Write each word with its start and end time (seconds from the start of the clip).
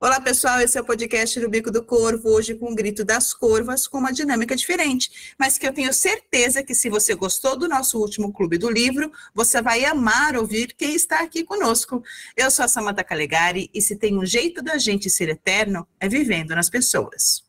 Olá, 0.00 0.20
pessoal. 0.20 0.60
Esse 0.60 0.78
é 0.78 0.80
o 0.80 0.84
podcast 0.84 1.40
do 1.40 1.50
Bico 1.50 1.72
do 1.72 1.82
Corvo, 1.82 2.28
hoje 2.28 2.54
com 2.54 2.70
o 2.70 2.74
Grito 2.74 3.04
das 3.04 3.34
Corvas, 3.34 3.88
com 3.88 3.98
uma 3.98 4.12
dinâmica 4.12 4.54
diferente, 4.54 5.34
mas 5.36 5.58
que 5.58 5.66
eu 5.66 5.72
tenho 5.72 5.92
certeza 5.92 6.62
que 6.62 6.72
se 6.72 6.88
você 6.88 7.16
gostou 7.16 7.58
do 7.58 7.66
nosso 7.66 7.98
último 7.98 8.32
Clube 8.32 8.58
do 8.58 8.70
Livro, 8.70 9.10
você 9.34 9.60
vai 9.60 9.84
amar 9.84 10.36
ouvir 10.36 10.72
quem 10.78 10.94
está 10.94 11.18
aqui 11.18 11.42
conosco. 11.42 12.00
Eu 12.36 12.48
sou 12.48 12.64
a 12.64 12.68
Samanta 12.68 13.02
Calegari 13.02 13.68
e 13.74 13.82
se 13.82 13.96
tem 13.96 14.16
um 14.16 14.24
jeito 14.24 14.62
da 14.62 14.78
gente 14.78 15.10
ser 15.10 15.30
eterno, 15.30 15.84
é 15.98 16.08
vivendo 16.08 16.54
nas 16.54 16.70
pessoas. 16.70 17.42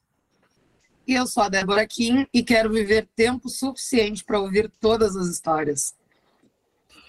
E 1.06 1.14
eu 1.14 1.28
sou 1.28 1.44
a 1.44 1.50
Débora 1.50 1.86
Kim 1.86 2.26
e 2.34 2.42
quero 2.42 2.72
viver 2.72 3.08
tempo 3.16 3.48
suficiente 3.48 4.24
para 4.24 4.40
ouvir 4.40 4.72
todas 4.80 5.16
as 5.16 5.28
histórias. 5.28 5.94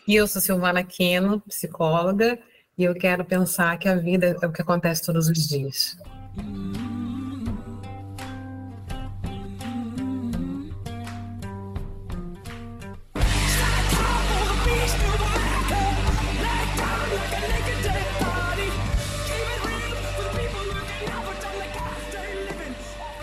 E 0.07 0.15
eu 0.15 0.29
sou 0.29 0.43
Silvana 0.43 0.85
Queno, 0.85 1.41
psicóloga, 1.41 2.39
e 2.81 2.85
eu 2.85 2.95
quero 2.95 3.23
pensar 3.27 3.79
que 3.79 3.87
a 3.87 3.95
vida 3.95 4.35
é 4.41 4.47
o 4.47 4.51
que 4.51 4.63
acontece 4.63 5.03
todos 5.03 5.29
os 5.29 5.47
dias. 5.47 5.99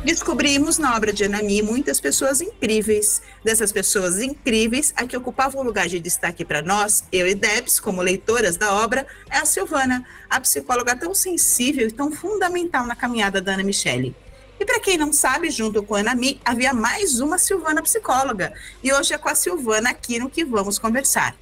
Descobrimos 0.07 0.77
na 0.77 0.95
obra 0.95 1.11
de 1.11 1.25
Anami 1.25 1.61
muitas 1.61 1.99
pessoas 1.99 2.39
incríveis. 2.39 3.21
Dessas 3.43 3.73
pessoas 3.73 4.21
incríveis, 4.21 4.93
a 4.95 5.05
que 5.05 5.17
ocupava 5.17 5.59
um 5.59 5.63
lugar 5.63 5.89
de 5.89 5.99
destaque 5.99 6.45
para 6.45 6.61
nós, 6.61 7.03
eu 7.11 7.27
e 7.27 7.35
Debs, 7.35 7.77
como 7.77 8.01
leitoras 8.01 8.55
da 8.55 8.73
obra, 8.73 9.05
é 9.29 9.39
a 9.39 9.45
Silvana, 9.45 10.05
a 10.29 10.39
psicóloga 10.39 10.95
tão 10.95 11.13
sensível 11.13 11.89
e 11.89 11.91
tão 11.91 12.09
fundamental 12.09 12.87
na 12.87 12.95
caminhada 12.95 13.41
da 13.41 13.55
Ana 13.55 13.65
Michele. 13.65 14.15
E 14.57 14.65
para 14.65 14.79
quem 14.79 14.97
não 14.97 15.11
sabe, 15.11 15.49
junto 15.49 15.83
com 15.83 15.95
a 15.95 15.99
Anami, 15.99 16.39
havia 16.45 16.73
mais 16.73 17.19
uma 17.19 17.37
Silvana 17.37 17.81
psicóloga. 17.81 18.53
E 18.81 18.93
hoje 18.93 19.13
é 19.13 19.17
com 19.17 19.27
a 19.27 19.35
Silvana 19.35 19.89
aqui 19.89 20.19
no 20.19 20.29
que 20.29 20.45
vamos 20.45 20.79
conversar. 20.79 21.35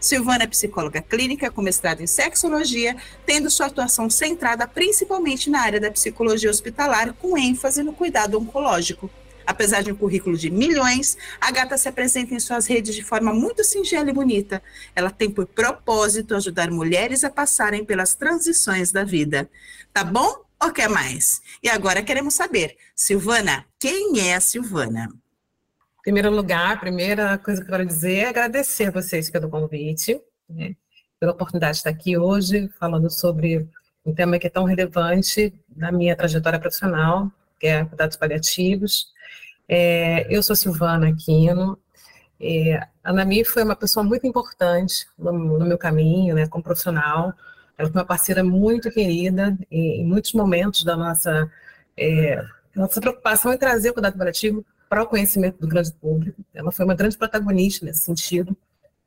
Silvana 0.00 0.44
é 0.44 0.46
psicóloga 0.46 1.02
clínica 1.02 1.50
com 1.50 1.60
mestrado 1.60 2.00
em 2.00 2.06
sexologia, 2.06 2.96
tendo 3.26 3.50
sua 3.50 3.66
atuação 3.66 4.08
centrada 4.08 4.66
principalmente 4.66 5.50
na 5.50 5.60
área 5.60 5.78
da 5.78 5.90
psicologia 5.90 6.50
hospitalar, 6.50 7.12
com 7.12 7.36
ênfase 7.36 7.82
no 7.82 7.92
cuidado 7.92 8.38
oncológico. 8.38 9.10
Apesar 9.46 9.82
de 9.82 9.92
um 9.92 9.96
currículo 9.96 10.36
de 10.36 10.48
milhões, 10.48 11.18
a 11.40 11.50
gata 11.50 11.76
se 11.76 11.88
apresenta 11.88 12.34
em 12.34 12.40
suas 12.40 12.66
redes 12.66 12.94
de 12.94 13.02
forma 13.02 13.32
muito 13.32 13.64
singela 13.64 14.08
e 14.08 14.12
bonita. 14.12 14.62
Ela 14.94 15.10
tem 15.10 15.30
por 15.30 15.44
propósito 15.44 16.34
ajudar 16.34 16.70
mulheres 16.70 17.24
a 17.24 17.30
passarem 17.30 17.84
pelas 17.84 18.14
transições 18.14 18.92
da 18.92 19.04
vida. 19.04 19.50
Tá 19.92 20.04
bom 20.04 20.44
ou 20.62 20.70
quer 20.70 20.88
mais? 20.88 21.42
E 21.62 21.68
agora 21.68 22.02
queremos 22.02 22.34
saber, 22.34 22.76
Silvana, 22.94 23.66
quem 23.78 24.20
é 24.20 24.34
a 24.34 24.40
Silvana? 24.40 25.10
Primeiro 26.02 26.30
lugar, 26.30 26.72
a 26.72 26.76
primeira 26.78 27.36
coisa 27.36 27.60
que 27.60 27.68
eu 27.68 27.72
quero 27.72 27.86
dizer 27.86 28.16
é 28.16 28.28
agradecer 28.28 28.86
a 28.86 28.90
vocês 28.90 29.28
pelo 29.28 29.50
convite, 29.50 30.18
né, 30.48 30.74
pela 31.18 31.32
oportunidade 31.32 31.74
de 31.74 31.78
estar 31.78 31.90
aqui 31.90 32.16
hoje 32.16 32.70
falando 32.78 33.10
sobre 33.10 33.68
um 34.04 34.14
tema 34.14 34.38
que 34.38 34.46
é 34.46 34.50
tão 34.50 34.64
relevante 34.64 35.52
na 35.76 35.92
minha 35.92 36.16
trajetória 36.16 36.58
profissional, 36.58 37.30
que 37.58 37.66
é 37.66 37.84
cuidados 37.84 38.16
paliativos. 38.16 39.08
É, 39.68 40.26
eu 40.34 40.42
sou 40.42 40.56
Silvana 40.56 41.08
Aquino. 41.08 41.78
É, 42.40 42.80
a 43.04 43.12
Nami 43.12 43.44
foi 43.44 43.62
uma 43.62 43.76
pessoa 43.76 44.02
muito 44.02 44.26
importante 44.26 45.06
no, 45.18 45.32
no, 45.32 45.66
meu 45.66 45.76
caminho, 45.76 46.34
né, 46.34 46.46
como 46.46 46.64
profissional. 46.64 47.34
Ela 47.76 47.90
foi 47.90 48.00
uma 48.00 48.06
parceira 48.06 48.42
muito 48.42 48.90
querida 48.90 49.54
em, 49.70 50.00
em 50.00 50.06
muitos 50.06 50.32
momentos 50.32 50.82
da 50.82 50.96
nossa, 50.96 51.52
é, 51.94 52.42
nossa 52.74 53.02
preocupação 53.02 53.52
em 53.52 53.58
trazer 53.58 53.90
o 53.90 53.92
cuidado 53.92 54.16
paliativo 54.16 54.64
para 54.90 55.04
o 55.04 55.06
conhecimento 55.06 55.60
do 55.60 55.68
grande 55.68 55.92
público. 55.92 56.44
Ela 56.52 56.72
foi 56.72 56.84
uma 56.84 56.96
grande 56.96 57.16
protagonista 57.16 57.86
nesse 57.86 58.00
sentido. 58.00 58.56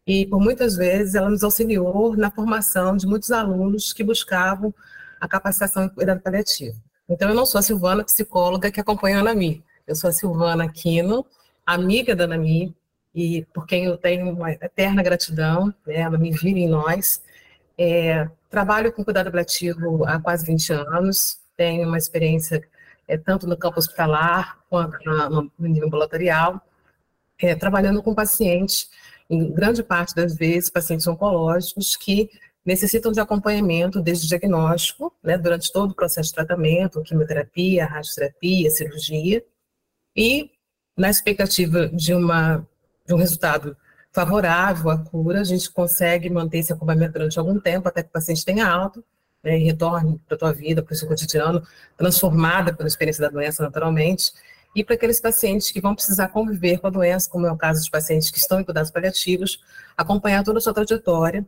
E, 0.07 0.25
por 0.25 0.39
muitas 0.39 0.77
vezes, 0.77 1.13
ela 1.13 1.29
nos 1.29 1.43
auxiliou 1.43 2.15
na 2.15 2.31
formação 2.31 2.95
de 2.95 3.05
muitos 3.05 3.31
alunos 3.31 3.91
que 3.91 4.01
buscavam 4.01 4.73
a 5.19 5.27
capacitação 5.27 5.83
em 5.83 5.89
cuidado 5.89 6.21
paliativo. 6.21 6.77
Então, 7.09 7.27
eu 7.27 7.35
não 7.35 7.45
sou 7.45 7.59
a 7.59 7.61
Silvana, 7.61 8.01
psicóloga, 8.01 8.71
que 8.71 8.79
acompanha 8.79 9.17
a 9.17 9.19
Anami. 9.19 9.61
Eu 9.85 9.93
sou 9.93 10.09
a 10.09 10.13
Silvana 10.13 10.63
Aquino, 10.63 11.25
amiga 11.65 12.15
da 12.15 12.23
Anami, 12.23 12.73
e 13.13 13.45
por 13.53 13.67
quem 13.67 13.83
eu 13.83 13.97
tenho 13.97 14.31
uma 14.31 14.51
eterna 14.53 15.03
gratidão, 15.03 15.67
né, 15.85 15.95
ela 15.95 16.17
me 16.17 16.31
vive 16.31 16.61
em 16.61 16.69
nós. 16.69 17.21
É, 17.77 18.29
trabalho 18.49 18.91
com 18.93 19.03
cuidado 19.03 19.29
paliativo 19.29 20.05
há 20.05 20.17
quase 20.17 20.45
20 20.45 20.71
anos, 20.71 21.39
tenho 21.57 21.85
uma 21.85 21.97
experiência 21.97 22.63
é, 23.07 23.17
tanto 23.17 23.47
no 23.47 23.57
campo 23.57 23.79
hospitalar 23.79 24.59
quanto 24.69 24.97
no 25.03 25.51
nível 25.59 25.87
ambulatorial, 25.87 26.61
é, 27.39 27.55
trabalhando 27.55 28.01
com 28.01 28.13
pacientes, 28.13 28.89
em 29.29 29.51
grande 29.51 29.83
parte 29.83 30.15
das 30.15 30.35
vezes, 30.35 30.69
pacientes 30.69 31.07
oncológicos 31.07 31.95
que 31.95 32.29
necessitam 32.65 33.11
de 33.11 33.19
acompanhamento 33.19 34.01
desde 34.01 34.25
o 34.25 34.29
diagnóstico, 34.29 35.13
né, 35.21 35.37
durante 35.37 35.71
todo 35.71 35.91
o 35.91 35.95
processo 35.95 36.29
de 36.29 36.35
tratamento, 36.35 37.01
quimioterapia, 37.01 37.85
radioterapia, 37.85 38.69
cirurgia, 38.69 39.43
e 40.15 40.51
na 40.95 41.09
expectativa 41.09 41.89
de, 41.89 42.13
uma, 42.13 42.65
de 43.05 43.13
um 43.13 43.17
resultado 43.17 43.75
favorável 44.13 44.91
à 44.91 44.97
cura, 44.97 45.41
a 45.41 45.43
gente 45.43 45.69
consegue 45.71 46.29
manter 46.29 46.59
esse 46.59 46.71
acompanhamento 46.71 47.13
durante 47.13 47.39
algum 47.39 47.59
tempo, 47.59 47.87
até 47.87 48.03
que 48.03 48.09
o 48.09 48.13
paciente 48.13 48.45
tenha 48.45 48.67
alta, 48.67 49.03
né, 49.43 49.59
e 49.59 49.63
retorne 49.63 50.19
para 50.27 50.35
a 50.35 50.39
tua 50.39 50.53
vida, 50.53 50.81
para 50.81 50.93
o 50.93 50.95
seu 50.95 51.07
cotidiano, 51.07 51.61
transformada 51.97 52.73
pela 52.73 52.87
experiência 52.87 53.21
da 53.21 53.29
doença 53.29 53.61
naturalmente, 53.61 54.31
e 54.75 54.83
para 54.83 54.95
aqueles 54.95 55.19
pacientes 55.19 55.71
que 55.71 55.79
vão 55.79 55.93
precisar 55.93 56.29
conviver 56.29 56.79
com 56.79 56.87
a 56.87 56.89
doença, 56.89 57.29
como 57.29 57.45
é 57.45 57.51
o 57.51 57.57
caso 57.57 57.83
de 57.83 57.91
pacientes 57.91 58.31
que 58.31 58.39
estão 58.39 58.59
em 58.59 58.63
cuidados 58.63 58.89
paliativos, 58.89 59.59
acompanhar 59.95 60.43
toda 60.43 60.57
a 60.57 60.61
sua 60.61 60.73
trajetória, 60.73 61.45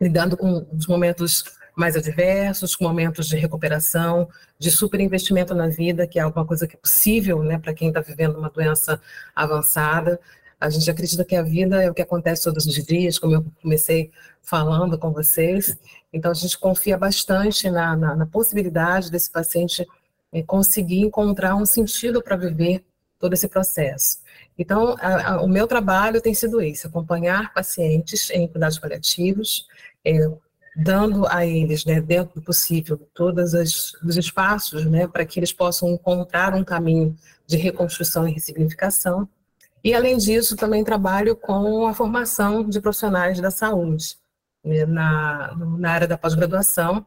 lidando 0.00 0.36
com 0.36 0.66
os 0.72 0.86
momentos 0.86 1.44
mais 1.76 1.94
adversos, 1.94 2.74
com 2.74 2.84
momentos 2.84 3.28
de 3.28 3.36
recuperação, 3.36 4.26
de 4.58 4.70
superinvestimento 4.70 5.54
na 5.54 5.68
vida, 5.68 6.06
que 6.06 6.18
é 6.18 6.22
alguma 6.22 6.46
coisa 6.46 6.66
que 6.66 6.76
é 6.76 6.78
possível 6.78 7.42
né, 7.42 7.58
para 7.58 7.74
quem 7.74 7.88
está 7.88 8.00
vivendo 8.00 8.38
uma 8.38 8.48
doença 8.48 8.98
avançada, 9.34 10.18
a 10.58 10.70
gente 10.70 10.90
acredita 10.90 11.24
que 11.24 11.36
a 11.36 11.42
vida 11.42 11.82
é 11.82 11.90
o 11.90 11.94
que 11.94 12.00
acontece 12.00 12.44
todos 12.44 12.64
os 12.64 12.74
dias, 12.84 13.18
como 13.18 13.34
eu 13.34 13.46
comecei 13.60 14.10
falando 14.40 14.98
com 14.98 15.12
vocês. 15.12 15.76
Então, 16.16 16.30
a 16.30 16.34
gente 16.34 16.58
confia 16.58 16.96
bastante 16.96 17.70
na, 17.70 17.96
na, 17.96 18.16
na 18.16 18.26
possibilidade 18.26 19.10
desse 19.10 19.30
paciente 19.30 19.86
é, 20.32 20.42
conseguir 20.42 21.00
encontrar 21.00 21.54
um 21.54 21.66
sentido 21.66 22.22
para 22.22 22.36
viver 22.36 22.84
todo 23.18 23.32
esse 23.34 23.48
processo. 23.48 24.18
Então, 24.58 24.96
a, 24.98 25.34
a, 25.34 25.42
o 25.42 25.48
meu 25.48 25.66
trabalho 25.66 26.20
tem 26.20 26.34
sido 26.34 26.60
esse: 26.60 26.86
acompanhar 26.86 27.52
pacientes 27.52 28.30
em 28.30 28.48
cuidados 28.48 28.78
paliativos, 28.78 29.66
é, 30.04 30.18
dando 30.76 31.26
a 31.28 31.46
eles, 31.46 31.84
né, 31.84 32.00
dentro 32.00 32.34
do 32.34 32.42
possível, 32.42 32.98
todos 33.14 33.54
os 33.54 34.16
espaços 34.16 34.84
né, 34.86 35.06
para 35.06 35.24
que 35.24 35.38
eles 35.38 35.52
possam 35.52 35.90
encontrar 35.90 36.54
um 36.54 36.64
caminho 36.64 37.16
de 37.46 37.56
reconstrução 37.56 38.28
e 38.28 38.32
ressignificação 38.32 39.28
e, 39.86 39.94
além 39.94 40.18
disso, 40.18 40.56
também 40.56 40.82
trabalho 40.82 41.36
com 41.36 41.86
a 41.86 41.94
formação 41.94 42.68
de 42.68 42.80
profissionais 42.80 43.40
da 43.40 43.52
saúde. 43.52 44.18
Na, 44.88 45.54
na 45.56 45.92
área 45.92 46.08
da 46.08 46.18
pós-graduação, 46.18 47.06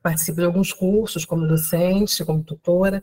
participo 0.00 0.38
de 0.38 0.44
alguns 0.44 0.72
cursos 0.72 1.24
como 1.24 1.46
docente, 1.46 2.24
como 2.24 2.42
tutora, 2.42 3.02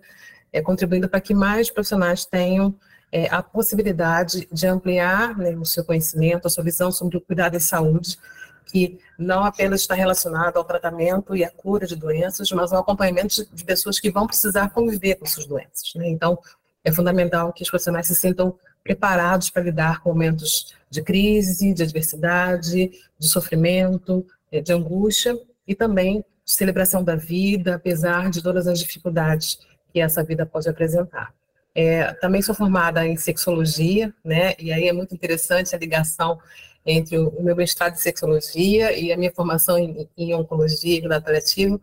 é, 0.53 0.61
contribuindo 0.61 1.09
para 1.09 1.19
que 1.19 1.33
mais 1.33 1.69
profissionais 1.69 2.25
tenham 2.25 2.73
é, 3.11 3.27
a 3.29 3.43
possibilidade 3.43 4.47
de 4.51 4.67
ampliar 4.67 5.37
né, 5.37 5.51
o 5.57 5.65
seu 5.65 5.83
conhecimento, 5.83 6.47
a 6.47 6.49
sua 6.49 6.63
visão 6.63 6.91
sobre 6.91 7.17
o 7.17 7.21
cuidado 7.21 7.57
em 7.57 7.59
saúde, 7.59 8.17
que 8.65 8.99
não 9.17 9.43
apenas 9.43 9.81
está 9.81 9.95
relacionado 9.95 10.55
ao 10.55 10.63
tratamento 10.63 11.35
e 11.35 11.43
à 11.43 11.49
cura 11.49 11.85
de 11.85 11.95
doenças, 11.95 12.49
mas 12.51 12.71
ao 12.71 12.81
acompanhamento 12.81 13.45
de 13.53 13.65
pessoas 13.65 13.99
que 13.99 14.09
vão 14.09 14.27
precisar 14.27 14.69
conviver 14.69 15.15
com 15.15 15.25
suas 15.25 15.45
doenças. 15.45 15.91
Né? 15.95 16.07
Então, 16.09 16.39
é 16.83 16.91
fundamental 16.91 17.51
que 17.51 17.63
os 17.63 17.69
profissionais 17.69 18.07
se 18.07 18.15
sintam 18.15 18.57
preparados 18.83 19.49
para 19.49 19.63
lidar 19.63 20.01
com 20.01 20.09
momentos 20.09 20.75
de 20.89 21.01
crise, 21.01 21.73
de 21.73 21.83
adversidade, 21.83 22.91
de 23.17 23.27
sofrimento, 23.27 24.25
eh, 24.51 24.61
de 24.61 24.73
angústia 24.73 25.37
e 25.67 25.75
também 25.75 26.23
de 26.43 26.51
celebração 26.51 27.03
da 27.03 27.15
vida, 27.15 27.75
apesar 27.75 28.29
de 28.29 28.41
todas 28.41 28.67
as 28.67 28.79
dificuldades 28.79 29.59
que 29.93 29.99
essa 29.99 30.23
vida 30.23 30.45
pode 30.45 30.69
apresentar. 30.69 31.33
É, 31.73 32.13
também 32.15 32.41
sou 32.41 32.53
formada 32.53 33.05
em 33.07 33.15
sexologia, 33.15 34.13
né? 34.23 34.53
E 34.59 34.73
aí 34.73 34.87
é 34.87 34.93
muito 34.93 35.15
interessante 35.15 35.73
a 35.73 35.77
ligação 35.77 36.39
entre 36.85 37.17
o 37.17 37.41
meu 37.41 37.55
mestrado 37.55 37.93
em 37.93 37.97
sexologia 37.97 38.97
e 38.97 39.11
a 39.11 39.17
minha 39.17 39.31
formação 39.31 39.77
em, 39.77 40.09
em 40.17 40.33
oncologia 40.33 40.97
e 40.97 40.99
cuidado 40.99 41.23
paliativo, 41.23 41.79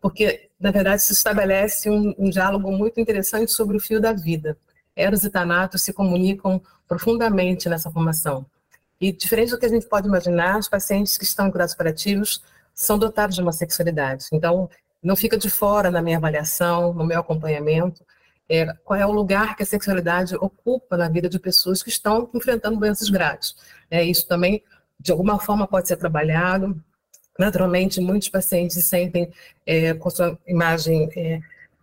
porque 0.00 0.48
na 0.58 0.70
verdade 0.70 1.02
se 1.02 1.12
estabelece 1.12 1.88
um, 1.88 2.14
um 2.18 2.28
diálogo 2.28 2.70
muito 2.72 3.00
interessante 3.00 3.52
sobre 3.52 3.76
o 3.76 3.80
fio 3.80 4.00
da 4.00 4.12
vida. 4.12 4.58
Eros 4.94 5.24
e 5.24 5.30
Thanatos 5.30 5.82
se 5.82 5.92
comunicam 5.92 6.60
profundamente 6.86 7.68
nessa 7.68 7.90
formação. 7.90 8.44
E, 9.00 9.12
diferente 9.12 9.50
do 9.50 9.58
que 9.58 9.66
a 9.66 9.68
gente 9.70 9.86
pode 9.86 10.06
imaginar, 10.06 10.58
os 10.58 10.68
pacientes 10.68 11.16
que 11.16 11.24
estão 11.24 11.46
em 11.46 11.50
cuidados 11.50 11.74
paliativos 11.74 12.42
são 12.74 12.98
dotados 12.98 13.36
de 13.36 13.42
uma 13.42 13.52
sexualidade. 13.52 14.26
Então, 14.32 14.68
não 15.02 15.16
fica 15.16 15.38
de 15.38 15.48
fora 15.48 15.90
na 15.90 16.02
minha 16.02 16.18
avaliação, 16.18 16.92
no 16.92 17.04
meu 17.04 17.20
acompanhamento, 17.20 18.04
é, 18.48 18.66
qual 18.84 18.98
é 18.98 19.06
o 19.06 19.12
lugar 19.12 19.56
que 19.56 19.62
a 19.62 19.66
sexualidade 19.66 20.34
ocupa 20.34 20.96
na 20.96 21.08
vida 21.08 21.28
de 21.28 21.38
pessoas 21.38 21.82
que 21.82 21.88
estão 21.88 22.28
enfrentando 22.34 22.78
doenças 22.78 23.08
graves. 23.08 23.54
É, 23.90 24.04
isso 24.04 24.26
também, 24.26 24.62
de 24.98 25.12
alguma 25.12 25.38
forma, 25.38 25.66
pode 25.66 25.88
ser 25.88 25.96
trabalhado. 25.96 26.82
Naturalmente, 27.38 28.00
muitos 28.00 28.28
pacientes 28.28 28.74
se 28.74 28.82
sentem 28.82 29.32
é, 29.64 29.94
com 29.94 30.10
sua 30.10 30.38
imagem 30.46 31.08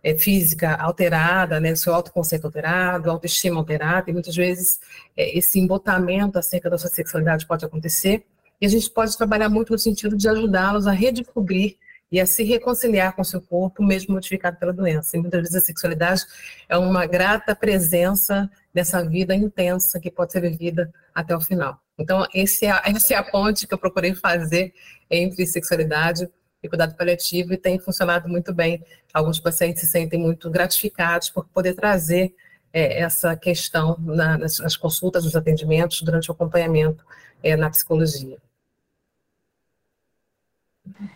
é, 0.08 0.16
física 0.16 0.74
alterada, 0.76 1.60
né, 1.60 1.74
seu 1.74 1.94
autoconceito 1.94 2.46
alterado, 2.46 3.10
autoestima 3.10 3.58
alterada, 3.58 4.08
e 4.08 4.12
muitas 4.12 4.34
vezes 4.34 4.80
é, 5.14 5.36
esse 5.36 5.58
embotamento 5.58 6.38
acerca 6.38 6.70
da 6.70 6.78
sua 6.78 6.88
sexualidade 6.88 7.46
pode 7.46 7.64
acontecer, 7.64 8.24
e 8.58 8.64
a 8.64 8.68
gente 8.68 8.90
pode 8.90 9.16
trabalhar 9.16 9.50
muito 9.50 9.72
no 9.72 9.78
sentido 9.78 10.16
de 10.16 10.26
ajudá-los 10.26 10.86
a 10.86 10.92
redescobrir 10.92 11.76
e 12.10 12.18
a 12.18 12.24
se 12.24 12.42
reconciliar 12.42 13.14
com 13.14 13.22
seu 13.22 13.40
corpo, 13.40 13.84
mesmo 13.84 14.14
modificado 14.14 14.56
pela 14.56 14.72
doença. 14.72 15.14
E 15.14 15.20
muitas 15.20 15.42
vezes 15.42 15.56
a 15.56 15.60
sexualidade 15.60 16.24
é 16.66 16.76
uma 16.78 17.04
grata 17.04 17.54
presença 17.54 18.50
dessa 18.72 19.06
vida 19.06 19.34
intensa 19.34 20.00
que 20.00 20.10
pode 20.10 20.32
ser 20.32 20.40
vivida 20.40 20.90
até 21.14 21.36
o 21.36 21.40
final. 21.40 21.78
Então, 21.98 22.26
esse 22.32 22.64
é, 22.64 22.70
essa 22.86 23.12
é 23.12 23.16
a 23.18 23.22
ponte 23.22 23.66
que 23.66 23.74
eu 23.74 23.78
procurei 23.78 24.14
fazer 24.14 24.72
entre 25.10 25.46
sexualidade 25.46 26.28
e 26.62 26.68
cuidado 26.68 26.96
paliativo 26.96 27.52
e 27.52 27.56
tem 27.56 27.78
funcionado 27.78 28.28
muito 28.28 28.52
bem. 28.52 28.84
Alguns 29.12 29.38
pacientes 29.38 29.82
se 29.82 29.86
sentem 29.88 30.18
muito 30.18 30.50
gratificados 30.50 31.30
por 31.30 31.46
poder 31.46 31.74
trazer 31.74 32.34
é, 32.72 33.00
essa 33.00 33.36
questão 33.36 33.96
na, 34.00 34.36
nas, 34.36 34.58
nas, 34.58 34.76
consultas, 34.76 35.24
nos 35.24 35.36
atendimentos, 35.36 36.02
durante 36.02 36.30
o 36.30 36.32
acompanhamento 36.32 37.04
é, 37.42 37.56
na 37.56 37.70
psicologia. 37.70 38.38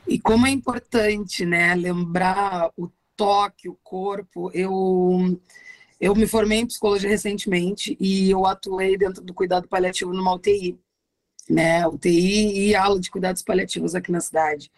E 0.07 0.19
como 0.19 0.47
é 0.47 0.51
importante, 0.51 1.45
né, 1.45 1.75
lembrar 1.75 2.71
o 2.77 2.91
toque, 3.17 3.69
o 3.69 3.79
corpo. 3.83 4.51
Eu 4.55 5.39
eu 6.01 6.17
me 6.17 6.27
formei 6.27 6.59
em 6.59 6.67
psicologia 6.67 7.09
recentemente 7.09 7.97
e 8.01 8.29
eu 8.29 8.45
atuei 8.45 8.99
dentro 8.99 9.23
do 9.23 9.33
cuidado 9.33 9.69
paliativo 9.69 10.13
numa 10.13 10.35
UTI, 10.35 10.77
né, 11.49 11.87
UTI 11.87 12.71
e 12.71 12.75
aula 12.75 12.99
de 12.99 13.09
cuidados 13.09 13.41
paliativos 13.43 13.95
aqui 13.95 14.11
na 14.11 14.21
cidade. 14.21 14.71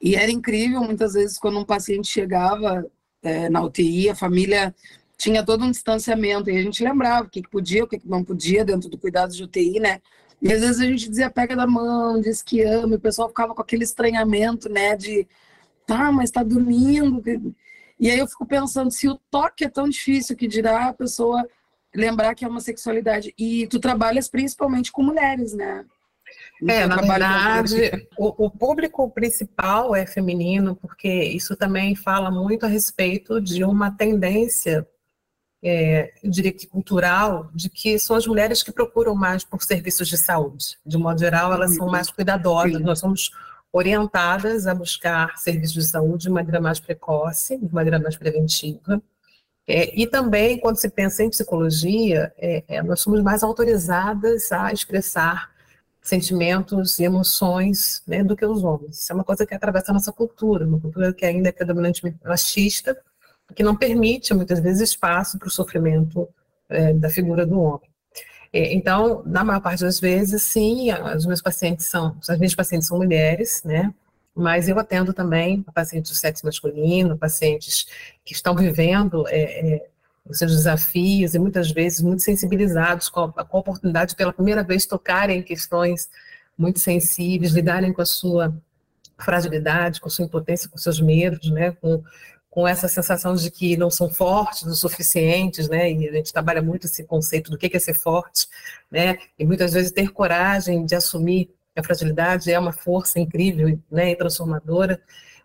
E 0.00 0.14
era 0.14 0.30
incrível, 0.30 0.82
muitas 0.82 1.14
vezes, 1.14 1.38
quando 1.38 1.58
um 1.58 1.64
paciente 1.64 2.08
chegava 2.08 2.86
é, 3.22 3.48
na 3.48 3.62
UTI, 3.62 4.10
a 4.10 4.14
família 4.14 4.74
tinha 5.16 5.44
todo 5.44 5.64
um 5.64 5.70
distanciamento, 5.70 6.48
e 6.48 6.56
a 6.56 6.62
gente 6.62 6.82
lembrava 6.84 7.26
o 7.26 7.30
que, 7.30 7.42
podia, 7.42 7.84
o 7.84 7.88
que, 7.88 7.98
que 7.98 8.08
não 8.08 8.22
podia 8.22 8.64
dentro 8.64 8.88
do 8.88 8.96
cuidado 8.96 9.32
de 9.32 9.42
UTI, 9.42 9.80
né? 9.80 10.00
E 10.40 10.52
às 10.52 10.60
vezes 10.60 10.80
a 10.80 10.84
gente 10.84 11.08
dizia, 11.08 11.28
pega 11.28 11.56
da 11.56 11.66
mão, 11.66 12.20
diz 12.20 12.42
que 12.42 12.62
ama, 12.62 12.94
e 12.94 12.96
o 12.96 13.00
pessoal 13.00 13.28
ficava 13.28 13.54
com 13.54 13.60
aquele 13.60 13.82
estranhamento, 13.82 14.68
né? 14.68 14.96
De, 14.96 15.26
tá, 15.84 16.12
mas 16.12 16.30
tá 16.30 16.44
dormindo. 16.44 17.22
E 17.98 18.08
aí 18.08 18.18
eu 18.18 18.28
fico 18.28 18.46
pensando, 18.46 18.92
se 18.92 19.08
o 19.08 19.18
toque 19.30 19.64
é 19.64 19.68
tão 19.68 19.88
difícil, 19.88 20.36
que 20.36 20.46
dirá 20.46 20.88
a 20.88 20.94
pessoa 20.94 21.44
lembrar 21.92 22.34
que 22.36 22.44
é 22.44 22.48
uma 22.48 22.60
sexualidade. 22.60 23.34
E 23.36 23.66
tu 23.66 23.80
trabalhas 23.80 24.28
principalmente 24.28 24.92
com 24.92 25.02
mulheres, 25.02 25.52
né? 25.52 25.84
É, 26.66 26.86
na 26.86 26.96
verdade, 26.96 28.08
o, 28.16 28.46
o, 28.46 28.50
público 28.50 29.08
principal 29.10 29.94
é 29.94 30.04
feminino, 30.04 30.74
porque 30.74 31.08
isso 31.08 31.54
também 31.54 31.94
fala 31.94 32.30
muito 32.30 32.66
a 32.66 32.68
respeito 32.68 33.40
de 33.40 33.62
uma 33.62 33.92
tendência, 33.92 34.86
é, 35.62 36.12
eu 36.22 36.30
diria 36.30 36.52
que 36.52 36.66
cultural, 36.66 37.48
de 37.54 37.70
que 37.70 37.96
são 37.98 38.16
as 38.16 38.26
mulheres 38.26 38.62
que 38.62 38.72
procuram 38.72 39.14
mais 39.14 39.44
por 39.44 39.62
serviços 39.62 40.08
de 40.08 40.18
saúde. 40.18 40.76
De 40.84 40.98
modo 40.98 41.20
geral, 41.20 41.52
elas 41.52 41.76
são 41.76 41.86
mais 41.86 42.10
cuidadosas, 42.10 42.78
Sim. 42.78 42.82
nós 42.82 42.98
somos 42.98 43.30
orientadas 43.72 44.66
a 44.66 44.74
buscar 44.74 45.36
serviços 45.38 45.74
de 45.74 45.84
saúde 45.84 46.24
de 46.24 46.30
maneira 46.30 46.60
mais 46.60 46.80
precoce, 46.80 47.56
de 47.56 47.72
maneira 47.72 48.00
mais 48.00 48.16
preventiva. 48.16 49.00
É, 49.64 49.94
e 50.00 50.06
também, 50.06 50.58
quando 50.58 50.76
se 50.76 50.88
pensa 50.88 51.22
em 51.22 51.30
psicologia, 51.30 52.32
é, 52.36 52.64
é 52.66 52.82
nós 52.82 53.00
somos 53.00 53.22
mais 53.22 53.42
autorizadas 53.44 54.50
a 54.50 54.72
expressar 54.72 55.56
sentimentos 56.02 56.98
e 56.98 57.04
emoções 57.04 58.02
né, 58.06 58.22
do 58.24 58.36
que 58.36 58.44
os 58.44 58.64
homens. 58.64 59.00
Isso 59.00 59.12
é 59.12 59.14
uma 59.14 59.24
coisa 59.24 59.44
que 59.44 59.54
atravessa 59.54 59.90
a 59.90 59.94
nossa 59.94 60.12
cultura, 60.12 60.66
uma 60.66 60.80
cultura 60.80 61.12
que 61.12 61.24
ainda 61.24 61.48
é 61.48 61.52
predominantemente 61.52 62.18
machista, 62.24 62.96
que 63.54 63.62
não 63.62 63.76
permite, 63.76 64.34
muitas 64.34 64.60
vezes, 64.60 64.90
espaço 64.90 65.38
para 65.38 65.48
o 65.48 65.50
sofrimento 65.50 66.28
é, 66.68 66.92
da 66.92 67.08
figura 67.08 67.46
do 67.46 67.60
homem. 67.60 67.88
É, 68.52 68.72
então, 68.72 69.22
na 69.26 69.44
maior 69.44 69.60
parte 69.60 69.80
das 69.80 70.00
vezes, 70.00 70.42
sim, 70.42 70.92
os 71.16 71.26
meus 71.26 71.42
pacientes 71.42 71.86
são, 71.86 72.16
as 72.28 72.38
minhas 72.38 72.54
pacientes 72.54 72.88
são 72.88 72.96
mulheres, 72.96 73.62
né? 73.64 73.92
Mas 74.34 74.68
eu 74.68 74.78
atendo 74.78 75.12
também 75.12 75.62
pacientes 75.74 76.12
do 76.12 76.16
sexo 76.16 76.46
masculino, 76.46 77.18
pacientes 77.18 77.86
que 78.24 78.32
estão 78.32 78.54
vivendo 78.54 79.26
é, 79.28 79.74
é 79.74 79.86
os 80.28 80.38
seus 80.38 80.52
desafios 80.52 81.34
e 81.34 81.38
muitas 81.38 81.70
vezes 81.70 82.00
muito 82.00 82.22
sensibilizados 82.22 83.08
com 83.08 83.20
a, 83.20 83.44
com 83.44 83.56
a 83.56 83.60
oportunidade 83.60 84.10
de 84.10 84.16
pela 84.16 84.32
primeira 84.32 84.62
vez 84.62 84.86
tocarem 84.86 85.40
em 85.40 85.42
questões 85.42 86.08
muito 86.56 86.80
sensíveis, 86.80 87.52
lidarem 87.52 87.92
com 87.92 88.02
a 88.02 88.06
sua 88.06 88.54
fragilidade, 89.18 90.00
com 90.00 90.08
a 90.08 90.10
sua 90.10 90.24
impotência, 90.24 90.68
com 90.68 90.78
seus 90.78 91.00
medos, 91.00 91.50
né, 91.50 91.72
com, 91.72 92.02
com 92.50 92.66
essa 92.66 92.88
sensação 92.88 93.34
de 93.34 93.50
que 93.50 93.76
não 93.76 93.90
são 93.90 94.08
fortes 94.10 94.62
o 94.62 94.74
suficientes, 94.74 95.68
né, 95.68 95.90
e 95.92 96.08
a 96.08 96.12
gente 96.12 96.32
trabalha 96.32 96.62
muito 96.62 96.86
esse 96.86 97.04
conceito 97.04 97.50
do 97.50 97.58
que 97.58 97.74
é 97.74 97.78
ser 97.78 97.94
forte, 97.94 98.46
né, 98.90 99.18
e 99.38 99.44
muitas 99.44 99.72
vezes 99.72 99.92
ter 99.92 100.10
coragem 100.10 100.84
de 100.84 100.94
assumir 100.94 101.50
a 101.76 101.82
fragilidade 101.82 102.50
é 102.50 102.58
uma 102.58 102.72
força 102.72 103.20
incrível, 103.20 103.78
né, 103.90 104.10
e 104.10 104.16
transformadora, 104.16 105.00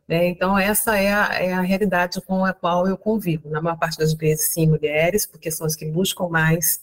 né? 0.08 0.28
Então, 0.28 0.58
essa 0.58 0.98
é 0.98 1.14
a, 1.14 1.28
é 1.34 1.54
a, 1.54 1.62
realidade 1.62 2.22
com 2.22 2.44
a 2.46 2.54
qual 2.54 2.88
eu 2.88 2.98
convivo. 2.98 3.50
Na 3.50 3.62
maior 3.62 3.78
parte 3.78 3.98
das 3.98 4.14
vezes, 4.14 4.50
sim, 4.50 4.68
mulheres, 4.68 5.26
porque 5.26 5.50
são 5.50 5.66
as 5.66 5.76
que 5.76 5.86
buscam 5.86 6.28
mais 6.28 6.82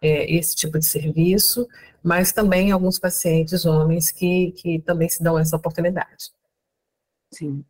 é, 0.00 0.30
esse 0.32 0.54
tipo 0.54 0.78
de 0.78 0.86
serviço, 0.86 1.68
mas 2.02 2.32
também 2.32 2.70
alguns 2.70 2.98
pacientes 2.98 3.64
homens 3.64 4.10
que, 4.10 4.52
que 4.52 4.80
também 4.80 5.08
se 5.08 5.22
dão 5.22 5.38
essa 5.38 5.56
oportunidade. 5.56 6.30
Sim. 7.32 7.64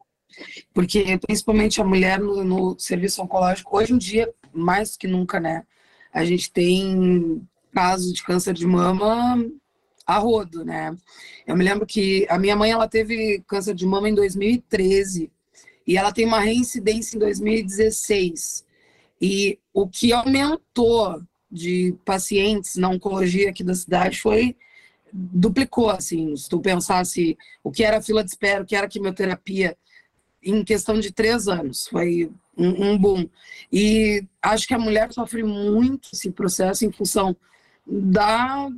Porque, 0.72 1.18
principalmente 1.18 1.80
a 1.80 1.84
mulher 1.84 2.18
no, 2.20 2.44
no 2.44 2.78
serviço 2.78 3.22
oncológico, 3.22 3.76
hoje 3.76 3.92
em 3.92 3.98
dia, 3.98 4.32
mais 4.52 4.96
que 4.96 5.08
nunca, 5.08 5.40
né? 5.40 5.66
A 6.12 6.24
gente 6.24 6.52
tem 6.52 7.46
casos 7.72 8.12
de 8.12 8.22
câncer 8.22 8.54
de 8.54 8.66
mama 8.66 9.36
a 10.10 10.18
rodo, 10.18 10.64
né? 10.64 10.96
Eu 11.46 11.56
me 11.56 11.64
lembro 11.64 11.86
que 11.86 12.26
a 12.28 12.38
minha 12.38 12.56
mãe 12.56 12.70
ela 12.70 12.88
teve 12.88 13.42
câncer 13.46 13.74
de 13.74 13.86
mama 13.86 14.08
em 14.08 14.14
2013 14.14 15.30
e 15.86 15.96
ela 15.96 16.12
tem 16.12 16.26
uma 16.26 16.40
reincidência 16.40 17.16
em 17.16 17.20
2016. 17.20 18.64
E 19.20 19.58
o 19.72 19.88
que 19.88 20.12
aumentou 20.12 21.22
de 21.50 21.94
pacientes 22.04 22.76
na 22.76 22.88
oncologia 22.88 23.50
aqui 23.50 23.64
da 23.64 23.74
cidade 23.74 24.20
foi 24.20 24.56
duplicou, 25.12 25.90
assim, 25.90 26.36
se 26.36 26.48
tu 26.48 26.60
pensasse 26.60 27.36
o 27.64 27.70
que 27.70 27.82
era 27.82 28.00
fila 28.00 28.22
de 28.22 28.30
espera, 28.30 28.62
o 28.62 28.66
que 28.66 28.76
era 28.76 28.88
quimioterapia, 28.88 29.76
em 30.42 30.64
questão 30.64 30.98
de 30.98 31.12
três 31.12 31.48
anos, 31.48 31.86
foi 31.88 32.30
um, 32.56 32.92
um 32.92 32.98
boom. 32.98 33.28
E 33.72 34.24
acho 34.40 34.66
que 34.66 34.74
a 34.74 34.78
mulher 34.78 35.12
sofre 35.12 35.42
muito 35.42 36.10
esse 36.12 36.30
processo 36.30 36.84
em 36.84 36.92
função 36.92 37.36
da 37.86 38.70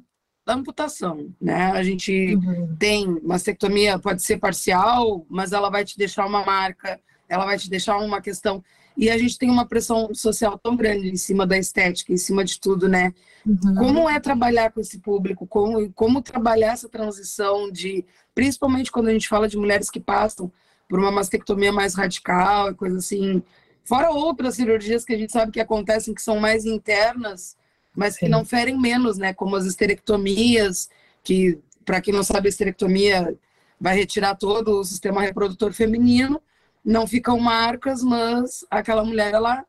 da 0.44 0.54
amputação, 0.54 1.32
né? 1.40 1.70
A 1.72 1.82
gente 1.82 2.34
uhum. 2.34 2.76
tem 2.78 3.20
mastectomia, 3.22 3.98
pode 3.98 4.22
ser 4.22 4.38
parcial, 4.38 5.24
mas 5.28 5.52
ela 5.52 5.70
vai 5.70 5.84
te 5.84 5.96
deixar 5.96 6.26
uma 6.26 6.44
marca, 6.44 7.00
ela 7.28 7.44
vai 7.44 7.56
te 7.56 7.70
deixar 7.70 7.98
uma 7.98 8.20
questão. 8.20 8.62
E 8.96 9.08
a 9.08 9.16
gente 9.16 9.38
tem 9.38 9.48
uma 9.48 9.66
pressão 9.66 10.12
social 10.14 10.58
tão 10.58 10.76
grande 10.76 11.08
em 11.08 11.16
cima 11.16 11.46
da 11.46 11.56
estética, 11.56 12.12
em 12.12 12.16
cima 12.16 12.44
de 12.44 12.60
tudo, 12.60 12.88
né? 12.88 13.14
Uhum. 13.46 13.74
Como 13.76 14.10
é 14.10 14.20
trabalhar 14.20 14.70
com 14.72 14.80
esse 14.80 14.98
público? 14.98 15.46
Como, 15.46 15.90
como 15.92 16.20
trabalhar 16.20 16.72
essa 16.72 16.88
transição 16.88 17.70
de, 17.70 18.04
principalmente 18.34 18.92
quando 18.92 19.08
a 19.08 19.12
gente 19.12 19.28
fala 19.28 19.48
de 19.48 19.56
mulheres 19.56 19.90
que 19.90 20.00
passam 20.00 20.52
por 20.88 20.98
uma 20.98 21.10
mastectomia 21.10 21.72
mais 21.72 21.94
radical 21.94 22.70
e 22.70 22.74
coisa 22.74 22.98
assim, 22.98 23.42
fora 23.84 24.10
outras 24.10 24.56
cirurgias 24.56 25.04
que 25.04 25.14
a 25.14 25.18
gente 25.18 25.32
sabe 25.32 25.52
que 25.52 25.60
acontecem 25.60 26.12
que 26.12 26.20
são 26.20 26.38
mais 26.38 26.66
internas, 26.66 27.56
mas 27.94 28.16
que 28.16 28.28
não 28.28 28.44
ferem 28.44 28.78
menos, 28.78 29.18
né? 29.18 29.34
Como 29.34 29.56
as 29.56 29.66
esterectomias, 29.66 30.88
que, 31.22 31.58
para 31.84 32.00
quem 32.00 32.12
não 32.12 32.22
sabe, 32.22 32.48
a 32.48 32.50
esterectomia 32.50 33.36
vai 33.80 33.96
retirar 33.96 34.36
todo 34.36 34.80
o 34.80 34.84
sistema 34.84 35.20
reprodutor 35.20 35.72
feminino, 35.72 36.40
não 36.84 37.06
ficam 37.06 37.38
marcas, 37.38 38.02
mas 38.02 38.64
aquela 38.70 39.04
mulher, 39.04 39.34
ela 39.34 39.64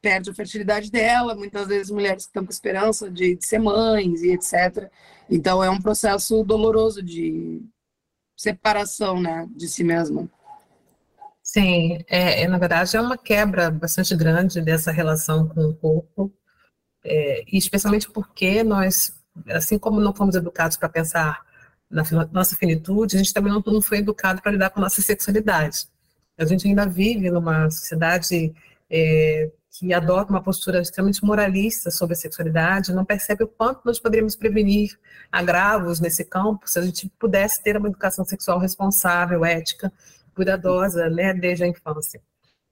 perde 0.00 0.30
a 0.30 0.34
fertilidade 0.34 0.90
dela, 0.90 1.34
muitas 1.34 1.66
vezes 1.68 1.90
mulheres 1.90 2.24
que 2.24 2.30
estão 2.30 2.44
com 2.44 2.50
esperança 2.50 3.10
de, 3.10 3.36
de 3.36 3.46
ser 3.46 3.58
mães 3.58 4.22
e 4.22 4.32
etc. 4.32 4.90
Então 5.30 5.62
é 5.62 5.70
um 5.70 5.80
processo 5.80 6.42
doloroso 6.44 7.02
de 7.02 7.62
separação, 8.36 9.20
né, 9.20 9.48
de 9.56 9.68
si 9.68 9.82
mesma. 9.82 10.28
Sim, 11.42 12.04
é, 12.08 12.42
é, 12.42 12.48
na 12.48 12.58
verdade 12.58 12.94
é 12.96 13.00
uma 13.00 13.16
quebra 13.16 13.70
bastante 13.70 14.14
grande 14.14 14.60
dessa 14.60 14.92
relação 14.92 15.48
com 15.48 15.62
o 15.62 15.74
corpo, 15.74 16.32
é, 17.04 17.44
e 17.46 17.56
especialmente 17.56 18.10
porque 18.10 18.62
nós, 18.62 19.12
assim 19.48 19.78
como 19.78 20.00
não 20.00 20.14
fomos 20.14 20.34
educados 20.34 20.76
para 20.76 20.88
pensar 20.88 21.46
na 21.90 22.02
nossa 22.32 22.56
finitude, 22.56 23.16
a 23.16 23.18
gente 23.18 23.32
também 23.32 23.52
não, 23.52 23.62
não 23.66 23.80
foi 23.80 23.98
educado 23.98 24.42
para 24.42 24.52
lidar 24.52 24.70
com 24.70 24.80
a 24.80 24.82
nossa 24.82 25.00
sexualidade. 25.00 25.86
A 26.36 26.44
gente 26.44 26.68
ainda 26.68 26.86
vive 26.86 27.30
numa 27.30 27.70
sociedade 27.70 28.54
é, 28.90 29.50
que 29.70 29.92
adota 29.92 30.30
uma 30.30 30.42
postura 30.42 30.80
extremamente 30.80 31.24
moralista 31.24 31.90
sobre 31.90 32.14
a 32.14 32.16
sexualidade, 32.16 32.92
não 32.92 33.04
percebe 33.04 33.44
o 33.44 33.48
quanto 33.48 33.80
nós 33.84 33.98
poderíamos 33.98 34.36
prevenir 34.36 34.98
agravos 35.30 36.00
nesse 36.00 36.24
campo 36.24 36.68
se 36.68 36.78
a 36.78 36.82
gente 36.82 37.10
pudesse 37.18 37.62
ter 37.62 37.76
uma 37.76 37.88
educação 37.88 38.24
sexual 38.24 38.58
responsável, 38.58 39.44
ética, 39.44 39.92
cuidadosa, 40.34 41.08
né, 41.10 41.32
desde 41.34 41.64
a 41.64 41.68
infância. 41.68 42.20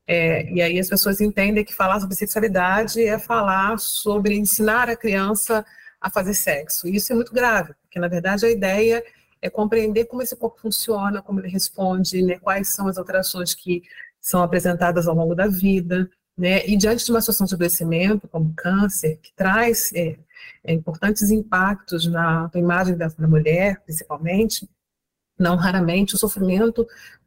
É, 0.07 0.51
e 0.53 0.63
aí 0.63 0.79
as 0.79 0.89
pessoas 0.89 1.21
entendem 1.21 1.65
que 1.65 1.75
falar 1.75 1.99
sobre 2.01 2.15
sexualidade 2.15 3.05
é 3.05 3.19
falar 3.19 3.79
sobre 3.79 4.37
ensinar 4.37 4.89
a 4.89 4.97
criança 4.97 5.65
a 6.01 6.11
fazer 6.11 6.35
sexo. 6.35 6.87
E 6.87 6.97
isso 6.97 7.13
é 7.13 7.17
muito 7.17 7.33
grave, 7.33 7.75
porque 7.83 7.99
na 7.99 8.09
verdade 8.09 8.47
a 8.47 8.51
ideia 8.51 9.03
é 9.43 9.51
compreender 9.51 10.05
como 10.07 10.23
esse 10.23 10.37
corpo 10.37 10.61
funciona, 10.61 11.21
como 11.23 11.41
ele 11.41 11.49
responde, 11.49 12.23
né, 12.23 12.39
quais 12.39 12.69
são 12.69 12.89
as 12.89 12.99
alterações 12.99 13.55
que 13.55 13.83
são 14.21 14.43
apresentadas 14.43 15.07
ao 15.07 15.15
longo 15.15 15.35
da 15.35 15.47
vida, 15.47 16.09
né? 16.37 16.67
E 16.67 16.77
diante 16.77 17.05
de 17.05 17.11
uma 17.11 17.21
situação 17.21 17.47
de 17.47 17.55
adoecimento, 17.55 18.29
como 18.29 18.53
câncer, 18.55 19.19
que 19.23 19.33
traz 19.35 19.93
é, 19.95 20.19
é, 20.65 20.73
importantes 20.73 21.31
impactos 21.31 22.07
na, 22.07 22.51
na 22.53 22.61
imagem 22.61 22.97
da, 22.97 23.09
da, 23.09 23.29
mulher, 23.29 23.81
principalmente, 23.85 24.69
não 25.39 25.57
raramente 25.57 26.15
o 26.15 26.19
sofrimento 26.19 26.87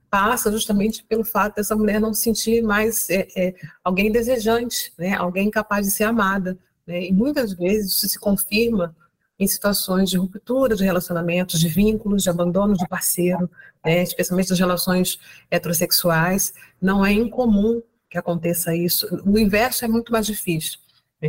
passa 0.10 0.52
justamente 0.52 1.04
pelo 1.04 1.24
fato 1.24 1.56
dessa 1.56 1.76
mulher 1.76 2.00
não 2.00 2.14
se 2.14 2.24
sentir 2.24 2.62
mais 2.62 3.10
é, 3.10 3.28
é, 3.36 3.56
alguém 3.84 4.12
desejante, 4.12 4.92
né? 4.98 5.14
alguém 5.16 5.50
capaz 5.50 5.86
de 5.86 5.92
ser 5.92 6.06
amada. 6.06 6.58
Né? 6.86 7.06
E 7.06 7.14
muitas 7.14 7.54
vezes 7.54 7.94
isso 7.94 8.10
se 8.10 8.20
confirma 8.20 8.96
em 9.38 9.48
situações 9.48 10.10
de 10.10 10.18
ruptura 10.18 10.76
de 10.76 10.84
relacionamentos, 10.84 11.60
de 11.60 11.70
vínculos, 11.70 12.24
de 12.24 12.30
abandono 12.30 12.76
de 12.76 12.88
parceiro, 12.88 13.50
né? 13.86 14.04
especialmente 14.04 14.50
nas 14.50 14.60
relações 14.60 15.20
heterossexuais. 15.50 16.54
Não 16.82 17.06
é 17.06 17.14
incomum 17.14 17.82
que 18.10 18.18
aconteça 18.18 18.76
isso. 18.76 19.08
O 19.26 19.38
inverso 19.38 19.86
é 19.86 19.88
muito 19.88 20.12
mais 20.12 20.26
difícil. 20.26 20.80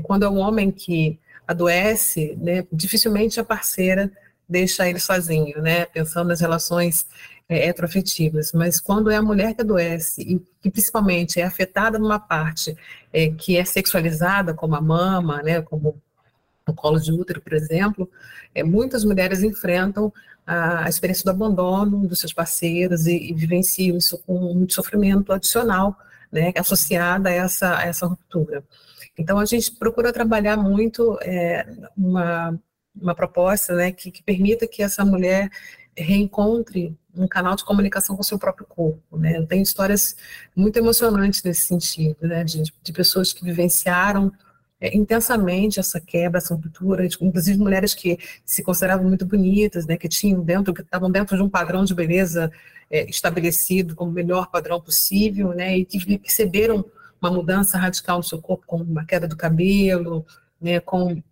Quando 0.05 0.25
é 0.25 0.29
um 0.29 0.39
homem 0.39 0.71
que 0.71 1.19
adoece, 1.47 2.37
né, 2.41 2.65
dificilmente 2.73 3.41
a 3.41 3.45
parceira 3.45 4.11
deixa 4.49 4.89
ele 4.89 5.01
sozinho, 5.01 5.61
né, 5.61 5.85
pensando 5.87 6.29
nas 6.29 6.41
relações 6.41 7.07
é, 7.51 7.67
heteroafetivas. 7.67 8.53
Mas 8.53 8.81
quando 8.81 9.11
é 9.11 9.17
a 9.17 9.23
mulher 9.23 9.55
que 9.55 9.63
adoece 9.63 10.23
e 10.23 10.39
que 10.63 10.71
principalmente 10.71 11.41
é 11.41 11.45
afetada 11.45 11.99
numa 11.99 12.21
parte 12.21 12.77
é, 13.13 13.29
que 13.31 13.57
é 13.57 13.65
sexualizada, 13.65 14.55
como 14.55 14.77
a 14.77 14.81
mama, 14.81 15.43
né, 15.43 15.61
como 15.61 16.01
o 16.67 16.73
colo 16.73 17.01
de 17.01 17.11
útero, 17.11 17.41
por 17.41 17.53
exemplo, 17.53 18.09
é, 18.55 18.63
muitas 18.63 19.05
mulheres 19.05 19.43
enfrentam 19.43 20.13
a, 20.47 20.85
a, 20.85 20.89
experiência 20.89 21.25
do 21.25 21.31
abandono 21.31 22.07
dos 22.07 22.21
seus 22.21 22.33
parceiros 22.33 23.07
e, 23.07 23.31
e 23.31 23.35
vivenciam 23.35 23.97
isso 23.97 24.17
com 24.19 24.39
muito 24.55 24.73
sofrimento 24.73 25.33
adicional 25.33 25.99
né, 26.31 26.53
associada 26.57 27.29
a 27.29 27.33
essa, 27.33 27.79
a 27.79 27.83
essa 27.83 28.07
ruptura. 28.07 28.63
Então, 29.19 29.39
a 29.39 29.45
gente 29.45 29.73
procura 29.73 30.13
trabalhar 30.13 30.57
muito 30.57 31.19
é, 31.23 31.67
uma, 31.97 32.57
uma 32.95 33.15
proposta 33.15 33.75
né, 33.75 33.91
que, 33.91 34.13
que 34.13 34.23
permita 34.23 34.69
que 34.69 34.83
essa 34.85 35.05
mulher 35.05 35.51
reencontre 35.97 36.97
um 37.17 37.27
canal 37.27 37.57
de 37.57 37.65
comunicação 37.65 38.17
com 38.17 38.23
o 38.23 38.25
seu 38.25 38.39
próprio 38.39 38.67
corpo. 38.67 39.19
Né? 39.19 39.37
Eu 39.37 39.47
tenho 39.47 39.63
histórias 39.63 40.17
muito 40.55 40.77
emocionantes 40.77 41.43
nesse 41.43 41.63
sentido, 41.63 42.27
né? 42.27 42.45
de, 42.45 42.63
de 42.63 42.93
pessoas 42.93 43.33
que 43.33 43.45
vivenciaram 43.45 44.33
é, 44.81 44.97
intensamente 44.97 45.79
essa 45.79 46.01
quebra, 46.01 46.39
essa 46.39 46.55
ruptura, 46.55 47.05
inclusive 47.05 47.59
mulheres 47.59 47.95
que 47.95 48.19
se 48.45 48.63
consideravam 48.63 49.07
muito 49.07 49.27
bonitas, 49.27 49.87
né, 49.87 49.97
que 49.97 50.09
tinham 50.09 50.43
dentro, 50.43 50.73
que 50.73 50.81
estavam 50.81 51.11
dentro 51.11 51.37
de 51.37 51.43
um 51.43 51.51
padrão 51.51 51.85
de 51.85 51.95
beleza 51.95 52.51
é, 52.91 53.09
estabelecido 53.09 53.95
como 53.95 54.11
o 54.11 54.15
melhor 54.15 54.51
padrão 54.51 54.81
possível, 54.81 55.51
né, 55.51 55.77
e 55.77 55.85
que 55.85 56.19
perceberam 56.19 56.85
uma 57.21 57.31
mudança 57.31 57.77
radical 57.77 58.19
no 58.19 58.25
seu 58.25 58.41
corpo, 58.41 58.65
com 58.67 58.79
uma 58.79 59.05
queda 59.05 59.29
do 59.29 59.37
cabelo, 59.37 60.25
né, 60.59 60.81
com 60.81 61.23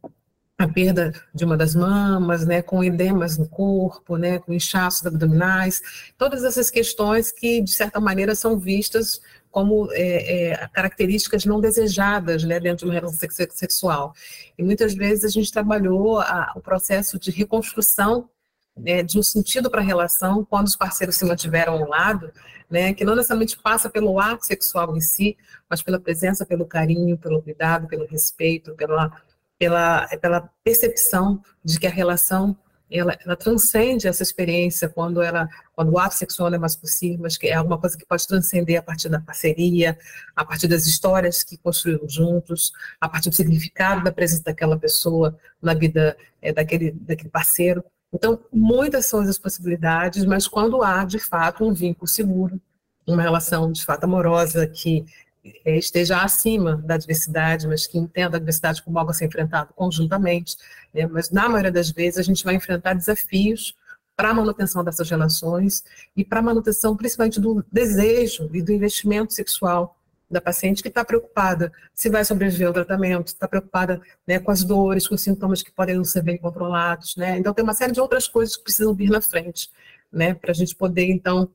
a 0.59 0.67
perda 0.67 1.13
de 1.33 1.45
uma 1.45 1.57
das 1.57 1.73
mamas, 1.73 2.45
né, 2.45 2.61
com 2.61 2.83
edemas 2.83 3.39
no 3.39 3.49
corpo, 3.49 4.17
né, 4.17 4.41
com 4.41 4.53
inchaços 4.53 5.07
abdominais, 5.07 5.81
todas 6.19 6.43
essas 6.43 6.69
questões 6.69 7.31
que, 7.31 7.63
de 7.63 7.71
certa 7.71 8.01
maneira, 8.01 8.35
são 8.35 8.59
vistas 8.59 9.21
como 9.53 9.89
é, 9.93 10.51
é, 10.51 10.69
características 10.69 11.45
não 11.45 11.61
desejadas 11.61 12.43
né, 12.43 12.59
dentro 12.59 12.79
de 12.79 12.85
uma 12.87 12.95
relação 12.95 13.29
sexual. 13.51 14.13
E 14.59 14.63
muitas 14.63 14.95
vezes 14.95 15.25
a 15.25 15.29
gente 15.29 15.53
trabalhou 15.53 16.19
a, 16.21 16.53
o 16.57 16.61
processo 16.61 17.21
de 17.21 17.31
reconstrução 17.31 18.29
né, 18.77 19.03
de 19.03 19.19
um 19.19 19.23
sentido 19.23 19.71
para 19.71 19.81
a 19.81 19.85
relação 19.85 20.45
quando 20.45 20.67
os 20.67 20.77
parceiros 20.77 21.17
se 21.17 21.25
mantiveram 21.25 21.75
ao 21.75 21.89
lado, 21.89 22.33
né, 22.69 22.93
que 22.95 23.05
não 23.05 23.15
necessariamente 23.15 23.59
passa 23.59 23.89
pelo 23.89 24.19
ato 24.21 24.45
sexual 24.45 24.97
em 24.97 25.01
si, 25.01 25.37
mas 25.69 25.83
pela 25.83 26.01
presença, 26.01 26.45
pelo 26.45 26.67
carinho, 26.67 27.17
pelo 27.17 27.43
cuidado, 27.43 27.89
pelo 27.89 28.07
respeito, 28.07 28.75
pela, 28.75 29.11
pela, 29.59 30.07
pela 30.19 30.51
percepção 30.63 31.43
de 31.65 31.79
que 31.79 31.87
a 31.87 31.91
relação 31.91 32.57
ela, 32.91 33.17
ela, 33.23 33.37
transcende 33.37 34.09
essa 34.09 34.23
experiência 34.23 34.89
quando 34.89 35.21
ela 35.21 35.47
quando 35.75 35.93
o 35.93 35.99
ato 35.99 36.15
sexual 36.15 36.53
é 36.55 36.59
mais 36.59 36.75
possível, 36.75 37.19
mas 37.21 37.37
que 37.37 37.47
é 37.47 37.55
alguma 37.55 37.79
coisa 37.79 37.97
que 37.99 38.07
pode 38.07 38.27
transcender 38.27 38.79
a 38.79 38.83
partir 38.83 39.11
da 39.11 39.21
parceria, 39.21 39.99
a 40.35 40.45
partir 40.45 40.69
das 40.69 40.87
histórias 40.87 41.43
que 41.45 41.59
construíram 41.59 42.09
juntos, 42.09 42.73
a 43.01 43.09
partir 43.09 43.29
do 43.29 43.37
significado 43.37 44.03
da 44.03 44.11
presença 44.11 44.43
daquela 44.45 44.79
pessoa 44.79 45.39
na 45.61 45.75
vida 45.75 46.17
é, 46.41 46.53
daquele 46.53 46.93
daquele 46.93 47.29
parceiro. 47.29 47.85
Então, 48.13 48.41
muitas 48.51 49.05
são 49.07 49.21
as 49.21 49.39
possibilidades, 49.39 50.25
mas 50.25 50.49
quando 50.49 50.83
há 50.83 51.05
de 51.05 51.19
fato 51.19 51.65
um 51.65 51.75
vínculo 51.75 52.09
seguro, 52.09 52.59
uma 53.07 53.23
relação 53.23 53.71
de 53.71 53.85
fato 53.85 54.05
amorosa 54.05 54.67
que 54.67 55.05
é, 55.05 55.28
esteja 55.65 56.23
acima 56.23 56.77
da 56.77 56.97
diversidade, 56.97 57.67
mas 57.67 57.87
que 57.87 57.99
entenda 57.99 58.37
a 58.37 58.41
diversidade 58.41 58.83
como 58.83 58.99
algo 58.99 59.11
a 59.11 59.15
ser 59.15 59.27
enfrentado 59.27 59.73
conjuntamente. 59.75 60.57
Né? 60.93 61.07
Mas, 61.07 61.31
na 61.31 61.49
maioria 61.49 61.73
das 61.73 61.91
vezes, 61.91 62.19
a 62.19 62.23
gente 62.23 62.45
vai 62.45 62.55
enfrentar 62.55 62.95
desafios 62.95 63.75
para 64.17 64.31
a 64.31 64.35
manutenção 64.35 64.83
dessas 64.83 65.09
relações 65.09 65.85
e 66.17 66.25
para 66.25 66.41
a 66.41 66.43
manutenção, 66.43 66.97
principalmente, 66.97 67.41
do 67.41 67.65
desejo 67.71 68.51
e 68.53 68.61
do 68.61 68.73
investimento 68.73 69.33
sexual 69.33 69.97
da 70.31 70.41
paciente 70.41 70.83
que 70.83 70.89
está 70.89 71.05
preocupada 71.05 71.73
se 71.95 72.11
vai 72.11 72.25
sobreviver 72.25 72.67
ao 72.67 72.75
tratamento, 72.75 73.29
está 73.29 73.49
preocupada 73.49 74.01
né, 74.27 74.39
com 74.39 74.51
as 74.51 74.63
dores, 74.63 75.09
com 75.09 75.15
os 75.15 75.23
sintomas 75.23 75.63
que 75.63 75.71
podem 75.71 75.97
não 75.97 76.05
ser 76.05 76.23
bem 76.23 76.37
controlados. 76.37 77.17
Né? 77.17 77.39
Então, 77.39 77.55
tem 77.55 77.63
uma 77.63 77.75
série 77.75 77.93
de 77.93 78.01
outras 78.01 78.29
coisas 78.29 78.57
que 78.57 78.65
precisam 78.65 78.95
vir 78.95 79.09
na 79.09 79.21
frente, 79.21 79.71
né, 80.13 80.35
para 80.35 80.51
a 80.51 80.55
gente 80.55 80.75
poder, 80.75 81.07
então, 81.11 81.49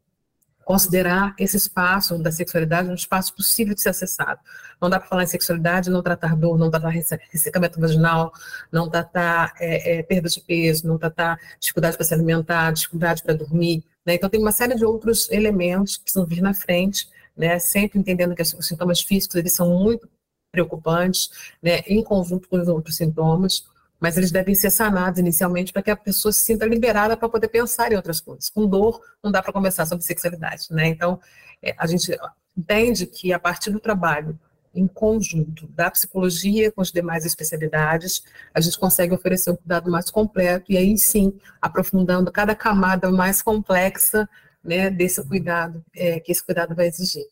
considerar 0.66 1.36
esse 1.38 1.58
espaço 1.58 2.18
da 2.18 2.32
sexualidade 2.32 2.90
um 2.90 2.94
espaço 2.94 3.36
possível 3.36 3.74
de 3.74 3.82
ser 3.82 3.90
acessado. 3.90 4.40
Não 4.82 4.90
dá 4.90 5.00
para 5.00 5.08
falar 5.08 5.24
em 5.24 5.28
sexualidade, 5.28 5.90
não 5.90 6.02
tratar 6.02 6.36
dor, 6.36 6.58
não 6.58 6.70
tratar 6.70 6.90
ressecamento 6.90 7.80
vaginal, 7.80 8.34
não 8.72 8.90
tratar 8.90 9.54
é, 9.60 10.00
é, 10.00 10.04
perda 10.04 10.30
de 10.30 10.42
peso, 10.42 10.88
não 10.88 10.98
tratar 10.98 11.40
dificuldade 11.60 11.96
para 11.96 12.06
se 12.06 12.14
alimentar, 12.14 12.72
dificuldade 12.72 13.24
para 13.24 13.34
dormir. 13.34 13.84
Né? 14.06 14.16
Então, 14.16 14.30
tem 14.30 14.40
uma 14.40 14.52
série 14.52 14.76
de 14.76 14.86
outros 14.86 15.30
elementos 15.32 15.98
que 15.98 16.04
precisam 16.04 16.26
vir 16.26 16.42
na 16.42 16.54
frente, 16.54 17.08
né? 17.36 17.60
sempre 17.60 18.00
entendendo 18.00 18.36
que 18.36 18.42
os 18.42 18.68
sintomas 18.68 19.02
físicos 19.02 19.36
eles 19.36 19.54
são 19.54 19.70
muito 19.70 20.08
preocupantes, 20.52 21.30
né? 21.62 21.80
em 21.88 22.04
conjunto 22.04 22.48
com 22.48 22.58
os 22.58 22.68
outros 22.68 22.96
sintomas, 22.96 23.66
mas 24.04 24.18
eles 24.18 24.32
devem 24.32 24.54
ser 24.54 24.70
sanados 24.70 25.18
inicialmente 25.18 25.72
para 25.72 25.82
que 25.82 25.90
a 25.90 25.96
pessoa 25.96 26.34
se 26.34 26.42
sinta 26.42 26.66
liberada 26.66 27.16
para 27.16 27.30
poder 27.30 27.48
pensar 27.48 27.90
em 27.90 27.96
outras 27.96 28.20
coisas. 28.20 28.50
Com 28.50 28.68
dor, 28.68 29.00
não 29.24 29.32
dá 29.32 29.42
para 29.42 29.54
conversar 29.54 29.86
sobre 29.86 30.04
sexualidade, 30.04 30.68
né? 30.72 30.88
Então, 30.88 31.22
é, 31.62 31.74
a 31.78 31.88
gente 31.88 32.12
entende 32.58 33.06
que 33.06 33.32
a 33.32 33.40
partir 33.40 33.72
do 33.72 33.80
trabalho 33.80 34.38
em 34.76 34.88
conjunto 34.88 35.68
da 35.68 35.90
psicologia 35.90 36.70
com 36.70 36.82
as 36.82 36.92
demais 36.92 37.26
especialidades, 37.26 38.26
a 38.54 38.60
gente 38.60 38.78
consegue 38.78 39.14
oferecer 39.14 39.52
um 39.52 39.56
cuidado 39.56 39.90
mais 39.90 40.10
completo 40.10 40.70
e 40.70 40.76
aí 40.76 40.98
sim, 40.98 41.40
aprofundando 41.62 42.30
cada 42.30 42.54
camada 42.54 43.10
mais 43.10 43.42
complexa 43.42 44.28
né, 44.62 44.90
desse 44.90 45.26
cuidado, 45.26 45.82
é, 45.96 46.20
que 46.20 46.30
esse 46.30 46.46
cuidado 46.46 46.76
vai 46.76 46.88
exigir. 46.88 47.24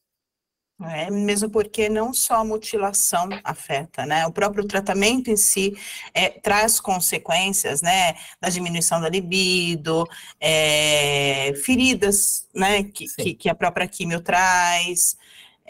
É, 0.84 1.12
mesmo 1.12 1.50
porque 1.50 1.88
não 1.90 2.14
só 2.14 2.36
a 2.36 2.44
mutilação 2.44 3.30
afeta, 3.44 4.06
né? 4.06 4.26
O 4.26 4.32
próprio 4.32 4.66
tratamento 4.66 5.30
em 5.30 5.38
si 5.38 5.78
é, 6.14 6.30
traz 6.30 6.80
consequências, 6.80 7.82
né? 7.82 8.16
Da 8.40 8.50
diminuição 8.50 9.00
da 9.00 9.10
libido, 9.10 10.08
é, 10.40 11.54
feridas, 11.64 12.48
né? 12.54 12.84
Que, 12.84 13.06
que, 13.16 13.34
que, 13.36 13.50
a 13.50 13.56
própria 13.56 13.88
químio 13.88 14.22
traz, 14.22 15.18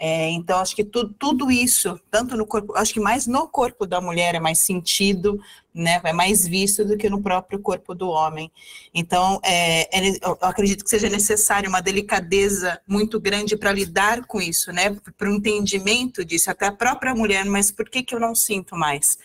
é, 0.04 0.30
então, 0.30 0.58
acho 0.58 0.74
que 0.74 0.82
tu, 0.82 1.08
tudo 1.10 1.48
isso, 1.48 1.96
tanto 2.10 2.36
no 2.36 2.44
corpo, 2.44 2.74
acho 2.76 2.92
que 2.92 2.98
mais 2.98 3.28
no 3.28 3.46
corpo 3.46 3.86
da 3.86 4.00
mulher 4.00 4.34
é 4.34 4.40
mais 4.40 4.58
sentido, 4.58 5.40
né, 5.72 6.00
é 6.02 6.12
mais 6.12 6.44
visto 6.44 6.84
do 6.84 6.96
que 6.96 7.08
no 7.08 7.22
próprio 7.22 7.60
corpo 7.60 7.94
do 7.94 8.08
homem. 8.08 8.50
Então, 8.92 9.38
é, 9.44 9.82
é, 9.96 10.18
eu 10.20 10.36
acredito 10.40 10.82
que 10.82 10.90
seja 10.90 11.08
necessário 11.08 11.68
uma 11.68 11.80
delicadeza 11.80 12.80
muito 12.84 13.20
grande 13.20 13.56
para 13.56 13.70
lidar 13.70 14.26
com 14.26 14.40
isso, 14.40 14.72
né, 14.72 14.90
para 15.16 15.30
o 15.30 15.34
entendimento 15.34 16.24
disso, 16.24 16.50
até 16.50 16.66
a 16.66 16.72
própria 16.72 17.14
mulher, 17.14 17.44
mas 17.44 17.70
por 17.70 17.88
que, 17.88 18.02
que 18.02 18.12
eu 18.12 18.18
não 18.18 18.34
sinto 18.34 18.74
mais? 18.74 19.16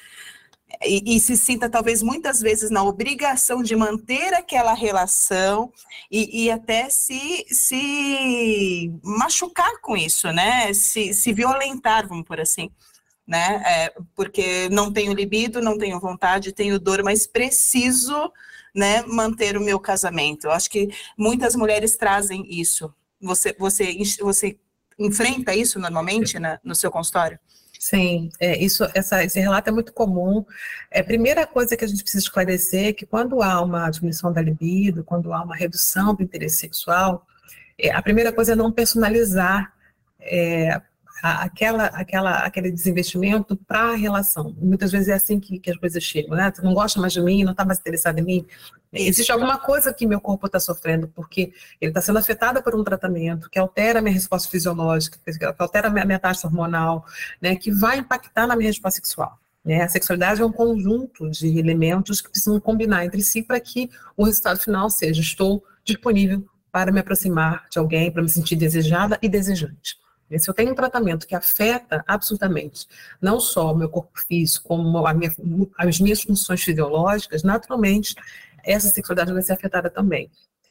E, 0.84 1.16
e, 1.16 1.20
se 1.20 1.36
sinta 1.36 1.70
talvez 1.70 2.04
muitas 2.04 2.40
vezes 2.40 2.70
na 2.70 2.84
obrigação 2.84 3.64
de 3.64 3.76
manter 3.76 4.34
aquela 4.34 4.74
relação 4.74 5.72
e, 6.12 6.46
e 6.46 6.52
até 6.52 6.90
se, 6.90 7.46
se 7.50 8.92
machucar 9.04 9.80
com 9.82 9.98
isso, 9.98 10.32
né? 10.32 10.72
Se, 10.74 11.14
se 11.14 11.34
violentar, 11.34 12.08
vamos 12.08 12.26
por 12.26 12.40
assim. 12.40 12.70
Né? 13.26 13.62
É, 13.66 13.94
porque 14.16 14.70
não 14.70 14.92
tenho 14.92 15.14
libido, 15.14 15.62
não 15.62 15.78
tenho 15.78 16.00
vontade, 16.00 16.54
tenho 16.54 16.80
dor, 16.80 17.04
mas 17.04 17.28
preciso 17.28 18.32
né, 18.74 19.02
manter 19.04 19.58
o 19.58 19.62
meu 19.62 19.80
casamento. 19.80 20.46
Eu 20.46 20.52
acho 20.52 20.70
que 20.70 20.90
muitas 21.18 21.56
mulheres 21.56 21.98
trazem 21.98 22.46
isso. 22.48 22.94
Você, 23.20 23.54
você, 23.58 23.98
você 24.22 24.58
enfrenta 24.98 25.56
isso 25.56 25.80
normalmente 25.80 26.40
na, 26.40 26.60
no 26.64 26.76
seu 26.76 26.92
consultório? 26.92 27.40
Sim, 27.80 28.30
é, 28.40 28.58
isso, 28.58 28.88
essa, 28.94 29.24
esse 29.24 29.40
relato 29.40 29.70
é 29.70 29.72
muito 29.72 29.94
comum. 29.94 30.44
É, 30.90 31.04
primeira 31.04 31.46
coisa 31.46 31.78
que 31.78 31.86
a 31.86 31.88
gente 31.88 32.02
precisa 32.02 32.24
esclarecer 32.24 32.88
é 32.88 32.94
que 32.94 33.06
quando 33.06 33.42
há 33.42 33.62
uma 33.62 33.90
diminuição 33.90 34.32
da 34.34 34.42
libido, 34.42 35.04
quando 35.04 35.32
há 35.32 35.44
uma 35.44 35.56
redução 35.56 36.16
do 36.16 36.24
interesse 36.24 36.58
sexual, 36.58 37.26
é, 37.78 37.92
a 37.92 38.02
primeira 38.02 38.32
coisa 38.32 38.54
é 38.54 38.56
não 38.56 38.72
personalizar 38.72 39.74
é, 40.20 40.82
aquela, 41.22 41.86
aquela, 41.88 42.40
aquele 42.40 42.72
desinvestimento 42.72 43.56
para 43.56 43.92
a 43.92 43.96
relação. 43.96 44.56
Muitas 44.58 44.92
vezes 44.92 45.08
é 45.08 45.14
assim 45.14 45.40
que, 45.40 45.60
que 45.60 45.72
as 45.72 45.78
coisas 45.78 46.04
chegam, 46.04 46.36
né? 46.36 46.52
Você 46.54 46.62
não 46.62 46.74
gosta 46.74 47.00
mais 47.00 47.14
de 47.14 47.22
mim, 47.22 47.44
não 47.44 47.52
está 47.52 47.66
mais 47.66 47.80
interessado 47.80 48.20
em 48.20 48.24
mim. 48.24 48.46
Existe 48.94 49.32
alguma 49.32 49.58
coisa 49.58 49.94
que 49.94 50.06
meu 50.06 50.22
corpo 50.22 50.46
está 50.46 50.60
sofrendo, 50.60 51.08
porque 51.08 51.52
ele 51.82 51.92
está 51.92 52.02
sendo 52.02 52.20
afetado 52.20 52.62
por 52.62 52.76
um 52.76 52.84
tratamento 52.84 53.50
que 53.50 53.60
altera 53.60 54.00
a 54.00 54.02
minha 54.02 54.14
resposta 54.14 54.50
fisiológica, 54.50 55.20
que 55.26 55.46
altera 55.58 55.88
a 55.88 55.92
minha, 55.92 56.06
minha 56.06 56.20
taxa 56.20 56.48
hormonal, 56.48 57.06
né? 57.42 57.56
Que 57.56 57.72
vai 57.72 57.98
impactar 57.98 58.48
na 58.48 58.56
minha 58.56 58.70
resposta 58.70 58.98
sexual. 58.98 59.40
Né? 59.66 59.82
A 59.82 59.90
sexualidade 59.90 60.42
é 60.42 60.46
um 60.46 60.52
conjunto 60.52 61.30
de 61.30 61.60
elementos 61.60 62.22
que 62.22 62.30
precisam 62.30 62.60
combinar 62.60 63.06
entre 63.06 63.22
si 63.22 63.44
para 63.44 63.60
que 63.60 63.90
o 64.16 64.24
resultado 64.24 64.60
final 64.60 64.90
seja: 64.90 65.20
estou 65.20 65.64
disponível 65.84 66.46
para 66.72 66.92
me 66.92 67.00
aproximar 67.00 67.66
de 67.70 67.80
alguém, 67.80 68.12
para 68.12 68.22
me 68.22 68.30
sentir 68.30 68.56
desejada 68.56 69.18
e 69.22 69.28
desejante. 69.28 69.98
Se 70.38 70.50
eu 70.50 70.54
tenho 70.54 70.72
um 70.72 70.76
tratamento 70.76 71.26
que 71.26 71.36
afeta 71.36 72.04
absolutamente 72.08 72.86
não 73.22 73.40
só 73.40 73.72
o 73.72 73.76
meu 73.76 73.90
corpo 73.90 74.20
físico, 74.28 74.68
como 74.68 75.02
minha, 75.14 75.32
as 75.78 76.00
minhas 76.00 76.22
funções 76.22 76.62
fisiológicas, 76.62 77.44
naturalmente 77.44 78.16
essa 78.64 78.90
sexualidade 78.90 79.32
vai 79.32 79.42
ser 79.42 79.54
afetada 79.54 79.90
também. 79.90 80.30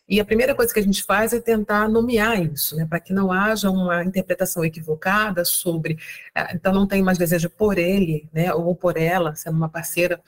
E 0.08 0.20
a 0.20 0.24
primeira 0.24 0.54
coisa 0.54 0.72
que 0.72 0.78
a 0.78 0.82
gente 0.82 1.02
faz 1.02 1.32
é 1.32 1.40
tentar 1.40 1.88
nomear 1.88 2.40
isso, 2.40 2.76
né, 2.76 2.86
para 2.86 3.00
que 3.00 3.12
não 3.12 3.32
haja 3.32 3.70
uma 3.70 4.04
interpretação 4.04 4.64
equivocada 4.64 5.44
sobre, 5.44 5.98
ah, 6.32 6.52
então 6.54 6.72
não 6.72 6.86
tem 6.86 7.02
mais 7.02 7.18
desejo 7.18 7.50
por 7.50 7.76
ele, 7.76 8.28
né, 8.32 8.54
ou 8.54 8.74
por 8.76 8.96
ela, 8.96 9.34
sendo 9.34 9.56
uma 9.56 9.68
parceira, 9.68 10.20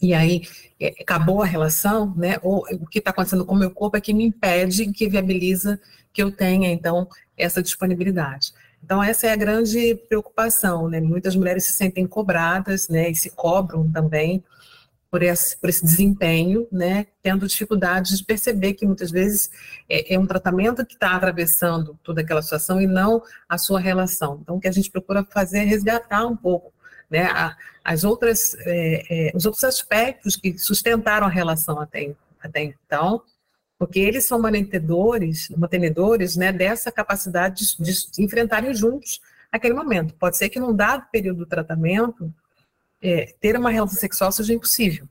e 0.00 0.14
aí 0.14 0.42
é, 0.80 0.94
acabou 1.00 1.42
a 1.42 1.46
relação, 1.46 2.14
né, 2.16 2.38
ou 2.42 2.64
o 2.80 2.86
que 2.86 3.00
está 3.00 3.10
acontecendo 3.10 3.44
com 3.44 3.54
o 3.54 3.58
meu 3.58 3.70
corpo 3.70 3.98
é 3.98 4.00
que 4.00 4.14
me 4.14 4.24
impede, 4.24 4.90
que 4.92 5.08
viabiliza 5.08 5.78
que 6.12 6.22
eu 6.22 6.30
tenha, 6.30 6.70
então, 6.70 7.08
essa 7.36 7.62
disponibilidade. 7.62 8.52
Então, 8.84 9.02
essa 9.02 9.28
é 9.28 9.32
a 9.32 9.36
grande 9.36 9.94
preocupação, 10.08 10.88
né? 10.88 11.00
Muitas 11.00 11.36
mulheres 11.36 11.64
se 11.64 11.72
sentem 11.72 12.06
cobradas, 12.06 12.88
né, 12.88 13.10
e 13.10 13.14
se 13.14 13.30
cobram 13.30 13.90
também 13.90 14.42
por 15.12 15.22
esse, 15.22 15.58
por 15.58 15.68
esse 15.68 15.84
desempenho, 15.84 16.66
né, 16.72 17.06
tendo 17.22 17.46
dificuldade 17.46 18.16
de 18.16 18.24
perceber 18.24 18.72
que 18.72 18.86
muitas 18.86 19.10
vezes 19.10 19.50
é, 19.86 20.14
é 20.14 20.18
um 20.18 20.26
tratamento 20.26 20.86
que 20.86 20.94
está 20.94 21.14
atravessando 21.14 21.98
toda 22.02 22.22
aquela 22.22 22.40
situação 22.40 22.80
e 22.80 22.86
não 22.86 23.22
a 23.46 23.58
sua 23.58 23.78
relação. 23.78 24.38
Então, 24.40 24.56
o 24.56 24.60
que 24.60 24.66
a 24.66 24.72
gente 24.72 24.90
procura 24.90 25.22
fazer 25.22 25.58
é 25.58 25.64
resgatar 25.64 26.26
um 26.26 26.34
pouco, 26.34 26.72
né, 27.10 27.28
as 27.84 28.04
outras, 28.04 28.56
é, 28.60 29.28
é, 29.28 29.32
os 29.34 29.44
outros 29.44 29.62
aspectos 29.64 30.34
que 30.34 30.56
sustentaram 30.56 31.26
a 31.26 31.30
relação 31.30 31.78
até, 31.78 32.14
até 32.42 32.62
então, 32.62 33.22
porque 33.82 33.98
eles 33.98 34.24
são 34.24 34.38
mantenedores, 34.38 35.48
mantenedores 35.48 36.36
né, 36.36 36.52
dessa 36.52 36.92
capacidade 36.92 37.76
de, 37.76 38.10
de, 38.12 38.22
enfrentarem 38.22 38.72
juntos 38.72 39.20
aquele 39.50 39.74
momento. 39.74 40.14
Pode 40.14 40.36
ser 40.36 40.48
que 40.50 40.60
num 40.60 40.72
dado 40.72 41.08
período 41.10 41.38
do 41.38 41.46
tratamento, 41.46 42.32
é, 43.02 43.34
ter 43.40 43.56
uma 43.56 43.70
relação 43.70 43.98
sexual 43.98 44.30
seja 44.30 44.54
impossível, 44.54 45.08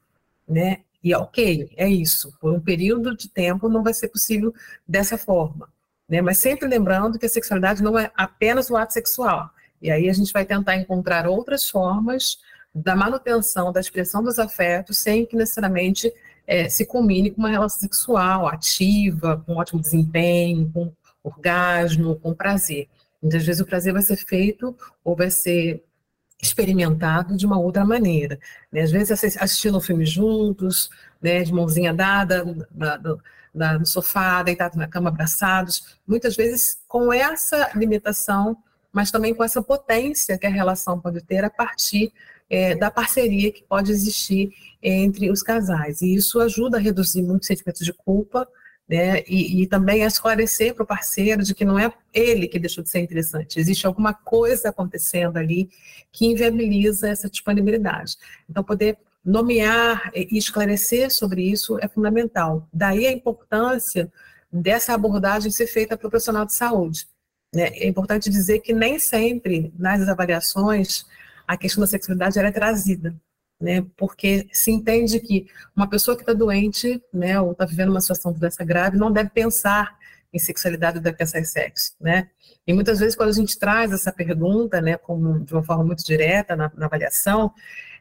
né? 0.47 0.84
E 1.03 1.13
ok, 1.13 1.69
é 1.75 1.89
isso. 1.89 2.31
Por 2.39 2.53
um 2.53 2.62
período 2.62 3.13
de 3.13 3.27
tempo 3.27 3.67
não 3.67 3.84
vai 3.84 3.93
ser 3.93 4.07
possível 4.07 4.53
dessa 4.88 5.17
forma, 5.17 5.67
né? 6.07 6.21
Mas 6.21 6.38
sempre 6.38 6.65
lembrando 6.65 7.19
que 7.19 7.25
a 7.25 7.29
sexualidade 7.29 7.84
não 7.84 7.99
é 7.99 8.10
apenas 8.15 8.69
o 8.69 8.77
ato 8.77 8.93
sexual. 8.93 9.49
E 9.81 9.91
aí 9.91 10.07
a 10.10 10.13
gente 10.13 10.31
vai 10.31 10.45
tentar 10.45 10.77
encontrar 10.77 11.27
outras 11.27 11.69
formas 11.69 12.39
da 12.73 12.95
manutenção 12.95 13.69
da 13.69 13.81
expressão 13.81 14.23
dos 14.23 14.39
afetos 14.39 14.97
sem 14.97 15.25
que 15.25 15.36
necessariamente 15.36 16.10
é, 16.45 16.69
se 16.69 16.86
combine 16.86 17.32
com 17.32 17.39
uma 17.39 17.49
relação 17.49 17.80
sexual 17.80 18.47
ativa, 18.47 19.43
com 19.45 19.56
ótimo 19.56 19.82
desempenho, 19.82 20.69
com 20.73 20.91
orgasmo, 21.23 22.15
com 22.15 22.34
prazer. 22.34 22.88
Muitas 23.21 23.45
vezes 23.45 23.62
o 23.62 23.65
prazer 23.65 23.93
vai 23.93 24.01
ser 24.01 24.17
feito 24.17 24.75
ou 25.04 25.15
vai 25.15 25.30
ser 25.30 25.84
experimentado 26.41 27.38
de 27.38 27.45
uma 27.45 27.60
outra 27.60 27.86
maneira. 27.86 28.39
Né? 28.71 28.82
Às 28.82 28.91
vezes 28.91 29.38
assistindo 29.38 29.77
um 29.77 29.82
filme 29.82 30.06
juntos, 30.06 30.89
né, 31.21 31.43
de 31.43 31.54
mãozinha 31.54 31.93
dada, 31.93 32.43
no 33.54 33.86
sofá, 33.86 34.41
deitado 34.41 34.77
na 34.77 34.88
cama, 34.88 35.10
abraçados, 35.10 35.97
muitas 36.08 36.36
vezes 36.36 36.80
com 36.88 37.13
essa 37.13 37.69
limitação, 37.75 38.58
mas 38.91 39.12
também 39.12 39.36
com 39.36 39.43
essa 39.43 39.62
potência 39.62 40.38
que 40.38 40.47
a 40.47 40.49
relação 40.49 40.99
pode 40.99 41.21
ter 41.21 41.45
a 41.45 41.49
partir 41.49 42.12
é, 42.51 42.75
da 42.75 42.91
parceria 42.91 43.49
que 43.49 43.63
pode 43.63 43.89
existir 43.91 44.51
entre 44.83 45.31
os 45.31 45.41
casais. 45.41 46.01
E 46.01 46.13
isso 46.13 46.41
ajuda 46.41 46.77
a 46.77 46.81
reduzir 46.81 47.21
muitos 47.21 47.47
sentimentos 47.47 47.85
de 47.85 47.93
culpa, 47.93 48.45
né, 48.89 49.23
e, 49.25 49.61
e, 49.61 49.67
também 49.67 50.03
a 50.03 50.07
esclarecer 50.07 50.75
para 50.75 50.83
o 50.83 50.87
parceiro 50.87 51.43
de 51.43 51.55
que 51.55 51.63
não 51.63 51.79
é 51.79 51.93
ele 52.13 52.49
que 52.49 52.59
deixou 52.59 52.83
de 52.83 52.89
ser 52.89 52.99
interessante, 52.99 53.57
existe 53.57 53.87
alguma 53.87 54.13
coisa 54.13 54.67
acontecendo 54.67 55.37
ali 55.37 55.69
que 56.11 56.25
inviabiliza 56.25 57.07
essa 57.07 57.29
disponibilidade. 57.29 58.17
Então, 58.49 58.61
poder 58.61 58.97
nomear 59.23 60.11
e 60.13 60.37
esclarecer 60.37 61.09
sobre 61.09 61.49
isso 61.49 61.79
é 61.79 61.87
fundamental. 61.87 62.67
Daí 62.73 63.07
a 63.07 63.11
importância 63.13 64.11
dessa 64.51 64.93
abordagem 64.93 65.51
ser 65.51 65.67
feita 65.67 65.95
para 65.95 66.07
o 66.07 66.09
profissional 66.09 66.45
de 66.45 66.53
saúde. 66.53 67.07
Né? 67.53 67.69
É 67.75 67.87
importante 67.87 68.29
dizer 68.29 68.59
que 68.59 68.73
nem 68.73 68.99
sempre 68.99 69.71
nas 69.79 70.05
avaliações 70.09 71.05
a 71.51 71.57
questão 71.57 71.81
da 71.81 71.87
sexualidade 71.87 72.39
é 72.39 72.49
trazida, 72.49 73.13
né? 73.59 73.85
Porque 73.97 74.47
se 74.53 74.71
entende 74.71 75.19
que 75.19 75.47
uma 75.75 75.85
pessoa 75.85 76.15
que 76.15 76.23
está 76.23 76.31
doente, 76.31 77.03
né, 77.13 77.41
ou 77.41 77.51
está 77.51 77.65
vivendo 77.65 77.89
uma 77.89 77.99
situação 77.99 78.31
de 78.31 78.39
doença 78.39 78.63
grave, 78.63 78.97
não 78.97 79.11
deve 79.11 79.31
pensar 79.31 79.99
em 80.33 80.39
sexualidade 80.39 81.01
deve 81.01 81.17
pensar 81.17 81.41
em 81.41 81.43
sexo, 81.43 81.91
né? 81.99 82.29
E 82.65 82.71
muitas 82.71 82.99
vezes 82.99 83.17
quando 83.17 83.31
a 83.31 83.33
gente 83.33 83.59
traz 83.59 83.91
essa 83.91 84.13
pergunta, 84.13 84.79
né, 84.79 84.95
como 84.95 85.41
de 85.41 85.53
uma 85.53 85.61
forma 85.61 85.83
muito 85.83 86.05
direta 86.05 86.55
na, 86.55 86.71
na 86.73 86.85
avaliação, 86.85 87.51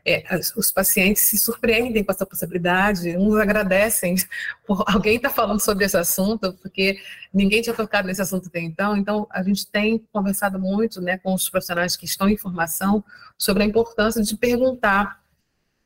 é, 0.04 0.24
os 0.56 0.70
pacientes 0.70 1.22
se 1.24 1.38
surpreendem 1.38 2.02
com 2.02 2.12
essa 2.12 2.24
possibilidade, 2.24 3.16
uns 3.16 3.36
agradecem 3.36 4.14
por 4.66 4.84
alguém 4.86 5.16
estar 5.16 5.28
tá 5.28 5.34
falando 5.34 5.60
sobre 5.60 5.84
esse 5.84 5.96
assunto, 5.96 6.52
porque 6.54 6.98
ninguém 7.32 7.62
tinha 7.62 7.74
tocado 7.74 8.08
nesse 8.08 8.22
assunto 8.22 8.48
até 8.48 8.60
então. 8.60 8.96
Então, 8.96 9.26
a 9.30 9.42
gente 9.42 9.66
tem 9.66 9.98
conversado 10.12 10.58
muito 10.58 11.00
né, 11.00 11.18
com 11.18 11.34
os 11.34 11.48
profissionais 11.48 11.96
que 11.96 12.04
estão 12.04 12.28
em 12.28 12.36
formação 12.36 13.04
sobre 13.36 13.62
a 13.62 13.66
importância 13.66 14.22
de 14.22 14.36
perguntar, 14.36 15.20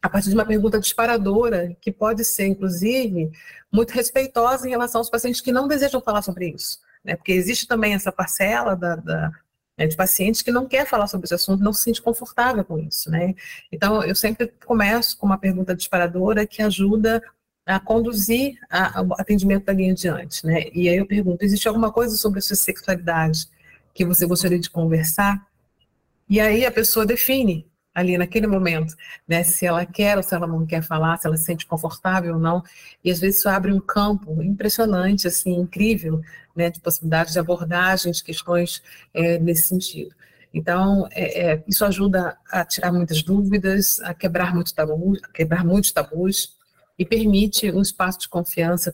a 0.00 0.09
partir 0.09 0.29
de 0.29 0.35
uma 0.35 0.44
pergunta 0.44 0.79
disparadora, 0.79 1.77
que 1.81 1.90
pode 1.90 2.24
ser, 2.24 2.46
inclusive, 2.46 3.31
muito 3.72 3.90
respeitosa 3.92 4.66
em 4.66 4.70
relação 4.70 5.00
aos 5.00 5.11
pacientes 5.11 5.40
que 5.40 5.50
não 5.50 5.66
desejam 5.66 6.00
falar 6.00 6.22
sobre 6.22 6.50
isso. 6.50 6.79
Né, 7.05 7.16
porque 7.16 7.33
existe 7.33 7.66
também 7.66 7.94
essa 7.94 8.11
parcela 8.11 8.74
da, 8.74 8.96
da 8.96 9.33
né, 9.77 9.87
de 9.87 9.97
pacientes 9.97 10.43
que 10.43 10.53
não 10.53 10.67
quer 10.67 10.87
falar 10.87 11.07
sobre 11.07 11.25
esse 11.27 11.35
assunto, 11.35 11.63
não 11.63 11.73
se 11.73 11.83
sente 11.83 12.01
confortável 12.01 12.65
com 12.65 12.79
isso, 12.79 13.11
né? 13.11 13.35
Então, 13.73 14.03
eu 14.03 14.15
sempre 14.15 14.53
começo 14.65 15.17
com 15.19 15.27
uma 15.27 15.39
pergunta 15.39 15.75
disparadora 15.75 16.47
que 16.47 16.63
ajuda 16.63 17.23
a 17.67 17.81
conduzir 17.81 18.59
a, 18.71 19.03
o 19.03 19.15
atendimento 19.15 19.65
dali 19.65 19.85
em 19.85 19.95
diante, 19.95 20.47
né? 20.47 20.65
E 20.73 20.89
aí 20.89 20.97
eu 20.97 21.07
pergunto, 21.07 21.45
existe 21.45 21.67
alguma 21.67 21.91
coisa 21.91 22.17
sobre 22.17 22.39
a 22.39 22.43
sua 22.43 22.57
sexualidade 22.57 23.49
que 23.95 24.05
você 24.05 24.27
gostaria 24.27 24.59
de 24.59 24.71
conversar? 24.71 25.47
E 26.29 26.41
aí 26.41 26.65
a 26.65 26.71
pessoa 26.71 27.07
define 27.07 27.67
ali 27.95 28.19
naquele 28.19 28.47
momento, 28.47 28.95
né? 29.27 29.45
Se 29.45 29.65
ela 29.65 29.87
quer 29.87 30.17
ou 30.17 30.23
se 30.23 30.35
ela 30.35 30.47
não 30.47 30.67
quer 30.67 30.83
falar, 30.83 31.17
se 31.19 31.27
ela 31.27 31.37
se 31.37 31.45
sente 31.45 31.67
confortável 31.67 32.35
ou 32.35 32.41
não. 32.41 32.63
E 33.05 33.11
às 33.11 33.21
vezes 33.21 33.39
isso 33.39 33.49
abre 33.49 33.73
um 33.73 33.81
campo 33.81 34.43
impressionante, 34.43 35.29
assim, 35.29 35.55
incrível, 35.55 36.21
né? 36.57 36.71
De 36.71 36.81
possibilidades 36.81 37.33
de 37.33 37.39
abordagem 37.39 38.13
de 38.13 38.25
questões 38.25 38.83
é, 39.15 39.39
nesse 39.39 39.69
sentido. 39.69 40.15
Então, 40.53 41.09
é, 41.11 41.53
é, 41.53 41.65
isso 41.67 41.85
ajuda 41.85 42.37
a 42.51 42.65
tirar 42.65 42.93
muitas 42.93 43.23
dúvidas, 43.23 44.01
a 44.01 44.15
quebrar, 44.15 44.55
muito 44.55 44.73
tabu, 44.73 45.17
a 45.23 45.29
quebrar 45.33 45.65
muitos 45.65 45.91
tabus, 45.91 46.57
e 46.99 47.05
permite 47.05 47.71
um 47.71 47.83
espaço 47.83 48.21
de 48.21 48.29
confiança 48.29 48.93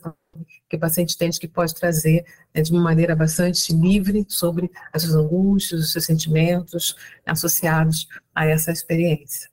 que 0.69 0.75
o 0.75 0.79
paciente 0.79 1.17
tem 1.17 1.29
que 1.29 1.47
pode 1.47 1.75
trazer 1.75 2.25
né, 2.53 2.61
de 2.61 2.71
uma 2.71 2.81
maneira 2.81 3.15
bastante 3.15 3.73
livre 3.73 4.25
sobre 4.27 4.71
as 4.91 5.03
suas 5.03 5.15
angústias, 5.15 5.81
os 5.81 5.91
seus 5.91 6.05
sentimentos 6.05 6.95
associados 7.25 8.07
a 8.33 8.45
essa 8.45 8.71
experiência. 8.71 9.49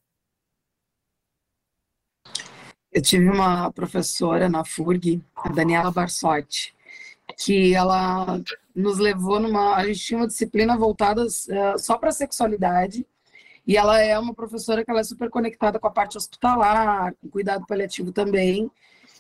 Eu 2.91 3.03
tive 3.03 3.29
uma 3.29 3.71
professora 3.71 4.49
na 4.49 4.65
FURG, 4.65 5.23
a 5.37 5.51
Daniela 5.51 5.91
Barsotti, 5.91 6.75
que 7.37 7.75
ela 7.75 8.41
nos 8.75 8.99
levou 8.99 9.39
numa. 9.39 9.77
A 9.77 9.87
gente 9.87 10.01
tinha 10.01 10.21
uma 10.21 10.27
disciplina 10.27 10.77
voltada 10.77 11.25
uh, 11.25 11.79
só 11.79 11.99
para 11.99 12.11
sexualidade, 12.11 13.07
e 13.69 13.77
ela 13.77 14.01
é 14.01 14.19
uma 14.19 14.33
professora 14.33 14.83
que 14.83 14.91
ela 14.91 15.01
é 15.01 15.05
super 15.05 15.29
conectada 15.29 15.79
com 15.79 15.87
a 15.87 15.91
parte 15.91 16.17
hospitalar, 16.17 17.15
com 17.21 17.29
cuidado 17.29 17.67
paliativo 17.67 18.11
também. 18.11 18.71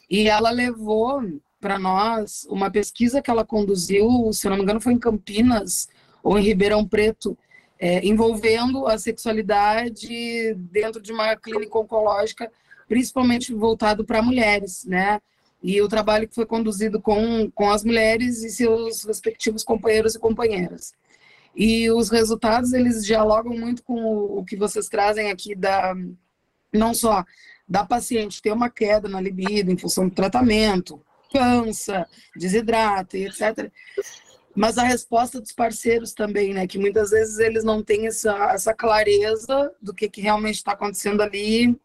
E 0.08 0.26
ela 0.26 0.48
levou 0.48 1.22
para 1.60 1.78
nós 1.78 2.46
uma 2.48 2.70
pesquisa 2.70 3.20
que 3.20 3.30
ela 3.30 3.44
conduziu, 3.44 4.32
se 4.32 4.48
não 4.48 4.56
me 4.56 4.62
engano, 4.62 4.80
foi 4.80 4.94
em 4.94 4.98
Campinas 4.98 5.86
ou 6.22 6.38
em 6.38 6.42
Ribeirão 6.42 6.88
Preto, 6.88 7.36
é, 7.78 8.02
envolvendo 8.06 8.86
a 8.86 8.96
sexualidade 8.96 10.54
dentro 10.54 11.02
de 11.02 11.12
uma 11.12 11.36
clínica 11.36 11.78
oncológica, 11.78 12.50
principalmente 12.88 13.52
voltado 13.52 14.02
para 14.02 14.22
mulheres, 14.22 14.82
né? 14.86 15.20
E 15.62 15.82
o 15.82 15.88
trabalho 15.88 16.26
que 16.26 16.34
foi 16.34 16.46
conduzido 16.46 17.02
com, 17.02 17.50
com 17.50 17.70
as 17.70 17.84
mulheres 17.84 18.42
e 18.42 18.48
seus 18.48 19.04
respectivos 19.04 19.62
companheiros 19.62 20.14
e 20.14 20.18
companheiras. 20.18 20.94
E 21.58 21.90
os 21.90 22.08
resultados, 22.08 22.72
eles 22.72 23.04
dialogam 23.04 23.52
muito 23.52 23.82
com 23.82 24.00
o, 24.00 24.44
que 24.44 24.56
vocês 24.56 24.88
trazem 24.88 25.28
aqui 25.28 25.56
da 25.56 25.92
não 26.72 26.94
só 26.94 27.24
da 27.68 27.84
paciente 27.84 28.40
ter 28.40 28.52
uma 28.52 28.70
queda 28.70 29.08
na 29.08 29.20
libido 29.20 29.68
em 29.68 29.76
função 29.76 30.08
do 30.08 30.14
tratamento, 30.14 31.04
cansa, 31.32 32.06
desidrata 32.36 33.18
e 33.18 33.26
etc. 33.26 33.72
Mas 34.54 34.78
a 34.78 34.84
resposta 34.84 35.40
dos 35.40 35.50
parceiros 35.50 36.12
também, 36.12 36.54
né? 36.54 36.64
Que 36.64 36.78
muitas 36.78 37.10
vezes 37.10 37.40
eles 37.40 37.64
não 37.64 37.82
têm 37.82 38.06
essa, 38.06 38.52
essa 38.52 38.72
clareza 38.72 39.74
do 39.82 39.92
que, 39.92 40.08
que 40.08 40.20
realmente 40.20 40.56
está 40.56 40.72
acontecendo 40.72 41.22
ali, 41.22 41.76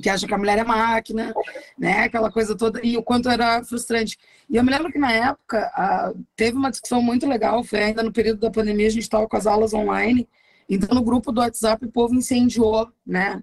que 0.00 0.08
acha 0.08 0.26
que 0.26 0.34
a 0.34 0.38
mulher 0.38 0.58
é 0.58 0.64
máquina, 0.64 1.34
né? 1.78 2.04
Aquela 2.04 2.30
coisa 2.30 2.56
toda, 2.56 2.80
e 2.82 2.96
o 2.96 3.02
quanto 3.02 3.28
era 3.28 3.62
frustrante. 3.64 4.18
E 4.48 4.56
eu 4.56 4.64
me 4.64 4.70
lembro 4.70 4.90
que 4.90 4.98
na 4.98 5.12
época 5.12 5.70
a, 5.74 6.12
teve 6.36 6.56
uma 6.56 6.70
discussão 6.70 7.02
muito 7.02 7.28
legal, 7.28 7.62
foi 7.64 7.82
ainda 7.82 8.02
no 8.02 8.12
período 8.12 8.40
da 8.40 8.50
pandemia, 8.50 8.86
a 8.86 8.90
gente 8.90 9.02
estava 9.02 9.28
com 9.28 9.36
as 9.36 9.46
aulas 9.46 9.74
online, 9.74 10.28
então 10.68 10.94
no 10.94 11.02
grupo 11.02 11.32
do 11.32 11.40
WhatsApp 11.40 11.84
o 11.84 11.92
povo 11.92 12.14
incendiou, 12.14 12.90
né? 13.06 13.42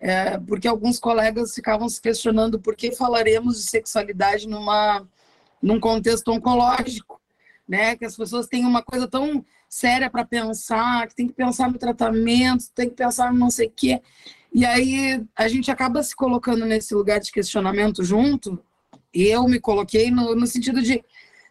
é, 0.00 0.38
porque 0.38 0.68
alguns 0.68 0.98
colegas 0.98 1.54
ficavam 1.54 1.88
se 1.88 2.00
questionando 2.00 2.60
por 2.60 2.76
que 2.76 2.92
falaremos 2.92 3.56
de 3.56 3.70
sexualidade 3.70 4.46
numa, 4.48 5.06
num 5.62 5.80
contexto 5.80 6.30
oncológico, 6.30 7.20
né? 7.66 7.96
Que 7.96 8.04
as 8.04 8.16
pessoas 8.16 8.46
têm 8.46 8.64
uma 8.64 8.82
coisa 8.82 9.08
tão 9.08 9.44
séria 9.68 10.10
para 10.10 10.24
pensar, 10.24 11.08
que 11.08 11.14
tem 11.14 11.26
que 11.26 11.32
pensar 11.32 11.70
no 11.70 11.78
tratamento, 11.78 12.70
tem 12.74 12.88
que 12.88 12.94
pensar 12.94 13.32
no 13.32 13.38
não 13.38 13.50
sei 13.50 13.66
o 13.66 13.72
quê. 13.74 14.00
E 14.52 14.64
aí 14.64 15.24
a 15.36 15.48
gente 15.48 15.70
acaba 15.70 16.02
se 16.02 16.14
colocando 16.14 16.64
nesse 16.64 16.94
lugar 16.94 17.20
de 17.20 17.30
questionamento 17.30 18.02
junto, 18.02 18.62
e 19.12 19.24
eu 19.24 19.44
me 19.44 19.60
coloquei 19.60 20.10
no, 20.10 20.34
no 20.34 20.46
sentido 20.46 20.82
de, 20.82 21.04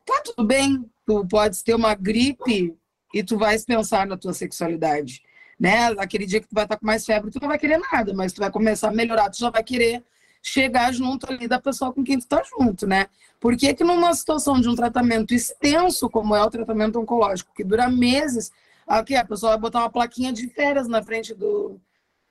tá 0.06 0.22
tudo 0.24 0.46
bem, 0.46 0.86
tu 1.06 1.26
podes 1.28 1.62
ter 1.62 1.76
uma 1.76 1.96
gripe 1.96 2.76
e 3.14 3.24
tu 3.24 3.38
vais 3.38 3.66
pensar 3.66 4.06
na 4.06 4.18
tua 4.18 4.34
sexualidade 4.34 5.22
né? 5.60 5.88
Aquele 5.98 6.26
dia 6.26 6.42
que 6.42 6.48
tu 6.48 6.54
vai 6.54 6.66
estar 6.66 6.78
com 6.78 6.86
mais 6.86 7.06
febre, 7.06 7.32
tu 7.32 7.40
não 7.42 7.48
vai 7.48 7.58
querer 7.58 7.80
nada, 7.92 8.14
mas 8.14 8.34
tu 8.34 8.40
vai 8.40 8.52
começar 8.52 8.90
a 8.90 8.94
melhorar, 8.94 9.30
tu 9.30 9.40
já 9.40 9.50
vai 9.50 9.64
querer 9.64 10.04
chegar 10.42 10.94
junto 10.94 11.32
ali 11.32 11.48
da 11.48 11.60
pessoa 11.60 11.92
com 11.92 12.04
quem 12.04 12.20
tu 12.20 12.28
tá 12.28 12.44
junto, 12.44 12.86
né? 12.86 13.08
Por 13.40 13.56
que 13.58 13.74
que 13.74 13.84
numa 13.84 14.14
situação 14.14 14.60
de 14.60 14.70
um 14.70 14.76
tratamento 14.76 15.34
extenso, 15.34 16.10
como 16.10 16.36
é 16.36 16.44
o 16.44 16.50
tratamento 16.50 17.00
oncológico, 17.00 17.54
que 17.54 17.64
dura 17.64 17.90
meses, 17.90 18.52
aqui 18.86 19.16
a 19.16 19.26
pessoa 19.26 19.54
vai 19.54 19.62
botar 19.62 19.80
uma 19.80 19.90
plaquinha 19.90 20.32
de 20.32 20.48
férias 20.50 20.88
na 20.88 21.02
frente 21.02 21.34
do, 21.34 21.80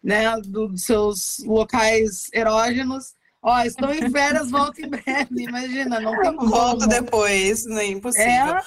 né, 0.05 0.37
do, 0.43 0.69
dos 0.69 0.85
seus 0.85 1.39
locais 1.45 2.29
erógenos, 2.33 3.15
Ó, 3.47 3.61
estou 3.61 3.93
em 3.93 4.11
férias, 4.11 4.51
volto 4.51 4.79
em 4.79 4.89
breve. 4.89 5.43
Imagina, 5.43 6.01
não 6.01 6.19
tem 6.19 6.35
como. 6.35 6.49
Volto 6.49 6.87
depois, 6.87 7.67
não 7.67 7.79
é 7.79 7.89
impossível. 7.89 8.55
É... 8.55 8.63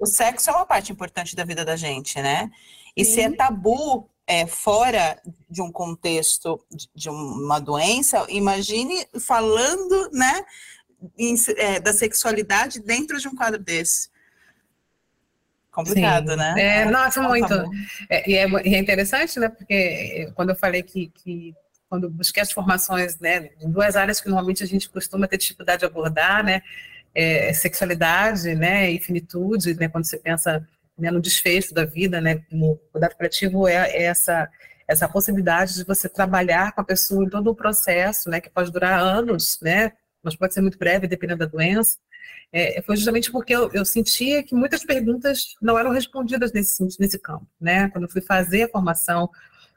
O 0.00 0.04
sexo 0.04 0.50
é 0.50 0.52
uma 0.52 0.66
parte 0.66 0.90
importante 0.90 1.36
da 1.36 1.44
vida 1.44 1.64
da 1.64 1.76
gente, 1.76 2.20
né? 2.20 2.50
E 2.96 3.04
Sim. 3.04 3.12
se 3.12 3.20
é 3.20 3.30
tabu 3.30 4.10
é, 4.26 4.44
fora 4.44 5.22
de 5.48 5.62
um 5.62 5.70
contexto 5.70 6.60
de, 6.68 6.88
de 6.92 7.08
uma 7.08 7.60
doença, 7.60 8.26
imagine 8.28 9.06
falando, 9.20 10.10
né, 10.12 10.44
em, 11.16 11.36
é, 11.56 11.78
da 11.78 11.92
sexualidade 11.92 12.80
dentro 12.80 13.20
de 13.20 13.28
um 13.28 13.34
quadro 13.36 13.62
desse. 13.62 14.08
Complicado, 15.76 16.30
Sim. 16.30 16.36
né? 16.38 16.54
É, 16.56 16.84
nossa, 16.86 17.20
muito. 17.20 17.52
É, 18.08 18.30
e, 18.30 18.34
é, 18.34 18.44
é, 18.44 18.78
interessante, 18.78 19.38
né, 19.38 19.50
porque 19.50 20.32
quando 20.34 20.48
eu 20.48 20.56
falei 20.56 20.82
que, 20.82 21.08
que 21.08 21.54
quando 21.86 22.08
busquei 22.08 22.42
as 22.42 22.50
formações, 22.50 23.18
né, 23.18 23.50
em 23.60 23.70
duas 23.70 23.94
áreas 23.94 24.18
que 24.18 24.26
normalmente 24.30 24.62
a 24.62 24.66
gente 24.66 24.88
costuma 24.88 25.28
ter 25.28 25.36
dificuldade 25.36 25.80
de 25.80 25.84
abordar, 25.84 26.42
né, 26.42 26.62
é, 27.14 27.52
sexualidade, 27.52 28.54
né, 28.54 28.90
e 28.90 28.98
finitude, 28.98 29.74
né, 29.74 29.86
quando 29.86 30.06
você 30.06 30.16
pensa 30.16 30.66
né, 30.98 31.10
no 31.10 31.20
desfecho 31.20 31.74
da 31.74 31.84
vida, 31.84 32.22
né, 32.22 32.42
no 32.50 32.76
cuidado 32.90 33.14
criativo 33.14 33.68
é, 33.68 33.74
é 33.74 34.04
essa 34.04 34.48
essa 34.88 35.08
possibilidade 35.08 35.74
de 35.74 35.84
você 35.84 36.08
trabalhar 36.08 36.72
com 36.72 36.80
a 36.80 36.84
pessoa 36.84 37.24
em 37.24 37.28
todo 37.28 37.50
o 37.50 37.54
processo, 37.54 38.30
né, 38.30 38.40
que 38.40 38.48
pode 38.48 38.70
durar 38.72 38.98
anos, 38.98 39.58
né, 39.60 39.92
mas 40.22 40.36
pode 40.36 40.54
ser 40.54 40.62
muito 40.62 40.78
breve, 40.78 41.06
dependendo 41.06 41.40
da 41.40 41.46
doença, 41.46 41.98
é, 42.52 42.80
foi 42.82 42.96
justamente 42.96 43.30
porque 43.30 43.54
eu, 43.54 43.70
eu, 43.72 43.84
sentia 43.84 44.42
que 44.42 44.54
muitas 44.54 44.84
perguntas 44.84 45.54
não 45.60 45.78
eram 45.78 45.90
respondidas 45.90 46.52
nesse, 46.52 46.82
nesse 46.98 47.18
campo, 47.18 47.46
né, 47.60 47.88
quando 47.90 48.04
eu 48.04 48.10
fui 48.10 48.20
fazer 48.22 48.64
a 48.64 48.68
formação 48.68 49.28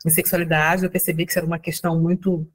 em 0.06 0.10
sexualidade, 0.10 0.84
eu 0.84 0.90
percebi 0.90 1.26
que 1.26 1.32
isso 1.32 1.40
era 1.40 1.46
uma 1.46 1.60
questão 1.60 2.00
muito 2.00 2.48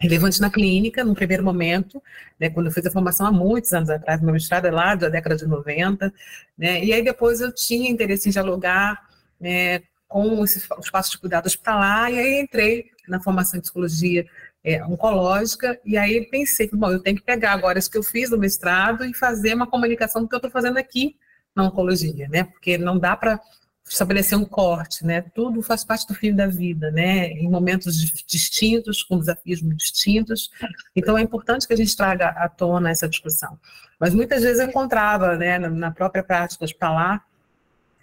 relevante 0.00 0.40
na 0.40 0.48
clínica, 0.48 1.04
no 1.04 1.14
primeiro 1.14 1.42
momento, 1.42 2.00
né, 2.38 2.48
quando 2.48 2.66
eu 2.66 2.72
fiz 2.72 2.86
a 2.86 2.90
formação 2.90 3.26
há 3.26 3.32
muitos 3.32 3.72
anos 3.72 3.90
atrás, 3.90 4.22
meu 4.22 4.32
mestrado 4.32 4.66
é 4.66 4.70
lá 4.70 4.94
da 4.94 5.08
década 5.08 5.36
de 5.36 5.46
90, 5.46 6.12
né, 6.56 6.84
e 6.84 6.92
aí 6.92 7.02
depois 7.02 7.40
eu 7.40 7.52
tinha 7.52 7.90
interesse 7.90 8.28
em 8.28 8.32
dialogar 8.32 9.08
né, 9.40 9.82
com 10.06 10.42
esse, 10.44 10.66
o 10.72 10.80
espaço 10.80 11.10
de 11.10 11.18
cuidado 11.18 11.46
hospitalar, 11.46 12.12
e 12.12 12.18
aí 12.18 12.40
entrei 12.40 12.90
na 13.08 13.20
formação 13.20 13.58
em 13.58 13.60
psicologia 13.60 14.26
é, 14.68 14.84
oncológica, 14.84 15.80
e 15.84 15.96
aí 15.96 16.26
pensei, 16.26 16.68
bom, 16.72 16.90
eu 16.92 17.00
tenho 17.00 17.16
que 17.16 17.22
pegar 17.22 17.52
agora 17.52 17.78
isso 17.78 17.90
que 17.90 17.96
eu 17.96 18.02
fiz 18.02 18.30
no 18.30 18.36
mestrado 18.36 19.04
e 19.04 19.14
fazer 19.14 19.54
uma 19.54 19.66
comunicação 19.66 20.22
do 20.22 20.28
que 20.28 20.34
eu 20.34 20.38
estou 20.38 20.50
fazendo 20.50 20.76
aqui 20.76 21.16
na 21.56 21.64
oncologia, 21.64 22.28
né, 22.28 22.44
porque 22.44 22.76
não 22.76 22.98
dá 22.98 23.16
para 23.16 23.40
estabelecer 23.88 24.36
um 24.36 24.44
corte, 24.44 25.02
né? 25.02 25.22
Tudo 25.34 25.62
faz 25.62 25.82
parte 25.82 26.06
do 26.06 26.12
fim 26.12 26.34
da 26.34 26.46
vida, 26.46 26.90
né? 26.90 27.30
Em 27.30 27.48
momentos 27.48 27.96
distintos, 28.26 29.02
com 29.02 29.18
desafios 29.18 29.62
muito 29.62 29.78
distintos. 29.78 30.50
Então 30.94 31.16
é 31.16 31.22
importante 31.22 31.66
que 31.66 31.72
a 31.72 31.76
gente 31.76 31.96
traga 31.96 32.28
à 32.28 32.50
tona 32.50 32.90
essa 32.90 33.08
discussão. 33.08 33.58
Mas 33.98 34.12
muitas 34.12 34.42
vezes 34.42 34.60
eu 34.60 34.68
encontrava, 34.68 35.38
né, 35.38 35.58
na 35.58 35.90
própria 35.90 36.22
prática 36.22 36.66
hospitalar, 36.66 37.24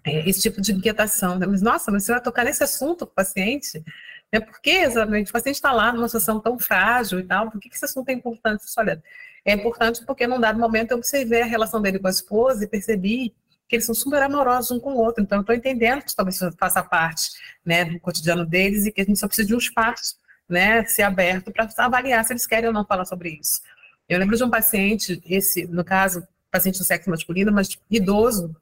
é, 0.06 0.28
esse 0.30 0.42
tipo 0.42 0.62
de 0.62 0.72
inquietação. 0.72 1.38
Né? 1.38 1.48
Mas, 1.48 1.62
nossa, 1.62 1.92
mas 1.92 2.04
você 2.04 2.12
vai 2.12 2.22
tocar 2.22 2.46
nesse 2.46 2.64
assunto 2.64 3.06
com 3.06 3.12
o 3.12 3.16
paciente? 3.16 3.84
É 4.32 4.40
porque 4.40 4.72
exatamente 4.72 5.30
o 5.30 5.34
paciente 5.34 5.56
está 5.56 5.72
lá 5.72 5.94
numa 5.94 6.08
situação 6.08 6.40
tão 6.40 6.60
frágil 6.60 7.20
e 7.20 7.24
tal, 7.24 7.50
por 7.50 7.60
que 7.60 7.70
esse 7.70 7.86
assunto 7.86 8.10
é 8.10 8.14
importante? 8.14 8.64
Olha, 8.78 9.02
é 9.46 9.54
importante 9.54 10.04
porque 10.06 10.28
num 10.28 10.40
dado 10.40 10.60
momento 10.60 10.92
eu 10.92 10.98
observei 10.98 11.42
a 11.42 11.46
relação 11.46 11.82
dele 11.82 12.00
com 12.00 12.08
a 12.08 12.12
esposa 12.12 12.64
e 12.64 12.68
percebi 12.68 13.34
que 13.68 13.76
eles 13.76 13.86
são 13.86 13.96
super 13.96 14.22
amorosos 14.22 14.72
um 14.72 14.80
com 14.80 14.94
o 14.94 14.98
outro. 14.98 15.24
Então, 15.24 15.40
eu 15.40 15.42
estou 15.42 15.56
entendendo 15.56 16.04
que 16.04 16.16
talvez 16.16 16.40
faça 16.58 16.84
parte 16.84 17.32
né, 17.66 17.86
do 17.86 18.00
cotidiano 18.00 18.46
deles 18.46 18.86
e 18.86 18.92
que 18.92 19.02
a 19.02 19.04
gente 19.04 19.20
só 19.20 19.28
precisa 19.28 19.48
de 19.48 19.56
um 19.56 19.58
espaço 19.58 20.18
né, 20.48 20.84
ser 20.86 21.04
aberto 21.04 21.52
para 21.52 21.68
avaliar 21.78 22.24
se 22.24 22.34
eles 22.34 22.46
querem 22.46 22.68
ou 22.68 22.74
não 22.74 22.86
falar 22.86 23.06
sobre 23.06 23.30
isso. 23.30 23.62
Eu 24.08 24.20
lembro 24.20 24.38
de 24.38 24.44
um 24.44 24.50
paciente, 24.50 25.22
esse, 25.26 25.66
no 25.66 25.84
caso, 25.84 26.28
paciente 26.52 26.78
do 26.78 26.86
sexo 26.86 27.10
masculino, 27.10 27.52
mas 27.52 27.78
idoso, 27.90 28.56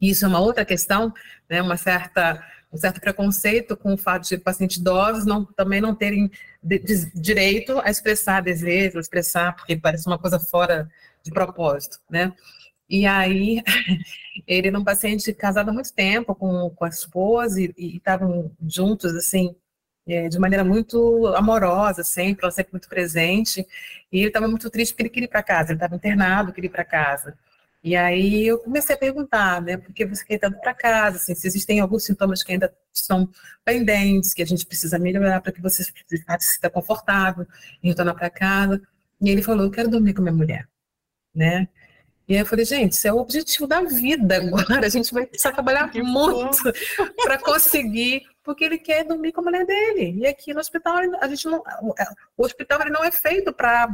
e 0.00 0.10
isso 0.10 0.24
é 0.24 0.28
uma 0.28 0.40
outra 0.40 0.64
questão, 0.64 1.12
né, 1.48 1.60
uma 1.60 1.76
certa, 1.76 2.42
um 2.72 2.76
certo 2.76 3.00
preconceito 3.00 3.76
com 3.76 3.94
o 3.94 3.98
fato 3.98 4.28
de 4.28 4.38
pacientes 4.38 4.76
idosos 4.76 5.26
não, 5.26 5.44
também 5.44 5.80
não 5.80 5.94
terem 5.94 6.30
de, 6.62 6.78
de, 6.78 7.10
direito 7.14 7.80
a 7.80 7.90
expressar 7.90 8.42
desejo, 8.42 8.98
expressar, 8.98 9.56
porque 9.56 9.76
parece 9.76 10.06
uma 10.06 10.18
coisa 10.18 10.38
fora 10.38 10.88
de 11.22 11.30
propósito, 11.30 11.98
né? 12.08 12.32
E 12.88 13.06
aí, 13.06 13.62
ele 14.46 14.68
era 14.68 14.78
um 14.78 14.84
paciente 14.84 15.32
casado 15.32 15.70
há 15.70 15.72
muito 15.72 15.92
tempo 15.92 16.34
com, 16.34 16.70
com 16.70 16.84
a 16.84 16.88
esposa 16.88 17.60
e 17.60 17.72
estavam 17.96 18.50
juntos, 18.66 19.14
assim, 19.14 19.54
é, 20.08 20.28
de 20.28 20.38
maneira 20.38 20.64
muito 20.64 21.26
amorosa, 21.36 22.02
sempre, 22.02 22.44
ela 22.44 22.50
sempre 22.50 22.72
muito 22.72 22.88
presente. 22.88 23.66
E 24.12 24.18
ele 24.18 24.28
estava 24.28 24.48
muito 24.48 24.68
triste 24.70 24.92
porque 24.92 25.02
ele 25.02 25.10
queria 25.10 25.26
ir 25.26 25.28
para 25.28 25.42
casa, 25.42 25.70
ele 25.70 25.76
estava 25.76 25.94
internado, 25.94 26.52
queria 26.52 26.68
ir 26.68 26.72
para 26.72 26.84
casa. 26.84 27.36
E 27.82 27.96
aí 27.96 28.46
eu 28.46 28.58
comecei 28.58 28.94
a 28.94 28.98
perguntar, 28.98 29.62
né, 29.62 29.76
por 29.78 29.92
que 29.94 30.04
você 30.04 30.22
quer 30.24 30.34
ir 30.34 30.60
para 30.60 30.74
casa, 30.74 31.16
assim, 31.16 31.34
se 31.34 31.46
existem 31.46 31.80
alguns 31.80 32.04
sintomas 32.04 32.42
que 32.42 32.52
ainda 32.52 32.74
são 32.92 33.28
pendentes, 33.64 34.34
que 34.34 34.42
a 34.42 34.46
gente 34.46 34.66
precisa 34.66 34.98
melhorar 34.98 35.40
para 35.40 35.52
que 35.52 35.62
você 35.62 35.82
se 35.82 35.92
sinta 36.40 36.68
confortável 36.70 37.46
em 37.82 37.88
retornar 37.88 38.14
para 38.14 38.28
casa. 38.28 38.80
E 39.20 39.30
ele 39.30 39.42
falou, 39.42 39.64
eu 39.64 39.70
quero 39.70 39.88
dormir 39.88 40.12
com 40.14 40.22
minha 40.22 40.34
mulher, 40.34 40.68
né? 41.34 41.68
E 42.28 42.34
aí 42.34 42.40
eu 42.40 42.46
falei, 42.46 42.64
gente, 42.64 42.92
isso 42.92 43.08
é 43.08 43.12
o 43.12 43.18
objetivo 43.18 43.66
da 43.66 43.82
vida 43.82 44.36
agora. 44.36 44.86
A 44.86 44.88
gente 44.88 45.12
vai 45.12 45.26
precisar 45.26 45.52
trabalhar 45.52 45.90
muito 46.04 46.62
para 47.24 47.38
conseguir 47.38 48.22
porque 48.42 48.64
ele 48.64 48.78
quer 48.78 49.04
dormir 49.04 49.32
com 49.32 49.40
a 49.40 49.44
mulher 49.44 49.66
dele. 49.66 50.14
E 50.18 50.26
aqui 50.26 50.54
no 50.54 50.60
hospital, 50.60 50.96
a 51.20 51.28
gente 51.28 51.46
não, 51.46 51.62
o 52.36 52.44
hospital 52.44 52.80
ele 52.80 52.90
não 52.90 53.04
é 53.04 53.10
feito 53.10 53.52
para 53.52 53.88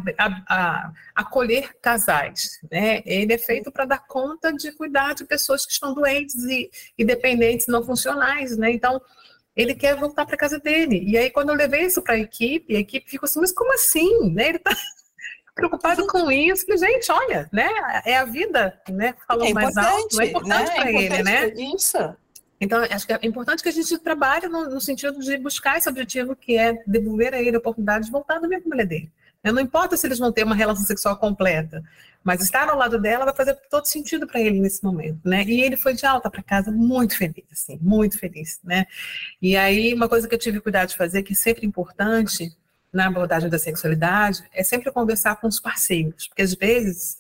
acolher 1.15 1.75
casais, 1.81 2.61
né? 2.71 3.03
Ele 3.05 3.33
é 3.33 3.39
feito 3.39 3.73
para 3.73 3.85
dar 3.85 4.07
conta 4.07 4.53
de 4.53 4.73
cuidar 4.73 5.15
de 5.15 5.25
pessoas 5.25 5.67
que 5.67 5.73
estão 5.73 5.95
doentes 5.95 6.37
e, 6.45 6.71
e 6.97 7.05
dependentes, 7.05 7.67
não 7.67 7.85
funcionais, 7.85 8.57
né? 8.57 8.71
Então, 8.71 9.01
ele 9.57 9.75
quer 9.75 9.97
voltar 9.97 10.27
para 10.27 10.37
casa 10.37 10.61
dele. 10.61 11.03
E 11.07 11.17
aí, 11.17 11.31
quando 11.31 11.49
eu 11.49 11.57
levei 11.57 11.83
isso 11.83 12.03
para 12.03 12.15
a 12.15 12.19
equipe, 12.19 12.77
a 12.77 12.81
equipe 12.81 13.11
ficou 13.11 13.27
assim, 13.27 13.41
mas 13.41 13.53
como 13.53 13.73
assim? 13.73 14.31
Né? 14.31 14.51
Ele 14.51 14.59
está 14.59 14.71
preocupado 15.55 16.07
com 16.07 16.31
isso. 16.31 16.67
gente, 16.77 17.11
olha, 17.11 17.49
né? 17.53 17.69
É 18.05 18.19
a 18.19 18.25
vida, 18.25 18.81
né? 18.89 19.15
Falou 19.27 19.47
é 19.47 19.53
mais 19.53 19.77
alto, 19.77 20.21
é 20.21 20.27
importante 20.27 20.69
né? 20.69 20.75
para 20.77 20.91
é 20.91 20.95
ele, 20.95 21.23
né? 21.23 21.49
Isso. 21.75 22.17
Então, 22.61 22.83
acho 22.83 23.07
que 23.07 23.12
é 23.12 23.19
importante 23.23 23.62
que 23.62 23.69
a 23.69 23.73
gente 23.73 23.99
trabalhe 23.99 24.49
no, 24.49 24.71
no, 24.71 24.81
sentido 24.81 25.19
de 25.19 25.37
buscar 25.37 25.77
esse 25.77 25.88
objetivo, 25.88 26.35
que 26.35 26.57
é 26.57 26.83
devolver 26.87 27.35
a 27.35 27.40
ele 27.40 27.57
a 27.57 27.59
oportunidade 27.59 28.07
de 28.07 28.11
voltar 28.11 28.40
no 28.40 28.49
mesmo 28.49 28.71
mulher 28.71 28.87
dele. 28.87 29.12
Não 29.45 29.61
importa 29.61 29.97
se 29.97 30.07
eles 30.07 30.19
vão 30.19 30.33
ter 30.33 30.45
uma 30.45 30.55
relação 30.55 30.85
sexual 30.85 31.16
completa, 31.16 31.83
mas 32.25 32.42
estar 32.42 32.69
ao 32.69 32.77
lado 32.77 32.99
dela 32.99 33.25
vai 33.25 33.35
fazer 33.35 33.55
todo 33.71 33.85
sentido 33.85 34.27
para 34.27 34.40
ele 34.40 34.59
nesse 34.59 34.83
momento, 34.83 35.21
né? 35.25 35.45
E 35.45 35.61
ele 35.61 35.77
foi 35.77 35.95
de 35.95 36.05
alta 36.05 36.29
para 36.29 36.42
casa 36.42 36.73
muito 36.73 37.16
feliz, 37.16 37.45
assim, 37.53 37.79
muito 37.81 38.19
feliz, 38.19 38.59
né? 38.64 38.87
E 39.40 39.57
aí, 39.57 39.95
uma 39.95 40.09
coisa 40.09 40.27
que 40.27 40.35
eu 40.35 40.38
tive 40.38 40.61
cuidado 40.61 40.88
de 40.88 40.97
fazer, 40.97 41.23
que 41.23 41.33
é 41.33 41.37
sempre 41.37 41.64
importante 41.64 42.53
na 42.92 43.07
abordagem 43.07 43.49
da 43.49 43.59
sexualidade, 43.59 44.42
é 44.53 44.64
sempre 44.64 44.90
conversar 44.90 45.37
com 45.37 45.47
os 45.47 45.61
parceiros, 45.61 46.27
porque 46.27 46.42
às 46.42 46.55
vezes 46.55 47.16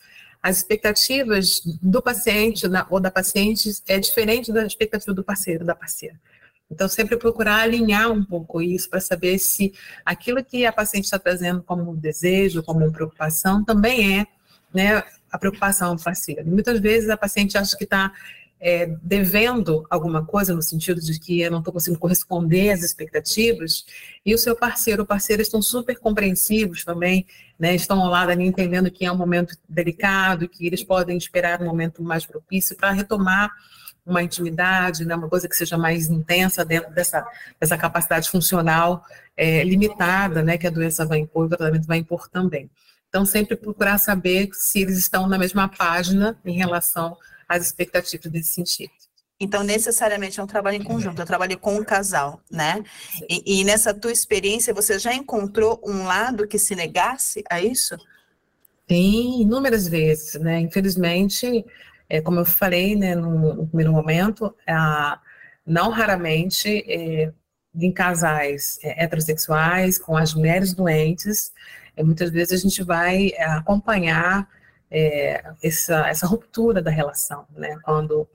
as 0.46 0.58
expectativas 0.58 1.60
do 1.82 2.00
paciente 2.00 2.66
ou 2.88 3.00
da 3.00 3.10
paciente 3.10 3.68
é 3.88 3.98
diferente 3.98 4.52
da 4.52 4.64
expectativa 4.64 5.12
do 5.12 5.24
parceiro, 5.24 5.64
da 5.64 5.74
parceira. 5.74 6.20
Então, 6.70 6.88
sempre 6.88 7.16
procurar 7.16 7.62
alinhar 7.62 8.12
um 8.12 8.24
pouco 8.24 8.62
isso 8.62 8.88
para 8.88 9.00
saber 9.00 9.40
se 9.40 9.74
aquilo 10.04 10.44
que 10.44 10.64
a 10.64 10.72
paciente 10.72 11.06
está 11.06 11.18
trazendo 11.18 11.64
como 11.64 11.96
desejo, 11.96 12.62
como 12.62 12.92
preocupação, 12.92 13.64
também 13.64 14.20
é 14.20 14.26
né, 14.72 15.02
a 15.30 15.36
preocupação 15.36 15.96
do 15.96 16.02
parceiro. 16.02 16.46
muitas 16.46 16.78
vezes 16.78 17.10
a 17.10 17.16
paciente 17.16 17.58
acha 17.58 17.76
que 17.76 17.84
está 17.84 18.12
é, 18.60 18.86
devendo 19.02 19.86
alguma 19.90 20.24
coisa, 20.24 20.54
no 20.54 20.62
sentido 20.62 21.00
de 21.00 21.18
que 21.20 21.40
eu 21.40 21.50
não 21.50 21.58
estou 21.58 21.72
conseguindo 21.72 22.00
corresponder 22.00 22.70
às 22.70 22.82
expectativas, 22.82 23.84
e 24.24 24.34
o 24.34 24.38
seu 24.38 24.56
parceiro 24.56 25.02
ou 25.02 25.06
parceira 25.06 25.42
estão 25.42 25.60
super 25.60 25.98
compreensivos 25.98 26.84
também, 26.84 27.26
né, 27.58 27.74
estão 27.74 28.00
ao 28.00 28.10
lado 28.10 28.30
ali 28.30 28.44
entendendo 28.44 28.90
que 28.90 29.04
é 29.04 29.12
um 29.12 29.16
momento 29.16 29.56
delicado, 29.68 30.48
que 30.48 30.66
eles 30.66 30.82
podem 30.82 31.16
esperar 31.16 31.60
um 31.60 31.66
momento 31.66 32.02
mais 32.02 32.24
propício 32.24 32.76
para 32.76 32.92
retomar 32.92 33.50
uma 34.04 34.22
intimidade, 34.22 35.04
né, 35.04 35.14
uma 35.14 35.28
coisa 35.28 35.48
que 35.48 35.56
seja 35.56 35.76
mais 35.76 36.08
intensa 36.08 36.64
dentro 36.64 36.94
dessa, 36.94 37.26
dessa 37.60 37.76
capacidade 37.76 38.30
funcional 38.30 39.04
é, 39.36 39.64
limitada, 39.64 40.42
né, 40.42 40.56
que 40.56 40.66
a 40.66 40.70
doença 40.70 41.04
vai 41.04 41.18
impor, 41.18 41.46
o 41.46 41.48
tratamento 41.48 41.86
vai 41.86 41.98
impor 41.98 42.28
também. 42.28 42.70
Então, 43.08 43.24
sempre 43.26 43.56
procurar 43.56 43.98
saber 43.98 44.48
se 44.52 44.80
eles 44.80 44.96
estão 44.98 45.28
na 45.28 45.38
mesma 45.38 45.68
página 45.68 46.38
em 46.44 46.56
relação 46.56 47.16
às 47.48 47.66
expectativas 47.66 48.30
desse 48.30 48.50
sentido. 48.50 48.92
Então, 49.38 49.62
necessariamente 49.62 50.40
é 50.40 50.42
um 50.42 50.46
trabalho 50.46 50.78
em 50.78 50.82
conjunto, 50.82 51.20
eu 51.20 51.26
trabalho 51.26 51.58
com 51.58 51.76
um 51.76 51.84
casal, 51.84 52.40
né? 52.50 52.82
E, 53.28 53.60
e, 53.60 53.64
nessa 53.64 53.92
tua 53.92 54.10
experiência, 54.10 54.72
você 54.72 54.98
já 54.98 55.12
encontrou 55.12 55.78
um 55.84 56.04
lado 56.04 56.48
que 56.48 56.58
se 56.58 56.74
negasse 56.74 57.44
a 57.50 57.60
isso? 57.60 57.96
Sim, 58.88 59.42
inúmeras 59.42 59.88
vezes, 59.88 60.40
né? 60.40 60.60
Infelizmente, 60.60 61.66
é, 62.08 62.20
como 62.22 62.40
eu 62.40 62.46
falei 62.46 62.96
né, 62.96 63.14
no, 63.14 63.54
no 63.54 63.66
primeiro 63.66 63.92
momento, 63.92 64.54
a, 64.66 65.20
não 65.66 65.90
raramente 65.90 66.84
é, 66.90 67.30
em 67.74 67.92
casais 67.92 68.78
é, 68.82 69.04
heterossexuais, 69.04 69.98
com 69.98 70.16
as 70.16 70.32
mulheres 70.32 70.72
doentes, 70.72 71.52
é, 71.96 72.02
muitas 72.02 72.30
vezes 72.30 72.52
a 72.58 72.62
gente 72.62 72.82
vai 72.82 73.32
é, 73.34 73.44
acompanhar 73.44 74.48
é, 74.90 75.42
essa, 75.62 76.08
essa 76.08 76.26
ruptura 76.26 76.80
da 76.82 76.90
relação, 76.90 77.46
né? 77.56 77.78
Quando 77.84 78.28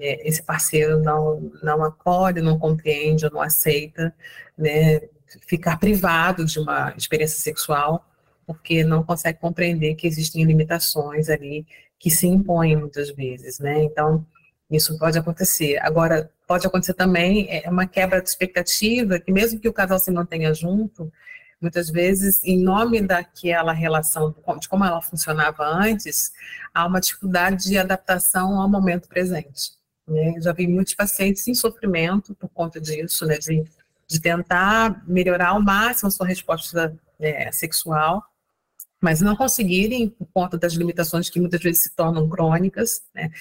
é, 0.00 0.28
esse 0.28 0.42
parceiro 0.42 0.98
não, 1.00 1.52
não 1.62 1.84
acolhe, 1.84 2.40
não 2.40 2.58
compreende 2.58 3.30
não 3.30 3.40
aceita, 3.40 4.14
né? 4.56 5.00
Ficar 5.46 5.78
privado 5.78 6.44
de 6.44 6.58
uma 6.58 6.94
experiência 6.96 7.40
sexual 7.40 8.04
porque 8.46 8.84
não 8.84 9.02
consegue 9.02 9.38
compreender 9.38 9.94
que 9.94 10.06
existem 10.06 10.44
limitações 10.44 11.28
ali 11.28 11.66
que 11.98 12.10
se 12.10 12.26
impõem 12.26 12.76
muitas 12.76 13.10
vezes, 13.10 13.58
né? 13.58 13.82
Então, 13.84 14.26
isso 14.70 14.98
pode 14.98 15.18
acontecer. 15.18 15.78
Agora, 15.78 16.30
pode 16.46 16.66
acontecer 16.66 16.94
também 16.94 17.46
é 17.48 17.68
uma 17.70 17.86
quebra 17.86 18.20
de 18.20 18.28
expectativa, 18.28 19.18
que 19.20 19.30
mesmo 19.30 19.60
que 19.60 19.68
o 19.68 19.72
casal 19.72 19.98
se 19.98 20.10
mantenha 20.10 20.52
junto, 20.52 21.12
Muitas 21.62 21.88
vezes, 21.88 22.42
em 22.42 22.60
nome 22.60 23.00
daquela 23.00 23.72
relação, 23.72 24.34
de 24.58 24.68
como 24.68 24.84
ela 24.84 25.00
funcionava 25.00 25.64
antes, 25.64 26.32
há 26.74 26.84
uma 26.84 27.00
dificuldade 27.00 27.64
de 27.68 27.78
adaptação 27.78 28.60
ao 28.60 28.68
momento 28.68 29.08
presente. 29.08 29.70
Né? 30.04 30.34
Já 30.40 30.52
vi 30.52 30.66
muitos 30.66 30.94
pacientes 30.94 31.46
em 31.46 31.54
sofrimento 31.54 32.34
por 32.34 32.48
conta 32.48 32.80
disso, 32.80 33.24
né? 33.24 33.38
de, 33.38 33.64
de 34.08 34.20
tentar 34.20 35.04
melhorar 35.06 35.50
ao 35.50 35.62
máximo 35.62 36.08
a 36.08 36.10
sua 36.10 36.26
resposta 36.26 36.98
é, 37.20 37.52
sexual, 37.52 38.24
mas 39.02 39.20
não 39.20 39.34
conseguirem 39.34 40.08
por 40.08 40.26
conta 40.32 40.56
das 40.56 40.74
limitações 40.74 41.28
que 41.28 41.40
muitas 41.40 41.60
vezes 41.60 41.82
se 41.82 41.96
tornam 41.96 42.28
crônicas, 42.28 43.02
né? 43.12 43.32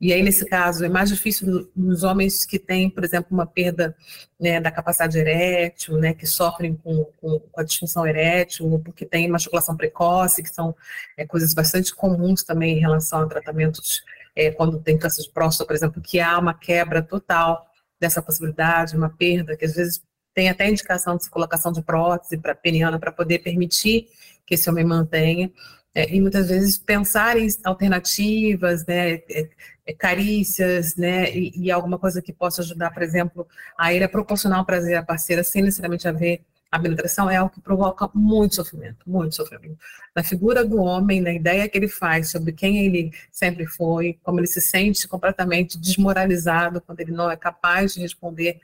E 0.00 0.14
aí, 0.14 0.22
nesse 0.22 0.46
caso, 0.46 0.82
é 0.82 0.88
mais 0.88 1.10
difícil 1.10 1.70
nos 1.76 2.02
homens 2.02 2.46
que 2.46 2.58
têm, 2.58 2.88
por 2.88 3.04
exemplo, 3.04 3.28
uma 3.30 3.46
perda 3.46 3.94
né, 4.40 4.58
da 4.58 4.70
capacidade 4.70 5.18
erétil, 5.18 5.98
né, 5.98 6.14
que 6.14 6.26
sofrem 6.26 6.74
com, 6.74 7.04
com, 7.20 7.38
com, 7.38 7.60
a 7.60 7.62
disfunção 7.62 8.06
erétil, 8.06 8.66
ou 8.66 8.78
porque 8.78 9.04
têm 9.04 9.30
ejaculação 9.34 9.76
precoce, 9.76 10.42
que 10.42 10.48
são 10.48 10.74
é, 11.18 11.26
coisas 11.26 11.52
bastante 11.52 11.94
comuns 11.94 12.42
também 12.42 12.78
em 12.78 12.80
relação 12.80 13.20
a 13.20 13.26
tratamentos 13.26 14.02
é, 14.34 14.50
quando 14.50 14.80
tem 14.80 14.96
câncer 14.96 15.22
de 15.22 15.30
próstata, 15.30 15.66
por 15.66 15.76
exemplo, 15.76 16.00
que 16.00 16.18
há 16.18 16.38
uma 16.38 16.54
quebra 16.54 17.02
total 17.02 17.66
dessa 18.00 18.22
possibilidade, 18.22 18.96
uma 18.96 19.10
perda, 19.10 19.54
que 19.54 19.66
às 19.66 19.74
vezes 19.74 20.02
tem 20.40 20.48
até 20.48 20.70
indicação 20.70 21.18
de 21.18 21.28
colocação 21.28 21.70
de 21.70 21.82
prótese 21.82 22.38
para 22.38 22.54
peniana 22.54 22.98
para 22.98 23.12
poder 23.12 23.40
permitir 23.40 24.08
que 24.46 24.54
esse 24.54 24.70
homem 24.70 24.86
mantenha. 24.86 25.52
É, 25.94 26.14
e 26.14 26.18
muitas 26.18 26.48
vezes 26.48 26.78
pensar 26.78 27.36
em 27.36 27.46
alternativas, 27.62 28.86
né, 28.86 29.16
é, 29.28 29.50
é, 29.84 29.92
carícias, 29.92 30.96
né, 30.96 31.30
e, 31.30 31.66
e, 31.66 31.70
alguma 31.70 31.98
coisa 31.98 32.22
que 32.22 32.32
possa 32.32 32.62
ajudar, 32.62 32.90
por 32.90 33.02
exemplo, 33.02 33.46
a 33.76 33.92
ele 33.92 34.04
a 34.04 34.08
proporcionar 34.08 34.62
o 34.62 34.64
prazer 34.64 34.96
à 34.96 35.02
parceira 35.02 35.44
sem 35.44 35.62
necessariamente 35.62 36.08
haver 36.08 36.40
a 36.70 36.78
penetração 36.78 37.28
é 37.28 37.36
algo 37.36 37.52
que 37.52 37.60
provoca 37.60 38.08
muito 38.14 38.54
sofrimento, 38.54 38.98
muito 39.04 39.34
sofrimento. 39.34 39.76
Na 40.14 40.22
figura 40.22 40.64
do 40.64 40.80
homem, 40.80 41.20
na 41.20 41.32
ideia 41.32 41.68
que 41.68 41.76
ele 41.76 41.88
faz 41.88 42.30
sobre 42.30 42.52
quem 42.52 42.86
ele 42.86 43.10
sempre 43.32 43.66
foi, 43.66 44.18
como 44.22 44.38
ele 44.38 44.46
se 44.46 44.60
sente 44.60 45.08
completamente 45.08 45.76
desmoralizado 45.76 46.80
quando 46.80 47.00
ele 47.00 47.10
não 47.10 47.28
é 47.28 47.36
capaz 47.36 47.94
de 47.94 48.00
responder 48.00 48.60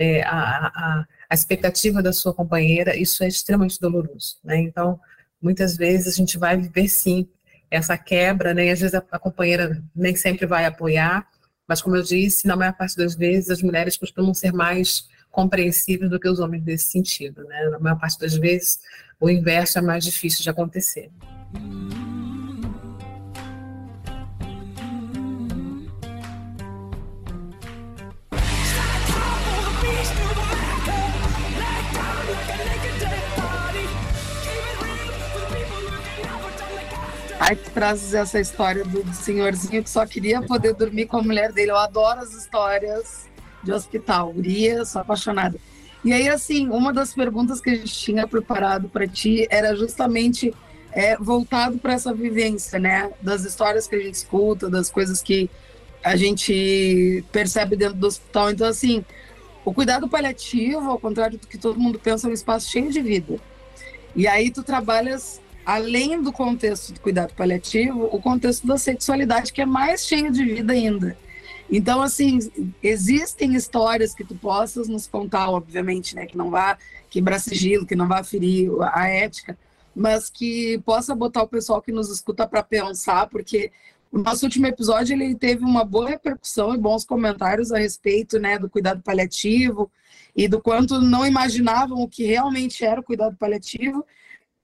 é, 0.00 0.22
a, 0.22 0.66
a, 0.66 1.06
a, 1.28 1.34
expectativa 1.34 2.02
da 2.02 2.10
sua 2.10 2.32
companheira, 2.32 2.96
isso 2.96 3.22
é 3.22 3.28
extremamente 3.28 3.78
doloroso. 3.78 4.38
Né? 4.42 4.56
Então, 4.56 4.98
muitas 5.40 5.76
vezes 5.76 6.14
a 6.14 6.16
gente 6.16 6.38
vai 6.38 6.56
viver 6.56 6.88
sim 6.88 7.28
essa 7.70 7.98
quebra, 7.98 8.54
né? 8.54 8.70
Às 8.70 8.80
vezes 8.80 8.94
a, 8.94 9.04
a 9.12 9.18
companheira 9.18 9.80
nem 9.94 10.16
sempre 10.16 10.46
vai 10.46 10.64
apoiar, 10.64 11.28
mas 11.68 11.82
como 11.82 11.96
eu 11.96 12.02
disse, 12.02 12.46
na 12.46 12.56
maior 12.56 12.72
parte 12.72 12.96
das 12.96 13.14
vezes 13.14 13.50
as 13.50 13.62
mulheres 13.62 13.96
costumam 13.96 14.32
ser 14.32 14.52
mais 14.52 15.06
compreensíveis 15.30 16.10
do 16.10 16.18
que 16.18 16.28
os 16.28 16.40
homens 16.40 16.64
nesse 16.64 16.86
sentido, 16.86 17.44
né? 17.44 17.68
Na 17.68 17.78
maior 17.78 17.98
parte 17.98 18.18
das 18.18 18.34
vezes 18.34 18.80
o 19.20 19.28
inverso 19.28 19.78
é 19.78 19.82
mais 19.82 20.02
difícil 20.02 20.42
de 20.42 20.48
acontecer. 20.48 21.10
Aí 37.40 37.56
tu 37.56 37.70
trazes 37.70 38.12
essa 38.12 38.38
história 38.38 38.84
do, 38.84 39.02
senhorzinho 39.14 39.82
que 39.82 39.88
só 39.88 40.04
queria 40.04 40.42
poder 40.42 40.74
dormir 40.74 41.06
com 41.06 41.16
a 41.16 41.22
mulher 41.22 41.50
dele. 41.52 41.70
Eu 41.70 41.76
adoro 41.78 42.20
as 42.20 42.34
histórias 42.34 43.26
de 43.64 43.72
hospital. 43.72 44.30
Guria, 44.30 44.84
sou 44.84 45.00
apaixonada. 45.00 45.58
E 46.04 46.12
aí, 46.12 46.28
assim, 46.28 46.68
uma 46.68 46.92
das 46.92 47.14
perguntas 47.14 47.58
que 47.58 47.70
a 47.70 47.74
gente 47.74 47.94
tinha 47.94 48.26
preparado 48.28 48.90
para 48.90 49.06
ti 49.08 49.46
era 49.50 49.74
justamente 49.74 50.54
é, 50.92 51.16
voltado 51.16 51.78
para 51.78 51.94
essa 51.94 52.12
vivência, 52.12 52.78
né? 52.78 53.10
Das 53.22 53.42
histórias 53.42 53.86
que 53.86 53.96
a 53.96 54.00
gente 54.00 54.16
escuta, 54.16 54.68
das 54.68 54.90
coisas 54.90 55.22
que 55.22 55.48
a 56.04 56.16
gente 56.16 57.24
percebe 57.32 57.74
dentro 57.74 57.96
do 57.96 58.06
hospital. 58.06 58.50
Então, 58.50 58.68
assim, 58.68 59.02
o 59.64 59.72
cuidado 59.72 60.06
paliativo, 60.10 60.90
ao 60.90 60.98
contrário 60.98 61.38
do 61.38 61.46
que 61.46 61.56
todo 61.56 61.80
mundo 61.80 61.98
pensa, 61.98 62.26
é 62.26 62.30
um 62.30 62.34
espaço 62.34 62.70
cheio 62.70 62.92
de 62.92 63.00
vida. 63.00 63.38
E 64.14 64.28
aí 64.28 64.50
tu 64.50 64.62
trabalhas 64.62 65.40
além 65.70 66.20
do 66.20 66.32
contexto 66.32 66.92
do 66.92 67.00
cuidado 67.00 67.32
paliativo, 67.34 68.08
o 68.10 68.20
contexto 68.20 68.66
da 68.66 68.76
sexualidade, 68.76 69.52
que 69.52 69.62
é 69.62 69.66
mais 69.66 70.04
cheio 70.04 70.30
de 70.30 70.44
vida 70.44 70.72
ainda. 70.72 71.16
Então, 71.70 72.02
assim, 72.02 72.40
existem 72.82 73.54
histórias 73.54 74.12
que 74.12 74.24
tu 74.24 74.34
possas 74.34 74.88
nos 74.88 75.06
contar, 75.06 75.48
obviamente, 75.48 76.16
né? 76.16 76.26
Que 76.26 76.36
não 76.36 76.50
vá 76.50 76.76
quebrar 77.08 77.38
sigilo, 77.38 77.86
que 77.86 77.94
não 77.94 78.08
vá 78.08 78.24
ferir 78.24 78.68
a 78.92 79.06
ética, 79.06 79.56
mas 79.94 80.28
que 80.28 80.80
possa 80.84 81.14
botar 81.14 81.42
o 81.42 81.48
pessoal 81.48 81.80
que 81.80 81.92
nos 81.92 82.10
escuta 82.10 82.48
para 82.48 82.64
pensar, 82.64 83.28
porque 83.28 83.70
o 84.10 84.18
nosso 84.18 84.44
último 84.44 84.66
episódio 84.66 85.14
ele 85.14 85.36
teve 85.36 85.64
uma 85.64 85.84
boa 85.84 86.08
repercussão 86.08 86.74
e 86.74 86.78
bons 86.78 87.04
comentários 87.04 87.70
a 87.70 87.78
respeito 87.78 88.40
né, 88.40 88.58
do 88.58 88.68
cuidado 88.68 89.02
paliativo 89.02 89.88
e 90.34 90.48
do 90.48 90.60
quanto 90.60 91.00
não 91.00 91.24
imaginavam 91.24 92.00
o 92.00 92.08
que 92.08 92.24
realmente 92.24 92.84
era 92.84 93.00
o 93.00 93.04
cuidado 93.04 93.36
paliativo. 93.36 94.04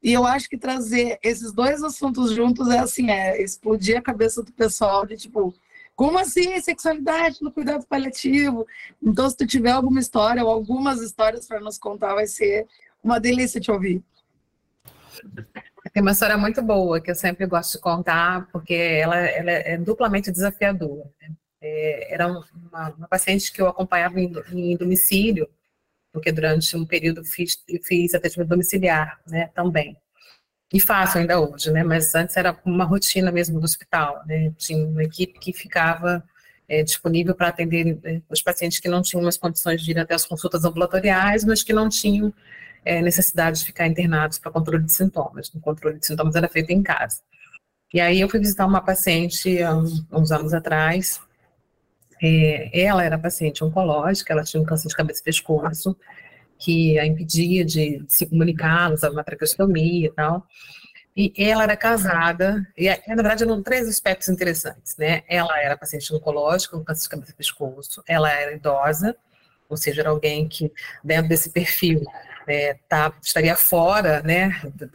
E 0.02 0.12
eu 0.12 0.24
acho 0.24 0.48
que 0.48 0.58
trazer 0.58 1.18
esses 1.22 1.52
dois 1.52 1.82
assuntos 1.82 2.32
juntos 2.32 2.68
é 2.68 2.78
assim, 2.78 3.10
é 3.10 3.42
explodir 3.42 3.98
a 3.98 4.02
cabeça 4.02 4.42
do 4.42 4.52
pessoal 4.52 5.06
de 5.06 5.16
tipo, 5.16 5.54
como 5.96 6.18
assim 6.18 6.60
sexualidade 6.60 7.38
no 7.40 7.50
cuidado 7.50 7.86
paliativo? 7.86 8.66
Então, 9.02 9.28
se 9.28 9.36
tu 9.36 9.46
tiver 9.46 9.70
alguma 9.70 9.98
história 9.98 10.44
ou 10.44 10.50
algumas 10.50 11.00
histórias 11.00 11.46
para 11.46 11.58
nos 11.58 11.78
contar, 11.78 12.14
vai 12.14 12.26
ser 12.26 12.66
uma 13.02 13.18
delícia 13.18 13.60
te 13.60 13.70
ouvir. 13.70 14.02
Tem 15.92 16.02
uma 16.02 16.12
história 16.12 16.36
muito 16.36 16.60
boa 16.62 17.00
que 17.00 17.10
eu 17.10 17.14
sempre 17.14 17.46
gosto 17.46 17.72
de 17.72 17.80
contar, 17.80 18.46
porque 18.52 18.74
ela, 18.74 19.16
ela 19.16 19.50
é 19.50 19.78
duplamente 19.78 20.30
desafiadora. 20.30 21.10
Né? 21.22 21.30
É, 21.62 22.12
era 22.14 22.26
uma, 22.26 22.44
uma, 22.90 23.08
paciente 23.08 23.50
que 23.50 23.62
eu 23.62 23.68
acompanhava 23.68 24.20
em, 24.20 24.30
em, 24.52 24.76
domicílio, 24.76 25.48
porque 26.16 26.32
durante 26.32 26.74
um 26.74 26.86
período 26.86 27.22
fiz, 27.22 27.62
fiz 27.84 28.14
atendimento 28.14 28.48
domiciliar 28.48 29.20
né, 29.26 29.50
também. 29.54 29.94
E 30.72 30.80
faço 30.80 31.18
ainda 31.18 31.38
hoje, 31.38 31.70
né? 31.70 31.84
Mas 31.84 32.14
antes 32.14 32.34
era 32.38 32.58
uma 32.64 32.84
rotina 32.84 33.30
mesmo 33.30 33.60
do 33.60 33.64
hospital, 33.66 34.22
né? 34.26 34.50
Tinha 34.56 34.82
uma 34.86 35.04
equipe 35.04 35.38
que 35.38 35.52
ficava 35.52 36.24
é, 36.66 36.82
disponível 36.82 37.34
para 37.34 37.48
atender 37.48 37.98
é, 38.02 38.22
os 38.30 38.40
pacientes 38.40 38.80
que 38.80 38.88
não 38.88 39.02
tinham 39.02 39.26
as 39.28 39.36
condições 39.36 39.82
de 39.82 39.90
ir 39.90 39.98
até 39.98 40.14
as 40.14 40.24
consultas 40.24 40.64
ambulatoriais, 40.64 41.44
mas 41.44 41.62
que 41.62 41.74
não 41.74 41.90
tinham 41.90 42.32
é, 42.82 43.02
necessidade 43.02 43.58
de 43.58 43.66
ficar 43.66 43.86
internados 43.86 44.38
para 44.38 44.50
controle 44.50 44.84
de 44.84 44.92
sintomas. 44.92 45.48
O 45.54 45.60
controle 45.60 45.98
de 45.98 46.06
sintomas 46.06 46.34
era 46.34 46.48
feito 46.48 46.70
em 46.70 46.82
casa. 46.82 47.20
E 47.92 48.00
aí 48.00 48.22
eu 48.22 48.28
fui 48.28 48.40
visitar 48.40 48.64
uma 48.64 48.80
paciente 48.80 49.62
há 49.62 49.76
uns 49.76 50.32
anos 50.32 50.54
atrás. 50.54 51.20
É, 52.22 52.70
ela 52.80 53.04
era 53.04 53.18
paciente 53.18 53.62
oncológica, 53.64 54.32
ela 54.32 54.42
tinha 54.44 54.62
um 54.62 54.66
câncer 54.66 54.88
de 54.88 54.96
cabeça 54.96 55.20
e 55.20 55.24
pescoço, 55.24 55.96
que 56.58 56.98
a 56.98 57.06
impedia 57.06 57.64
de 57.64 58.04
se 58.08 58.26
comunicar, 58.26 58.92
usava 58.92 59.14
uma 59.14 59.24
traqueostomia 59.24 60.06
e 60.06 60.12
tal. 60.12 60.46
E 61.16 61.32
ela 61.38 61.62
era 61.62 61.76
casada, 61.76 62.66
e 62.76 62.88
na 62.88 63.14
verdade 63.14 63.42
eram 63.42 63.62
três 63.62 63.88
aspectos 63.88 64.28
interessantes, 64.28 64.96
né? 64.98 65.22
Ela 65.26 65.58
era 65.60 65.76
paciente 65.76 66.14
oncológica, 66.14 66.76
com 66.76 66.84
câncer 66.84 67.04
de 67.04 67.08
cabeça 67.08 67.30
e 67.32 67.34
pescoço, 67.34 68.02
ela 68.06 68.30
era 68.30 68.52
idosa, 68.54 69.16
ou 69.68 69.76
seja, 69.78 70.02
era 70.02 70.10
alguém 70.10 70.46
que, 70.46 70.70
dentro 71.02 71.28
desse 71.28 71.50
perfil, 71.50 72.02
é, 72.46 72.78
tá, 72.88 73.12
estaria 73.22 73.56
fora 73.56 74.22
né, 74.22 74.60
do, 74.74 74.88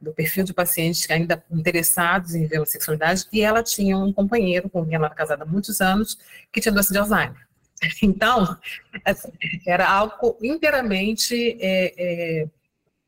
do, 0.00 0.12
perfil 0.12 0.44
de 0.44 0.52
pacientes 0.52 1.10
ainda 1.10 1.42
interessados 1.50 2.34
em 2.34 2.46
ver 2.46 2.64
sexualidade, 2.66 3.26
e 3.32 3.42
ela 3.42 3.62
tinha 3.62 3.96
um 3.96 4.12
companheiro 4.12 4.68
com 4.68 4.84
quem 4.84 4.94
ela 4.94 5.06
era 5.06 5.14
casada 5.14 5.44
há 5.44 5.46
muitos 5.46 5.80
anos, 5.80 6.18
que 6.52 6.60
tinha 6.60 6.72
doença 6.72 6.92
de 6.92 6.98
Alzheimer. 6.98 7.48
Então, 8.02 8.58
assim, 9.06 9.32
era 9.66 9.88
algo 9.88 10.36
inteiramente 10.42 11.56
é, 11.62 11.94
é, 11.96 12.48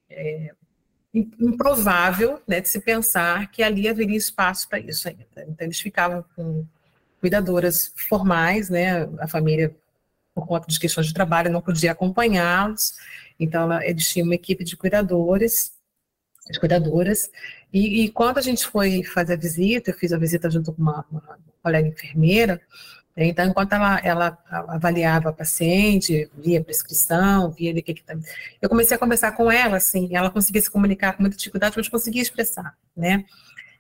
é, 0.09 0.55
improvável 1.13 2.41
né, 2.49 2.59
de 2.59 2.71
se 2.71 2.81
pensar 2.81 3.51
que 3.51 3.63
ali 3.63 3.87
haveria 3.87 4.17
espaço 4.17 4.67
para 4.67 4.79
isso 4.79 5.07
ainda. 5.07 5.27
Então, 5.37 5.67
eles 5.67 5.79
ficavam 5.79 6.25
com 6.35 6.65
cuidadoras 7.21 7.93
formais, 8.09 8.71
né, 8.71 9.09
a 9.21 9.29
família 9.29 9.77
por 10.35 10.47
conta 10.47 10.67
de 10.67 10.79
questões 10.79 11.07
de 11.07 11.15
trabalho, 11.15 11.51
não 11.51 11.61
podia 11.61 11.93
acompanhá-los, 11.93 12.95
então 13.39 13.63
ela, 13.63 13.87
eles 13.87 14.09
tinham 14.09 14.27
uma 14.27 14.35
equipe 14.35 14.65
de 14.65 14.77
cuidadores, 14.77 15.73
de 16.51 16.59
cuidadoras, 16.59 17.31
e, 17.73 18.05
e, 18.05 18.11
quando 18.11 18.39
a 18.39 18.43
gente 18.43 18.67
foi 18.67 19.03
fazer 19.03 19.35
a 19.35 19.37
visita, 19.37 19.91
eu 19.91 19.95
fiz 19.95 20.13
a 20.13 20.19
visita 20.19 20.51
junto 20.51 20.73
com 20.73 20.83
uma, 20.83 21.05
uma 21.11 21.39
colega 21.63 21.89
enfermeira, 21.89 22.61
né, 23.17 23.27
então, 23.27 23.47
enquanto 23.47 23.73
ela, 23.75 24.01
ela, 24.01 24.39
avaliava 24.69 25.29
a 25.29 25.33
paciente, 25.33 26.31
via 26.37 26.61
a 26.61 26.65
prescrição, 26.65 27.51
via 27.51 27.73
o 27.73 27.83
que 27.83 27.95
que 27.95 28.03
tá... 28.03 28.15
Eu 28.61 28.69
comecei 28.69 28.97
a 28.97 29.01
conversar 29.01 29.33
com 29.33 29.51
ela, 29.51 29.77
assim, 29.77 30.15
ela 30.17 30.31
conseguia 30.31 30.63
se 30.63 30.71
comunicar 30.71 31.15
com 31.15 31.23
muita 31.23 31.37
dificuldade, 31.37 31.75
mas 31.77 31.89
conseguia 31.89 32.23
expressar, 32.23 32.77
né? 32.97 33.25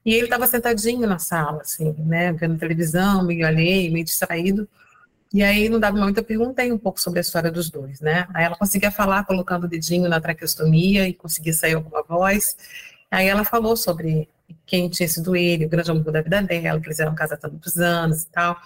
E 0.04 0.14
ele 0.14 0.24
estava 0.24 0.46
sentadinho 0.46 1.06
na 1.06 1.18
sala, 1.18 1.62
assim, 1.62 1.92
né, 1.98 2.32
vendo 2.32 2.58
televisão, 2.58 3.24
meio 3.24 3.46
alheio, 3.46 3.92
meio 3.92 4.04
distraído, 4.04 4.68
e 5.32 5.42
aí, 5.42 5.68
no 5.68 5.80
dado 5.80 5.98
momento, 5.98 6.18
eu 6.18 6.24
perguntei 6.24 6.70
um 6.70 6.78
pouco 6.78 7.00
sobre 7.00 7.18
a 7.18 7.22
história 7.22 7.50
dos 7.50 7.70
dois, 7.70 8.00
né? 8.00 8.26
Aí 8.34 8.44
ela 8.44 8.56
conseguia 8.56 8.90
falar 8.90 9.24
colocando 9.24 9.64
o 9.64 9.68
dedinho 9.68 10.08
na 10.08 10.20
traqueostomia 10.20 11.08
e 11.08 11.14
conseguia 11.14 11.54
sair 11.54 11.74
alguma 11.74 12.02
voz. 12.02 12.56
Aí 13.10 13.28
ela 13.28 13.44
falou 13.44 13.76
sobre 13.76 14.28
quem 14.66 14.88
tinha 14.90 15.08
sido 15.08 15.34
ele, 15.34 15.64
o 15.66 15.68
grande 15.68 15.90
amor 15.90 16.12
da 16.12 16.20
vida 16.20 16.42
dela, 16.42 16.80
que 16.80 16.86
eles 16.86 17.00
eram 17.00 17.14
casados 17.14 17.44
há 17.44 17.48
muitos 17.48 17.78
anos 17.78 18.22
e 18.24 18.26
tal. 18.26 18.56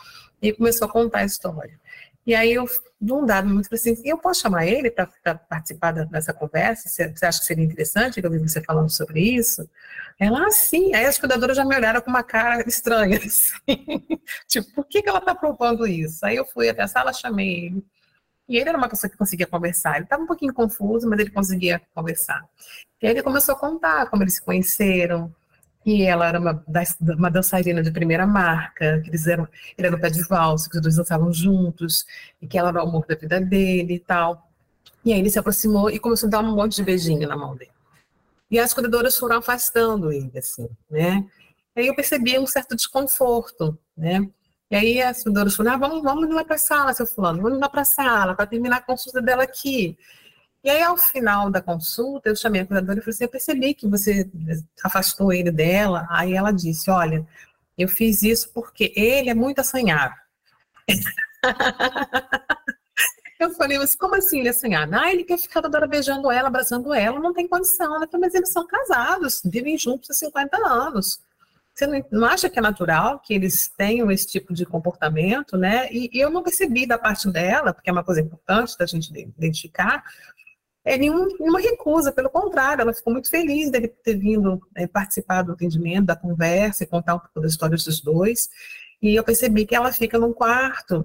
E 0.43 0.53
começou 0.53 0.89
a 0.89 0.91
contar 0.91 1.21
a 1.21 1.25
história. 1.25 1.79
E 2.27 2.35
aí 2.35 2.53
eu, 2.53 2.67
num 3.01 3.25
dado 3.25 3.49
falei 3.49 3.65
assim, 3.73 4.03
eu 4.05 4.19
posso 4.19 4.41
chamar 4.41 4.67
ele 4.67 4.91
para 4.91 5.07
participar 5.37 5.93
dessa 5.93 6.35
conversa? 6.35 6.89
Você, 6.89 7.09
você 7.09 7.25
acha 7.25 7.39
que 7.39 7.47
seria 7.47 7.65
interessante 7.65 8.19
eu 8.21 8.25
ouvir 8.25 8.41
você 8.41 8.61
falando 8.61 8.91
sobre 8.91 9.21
isso? 9.21 9.69
Ela, 10.19 10.47
ah, 10.47 10.51
sim. 10.51 10.93
Aí 10.93 11.07
as 11.07 11.19
cuidadoras 11.19 11.57
já 11.57 11.65
me 11.65 11.77
olharam 11.77 12.01
com 12.01 12.11
uma 12.11 12.25
cara 12.25 12.65
estranha, 12.67 13.19
assim. 13.25 14.19
tipo, 14.49 14.73
por 14.73 14.87
que, 14.87 15.03
que 15.03 15.09
ela 15.09 15.21
está 15.21 15.35
propondo 15.35 15.87
isso? 15.87 16.27
Aí 16.27 16.35
eu 16.37 16.45
fui 16.45 16.69
até 16.69 16.83
a 16.83 16.89
sala, 16.89 17.13
chamei 17.13 17.67
ele. 17.67 17.85
E 18.49 18.57
ele 18.57 18.69
era 18.69 18.79
uma 18.79 18.89
pessoa 18.89 19.11
que 19.11 19.17
conseguia 19.17 19.47
conversar. 19.47 19.97
Ele 19.97 20.05
estava 20.05 20.23
um 20.23 20.27
pouquinho 20.27 20.55
confuso, 20.55 21.09
mas 21.09 21.19
ele 21.21 21.31
conseguia 21.31 21.81
conversar. 21.95 22.45
E 23.01 23.07
aí 23.07 23.13
ele 23.13 23.23
começou 23.23 23.55
a 23.55 23.59
contar 23.59 24.09
como 24.09 24.23
eles 24.23 24.35
se 24.35 24.43
conheceram, 24.43 25.33
que 25.87 26.03
ela 26.03 26.27
era 26.27 26.41
uma, 26.41 26.65
uma 27.17 27.31
dançarina 27.31 27.81
de 27.81 27.93
primeira 27.93 28.27
marca, 28.27 29.01
que 29.03 29.09
eles 29.09 29.25
eram, 29.29 29.47
ele 29.79 29.87
era 29.87 29.95
o 29.95 30.01
pé 30.01 30.11
de 30.11 30.21
valsa, 30.27 30.69
que 30.69 30.75
os 30.75 30.83
dois 30.83 30.97
dançavam 30.97 31.33
juntos, 31.33 32.05
e 32.43 32.47
que 32.49 32.59
ela 32.59 32.71
era 32.71 32.85
o 32.85 32.89
amor 32.89 33.07
da 33.07 33.15
vida 33.15 33.41
dele 33.41 33.95
e 33.95 34.01
tal. 34.01 34.51
E 35.05 35.13
aí 35.13 35.21
ele 35.21 35.31
se 35.31 35.39
aproximou 35.39 35.89
e 35.89 36.01
começou 36.01 36.27
a 36.27 36.31
dar 36.31 36.41
um 36.41 36.57
monte 36.57 36.75
de 36.75 36.83
beijinho 36.83 37.29
na 37.29 37.37
mão 37.37 37.55
dele. 37.55 37.71
E 38.51 38.59
as 38.59 38.75
cuidadoras 38.75 39.17
foram 39.17 39.37
afastando 39.37 40.11
ele, 40.11 40.37
assim, 40.37 40.69
né? 40.91 41.25
E 41.77 41.83
aí 41.83 41.87
eu 41.87 41.95
percebi 41.95 42.37
um 42.37 42.49
certo 42.49 42.75
desconforto, 42.75 43.79
né? 43.97 44.29
E 44.69 44.75
aí 44.75 45.01
as 45.01 45.23
cuidadoras 45.23 45.55
falaram, 45.55 45.77
ah, 45.77 45.89
vamos, 45.89 46.03
vamos 46.03 46.35
lá 46.35 46.45
para 46.45 46.57
a 46.57 46.59
sala, 46.59 46.95
seu 46.95 47.07
fulano, 47.07 47.41
vamos 47.41 47.61
lá 47.61 47.69
para 47.69 47.83
a 47.83 47.85
sala, 47.85 48.35
para 48.35 48.47
terminar 48.47 48.79
a 48.79 48.83
consulta 48.83 49.23
dela 49.23 49.45
aqui. 49.45 49.97
E 50.67 50.69
aí, 50.69 50.83
ao 50.83 50.97
final 50.97 51.49
da 51.49 51.63
consulta, 51.63 52.29
eu 52.29 52.35
chamei 52.35 52.63
a 52.63 52.67
cuidadora 52.67 52.99
e 52.99 53.01
falei 53.01 53.15
assim, 53.15 53.23
eu 53.23 53.29
percebi 53.29 53.73
que 53.73 53.87
você 53.87 54.29
afastou 54.83 55.33
ele 55.33 55.53
dela. 55.53 56.09
Aí 56.11 56.33
ela 56.35 56.51
disse, 56.51 56.91
olha, 56.91 57.25
eu 57.79 57.87
fiz 57.87 58.25
isso 58.25 58.51
porque 58.53 58.93
ele 58.97 59.31
é 59.31 59.35
muito 59.35 59.61
assanhado. 59.61 60.17
Eu 63.39 63.51
falei, 63.51 63.77
mas 63.77 63.95
como 63.95 64.15
assim 64.15 64.39
ele 64.39 64.49
é 64.49 64.51
assanhado? 64.51 64.97
Ah, 64.97 65.13
ele 65.13 65.23
quer 65.23 65.37
ficar 65.37 65.61
toda 65.61 65.77
hora 65.77 65.87
beijando 65.87 66.31
ela, 66.31 66.49
abraçando 66.49 66.95
ela, 66.95 67.21
não 67.21 67.35
tem 67.35 67.47
condição. 67.47 67.95
Ela 67.95 68.09
falei, 68.09 68.27
mas 68.27 68.35
eles 68.35 68.51
são 68.51 68.67
casados, 68.67 69.43
vivem 69.45 69.77
juntos 69.77 70.11
há 70.11 70.15
50 70.15 70.57
anos. 70.57 71.21
Você 71.75 71.87
não, 71.87 72.03
não 72.11 72.27
acha 72.27 72.49
que 72.49 72.59
é 72.59 72.63
natural 72.63 73.21
que 73.21 73.35
eles 73.35 73.69
tenham 73.69 74.11
esse 74.11 74.27
tipo 74.27 74.55
de 74.55 74.65
comportamento, 74.65 75.59
né? 75.59 75.87
E, 75.93 76.09
e 76.15 76.19
eu 76.19 76.31
não 76.31 76.43
percebi 76.43 76.87
da 76.87 76.97
parte 76.97 77.31
dela, 77.31 77.75
porque 77.75 77.91
é 77.91 77.93
uma 77.93 78.03
coisa 78.03 78.23
importante 78.23 78.77
da 78.79 78.87
gente 78.87 79.13
identificar, 79.13 80.03
é 80.87 80.97
nenhum, 80.97 81.27
nenhuma 81.41 81.59
recusa, 81.59 82.13
pelo 82.13 82.31
contrário, 82.31 82.81
ela 82.81 82.95
ficou 82.95 83.13
muito 83.13 83.29
feliz 83.29 83.71
dele 83.73 83.89
ter 83.89 84.15
vindo 84.15 84.63
é, 84.73 84.87
participar 84.87 85.43
do 85.43 85.53
atendimento, 85.53 86.07
da 86.07 86.15
conversa 86.15 86.85
e 86.85 86.87
contar 86.87 87.17
um 87.17 87.19
pouco 87.19 87.41
das 87.41 87.51
histórias 87.51 87.83
dos 87.83 88.01
dois. 88.01 88.49
E 89.03 89.17
eu 89.17 89.25
percebi 89.25 89.67
que 89.67 89.75
ela 89.75 89.93
fica 89.93 90.17
num 90.17 90.33
quarto 90.33 91.05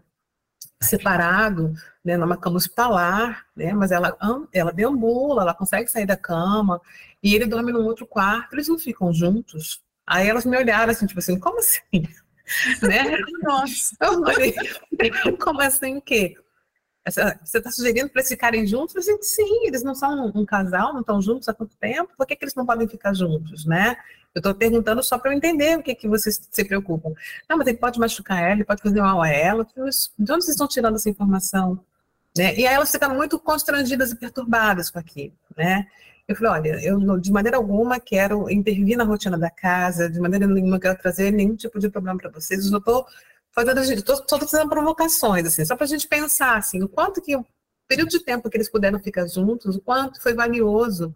separado, 0.80 1.74
né, 2.06 2.15
numa 2.15 2.38
cama 2.38 2.58
hospitalar, 2.58 3.48
né, 3.56 3.74
mas 3.74 3.91
ela, 3.91 4.15
ela 4.54 4.72
deambula, 4.72 5.41
ela 5.41 5.54
consegue 5.54 5.89
sair 5.89 6.06
da 6.06 6.15
cama, 6.15 6.80
e 7.22 7.34
ele 7.34 7.48
dorme 7.48 7.72
num 7.72 7.86
outro 7.86 8.06
quarto, 8.06 8.54
eles 8.54 8.67
não 8.67 8.78
ficam 8.78 9.12
juntos. 9.12 9.82
Aí 10.06 10.28
elas 10.30 10.46
me 10.46 10.58
olharam 10.58 10.91
assim, 10.91 11.08
tipo 11.08 11.20
assim, 11.20 11.39
como 11.39 11.58
assim? 11.58 11.82
né? 12.84 13.17
Nossa, 13.42 13.96
eu 14.00 14.23
falei, 14.23 14.54
como 15.40 15.60
assim 15.62 15.98
o 15.98 16.02
quê? 16.02 16.36
Você 17.06 17.58
está 17.58 17.71
sugerindo 17.71 18.10
para 18.10 18.21
eles 18.21 18.29
ficarem 18.29 18.67
juntos? 18.67 19.04
Gente, 19.04 19.25
sim, 19.25 19.65
eles 19.65 19.83
não 19.83 19.95
são 19.95 20.27
um, 20.27 20.41
um 20.41 20.45
casal, 20.45 20.93
não 20.93 21.02
estão 21.02 21.19
juntos 21.21 21.49
há 21.49 21.54
quanto 21.54 21.75
tempo? 21.77 22.12
Por 22.15 22.27
que, 22.27 22.35
que 22.35 22.43
eles 22.43 22.54
não 22.54 22.65
podem 22.65 22.87
ficar 22.87 23.13
juntos, 23.13 23.65
né? 23.65 23.95
Eu 24.35 24.39
estou 24.39 24.54
perguntando 24.54 25.04
só 25.04 25.17
para 25.17 25.31
eu 25.31 25.35
entender 25.35 25.77
o 25.77 25.83
que, 25.83 25.95
que 25.95 26.08
vocês 26.08 26.39
se 26.49 26.63
preocupam. 26.63 27.12
Não, 27.49 27.58
mas 27.58 27.67
ele 27.67 27.77
pode 27.77 27.99
machucar 27.99 28.41
ela, 28.41 28.54
ele 28.54 28.63
pode 28.63 28.81
fazer 28.81 29.02
mal 29.02 29.21
a 29.21 29.27
ela. 29.27 29.65
De 29.65 30.31
onde 30.31 30.45
vocês 30.45 30.49
estão 30.49 30.67
tirando 30.67 30.95
essa 30.95 31.10
informação? 31.10 31.83
Né? 32.37 32.56
E 32.56 32.65
aí 32.65 32.73
elas 32.73 32.91
ficaram 32.91 33.15
muito 33.15 33.37
constrangidas 33.39 34.12
e 34.12 34.15
perturbadas 34.15 34.89
com 34.89 34.99
aquilo, 34.99 35.33
né? 35.58 35.85
Eu 36.27 36.35
falei, 36.35 36.52
olha, 36.52 36.85
eu 36.85 37.19
de 37.19 37.31
maneira 37.31 37.58
alguma 37.58 37.99
quero 37.99 38.49
intervir 38.49 38.95
na 38.95 39.04
rotina 39.04 39.37
da 39.37 39.49
casa, 39.49 40.10
de 40.10 40.17
maneira 40.19 40.47
nenhuma 40.47 40.79
quero 40.79 40.97
trazer 40.97 41.31
nenhum 41.31 41.56
tipo 41.56 41.77
de 41.77 41.89
problema 41.89 42.17
para 42.17 42.29
vocês. 42.29 42.71
Eu 42.71 42.77
estou 42.77 43.06
fazendo 43.54 44.02
todas 44.04 44.54
as 44.54 44.69
provocações, 44.69 45.45
assim, 45.45 45.65
só 45.65 45.75
para 45.75 45.85
a 45.85 45.89
gente 45.89 46.08
pensar, 46.08 46.58
assim, 46.58 46.81
o 46.81 46.87
quanto 46.87 47.21
que 47.21 47.35
o 47.35 47.45
período 47.87 48.10
de 48.10 48.23
tempo 48.23 48.49
que 48.49 48.58
eles 48.58 48.69
puderam 48.69 48.99
ficar 48.99 49.27
juntos, 49.27 49.75
o 49.75 49.81
quanto 49.81 50.21
foi 50.21 50.33
valioso, 50.33 51.13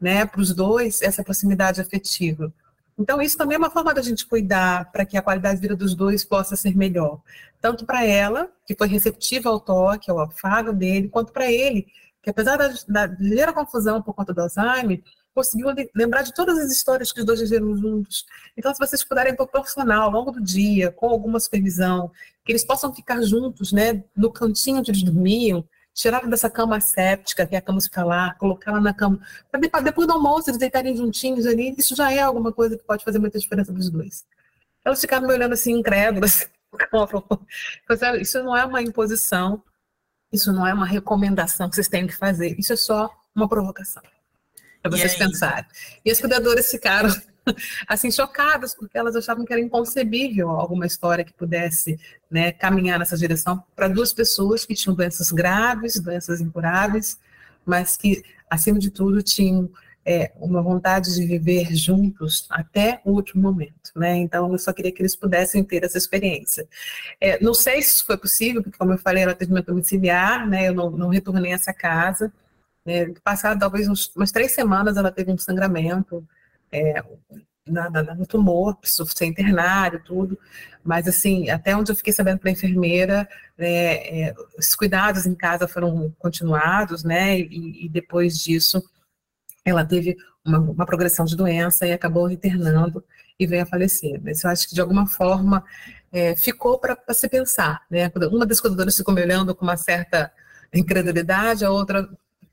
né, 0.00 0.26
para 0.26 0.40
os 0.40 0.54
dois 0.54 1.02
essa 1.02 1.24
proximidade 1.24 1.80
afetiva. 1.80 2.52
Então, 2.98 3.22
isso 3.22 3.38
também 3.38 3.54
é 3.54 3.58
uma 3.58 3.70
forma 3.70 3.94
da 3.94 4.02
gente 4.02 4.26
cuidar 4.26 4.90
para 4.90 5.06
que 5.06 5.16
a 5.16 5.22
qualidade 5.22 5.56
de 5.56 5.62
vida 5.62 5.76
dos 5.76 5.94
dois 5.94 6.24
possa 6.24 6.56
ser 6.56 6.76
melhor. 6.76 7.20
Tanto 7.60 7.86
para 7.86 8.04
ela, 8.04 8.50
que 8.66 8.74
foi 8.74 8.88
receptiva 8.88 9.48
ao 9.48 9.60
toque, 9.60 10.10
ao 10.10 10.20
afago 10.20 10.72
dele, 10.72 11.08
quanto 11.08 11.32
para 11.32 11.50
ele, 11.50 11.86
que 12.22 12.30
apesar 12.30 12.56
da, 12.56 12.74
da 12.88 13.06
ligeira 13.06 13.52
confusão 13.52 14.02
por 14.02 14.14
conta 14.14 14.34
do 14.34 14.40
Alzheimer, 14.40 15.00
conseguiu 15.38 15.68
lembrar 15.94 16.22
de 16.22 16.34
todas 16.34 16.58
as 16.58 16.68
histórias 16.72 17.12
que 17.12 17.20
os 17.20 17.24
dois 17.24 17.40
viveram 17.40 17.76
juntos. 17.76 18.26
Então, 18.56 18.74
se 18.74 18.80
vocês 18.80 19.04
puderem 19.04 19.36
proporcionar 19.36 20.00
ao 20.00 20.10
longo 20.10 20.32
do 20.32 20.40
dia, 20.40 20.90
com 20.90 21.08
alguma 21.08 21.38
supervisão, 21.38 22.10
que 22.44 22.50
eles 22.50 22.64
possam 22.64 22.92
ficar 22.92 23.22
juntos, 23.22 23.70
né, 23.70 24.02
no 24.16 24.32
cantinho 24.32 24.78
onde 24.78 24.90
eles 24.90 25.04
dormiam, 25.04 25.64
tirar 25.94 26.26
dessa 26.26 26.50
cama 26.50 26.80
séptica, 26.80 27.46
que 27.46 27.54
é 27.54 27.58
a 27.58 27.62
cama 27.62 27.78
hospitalar, 27.78 28.36
colocar 28.36 28.72
ela 28.72 28.80
na 28.80 28.92
cama, 28.92 29.20
para 29.48 29.80
depois 29.80 30.08
do 30.08 30.14
almoço 30.14 30.50
eles 30.50 30.58
deitarem 30.58 30.96
juntinhos 30.96 31.46
ali, 31.46 31.72
isso 31.78 31.94
já 31.94 32.12
é 32.12 32.18
alguma 32.18 32.52
coisa 32.52 32.76
que 32.76 32.84
pode 32.84 33.04
fazer 33.04 33.20
muita 33.20 33.38
diferença 33.38 33.72
para 33.72 33.80
os 33.80 33.90
dois. 33.90 34.26
Elas 34.84 35.00
ficaram 35.00 35.24
me 35.24 35.32
olhando 35.32 35.52
assim, 35.52 35.72
incrédulas. 35.72 36.50
Isso 38.20 38.42
não 38.42 38.54
é 38.54 38.64
uma 38.64 38.82
imposição, 38.82 39.62
isso 40.30 40.52
não 40.52 40.66
é 40.66 40.74
uma 40.74 40.84
recomendação 40.84 41.68
que 41.68 41.76
vocês 41.76 41.88
têm 41.88 42.06
que 42.06 42.14
fazer, 42.14 42.54
isso 42.58 42.74
é 42.74 42.76
só 42.76 43.10
uma 43.34 43.48
provocação 43.48 44.02
para 44.88 44.98
vocês 44.98 45.16
pensarem. 45.16 45.64
E 46.04 46.10
as 46.10 46.20
cuidadoras 46.20 46.70
ficaram 46.70 47.14
assim 47.86 48.10
chocadas 48.10 48.74
porque 48.74 48.96
elas 48.96 49.16
achavam 49.16 49.44
que 49.44 49.52
era 49.52 49.60
inconcebível 49.60 50.50
alguma 50.50 50.86
história 50.86 51.24
que 51.24 51.32
pudesse 51.32 51.98
né, 52.30 52.52
caminhar 52.52 52.98
nessa 52.98 53.16
direção 53.16 53.62
para 53.74 53.88
duas 53.88 54.12
pessoas 54.12 54.64
que 54.64 54.74
tinham 54.74 54.94
doenças 54.94 55.30
graves, 55.30 56.00
doenças 56.00 56.40
incuráveis, 56.40 57.18
mas 57.64 57.96
que 57.96 58.22
acima 58.50 58.78
de 58.78 58.90
tudo 58.90 59.22
tinham 59.22 59.70
é, 60.08 60.32
uma 60.36 60.62
vontade 60.62 61.14
de 61.14 61.26
viver 61.26 61.74
juntos 61.76 62.46
até 62.48 62.98
o 63.04 63.10
último 63.10 63.42
momento, 63.42 63.92
né? 63.94 64.16
Então 64.16 64.50
eu 64.50 64.58
só 64.58 64.72
queria 64.72 64.90
que 64.90 65.02
eles 65.02 65.14
pudessem 65.14 65.62
ter 65.62 65.84
essa 65.84 65.98
experiência. 65.98 66.66
É, 67.20 67.38
não 67.44 67.52
sei 67.52 67.82
se 67.82 67.96
isso 67.96 68.06
foi 68.06 68.16
possível, 68.16 68.62
porque 68.62 68.78
como 68.78 68.92
eu 68.92 68.98
falei, 68.98 69.22
era 69.22 69.32
atendimento 69.32 69.66
domiciliar, 69.66 70.48
né? 70.48 70.68
Eu 70.68 70.74
não, 70.74 70.90
não 70.90 71.08
retornei 71.10 71.52
a 71.52 71.56
essa 71.56 71.74
casa. 71.74 72.32
É, 72.88 73.12
passado 73.22 73.60
talvez 73.60 73.88
uns, 73.88 74.10
umas 74.16 74.32
três 74.32 74.52
semanas 74.52 74.96
ela 74.96 75.12
teve 75.12 75.30
um 75.30 75.38
sangramento 75.38 76.26
é, 76.72 77.02
na, 77.70 77.90
na, 77.90 78.14
no 78.14 78.26
tumor, 78.26 78.76
precisou 78.76 79.06
ser 79.06 79.26
internado, 79.26 80.00
tudo. 80.04 80.38
Mas, 80.82 81.06
assim, 81.06 81.50
até 81.50 81.76
onde 81.76 81.92
eu 81.92 81.96
fiquei 81.96 82.12
sabendo 82.12 82.38
para 82.38 82.50
a 82.50 82.52
enfermeira, 82.52 83.28
é, 83.58 84.28
é, 84.28 84.34
os 84.58 84.74
cuidados 84.74 85.26
em 85.26 85.34
casa 85.34 85.68
foram 85.68 86.14
continuados, 86.18 87.04
né? 87.04 87.38
E, 87.38 87.86
e 87.86 87.88
depois 87.88 88.38
disso, 88.38 88.82
ela 89.64 89.84
teve 89.84 90.16
uma, 90.44 90.58
uma, 90.58 90.86
progressão 90.86 91.24
de 91.24 91.36
doença 91.36 91.86
e 91.86 91.92
acabou 91.92 92.30
internando 92.30 93.04
e 93.38 93.46
veio 93.46 93.62
a 93.62 93.66
falecer. 93.66 94.20
Mas 94.22 94.42
eu 94.42 94.50
acho 94.50 94.68
que, 94.68 94.74
de 94.74 94.80
alguma 94.80 95.06
forma, 95.06 95.62
é, 96.10 96.34
ficou 96.36 96.78
para 96.78 96.96
se 97.12 97.28
pensar, 97.28 97.82
né? 97.90 98.10
Uma 98.32 98.46
das 98.46 98.60
cuidadoras 98.60 98.96
ficou 98.96 99.14
me 99.14 99.22
olhando 99.22 99.54
com 99.54 99.64
uma 99.64 99.76
certa 99.76 100.32
incredulidade, 100.72 101.64
a 101.64 101.70
outra 101.70 102.08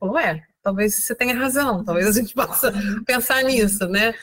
falou, 0.05 0.19
é, 0.19 0.43
talvez 0.61 0.95
você 0.95 1.15
tenha 1.15 1.37
razão, 1.37 1.83
talvez 1.83 2.07
a 2.07 2.19
gente 2.19 2.33
possa 2.33 2.71
pensar 3.05 3.43
nisso, 3.43 3.87
né? 3.87 4.13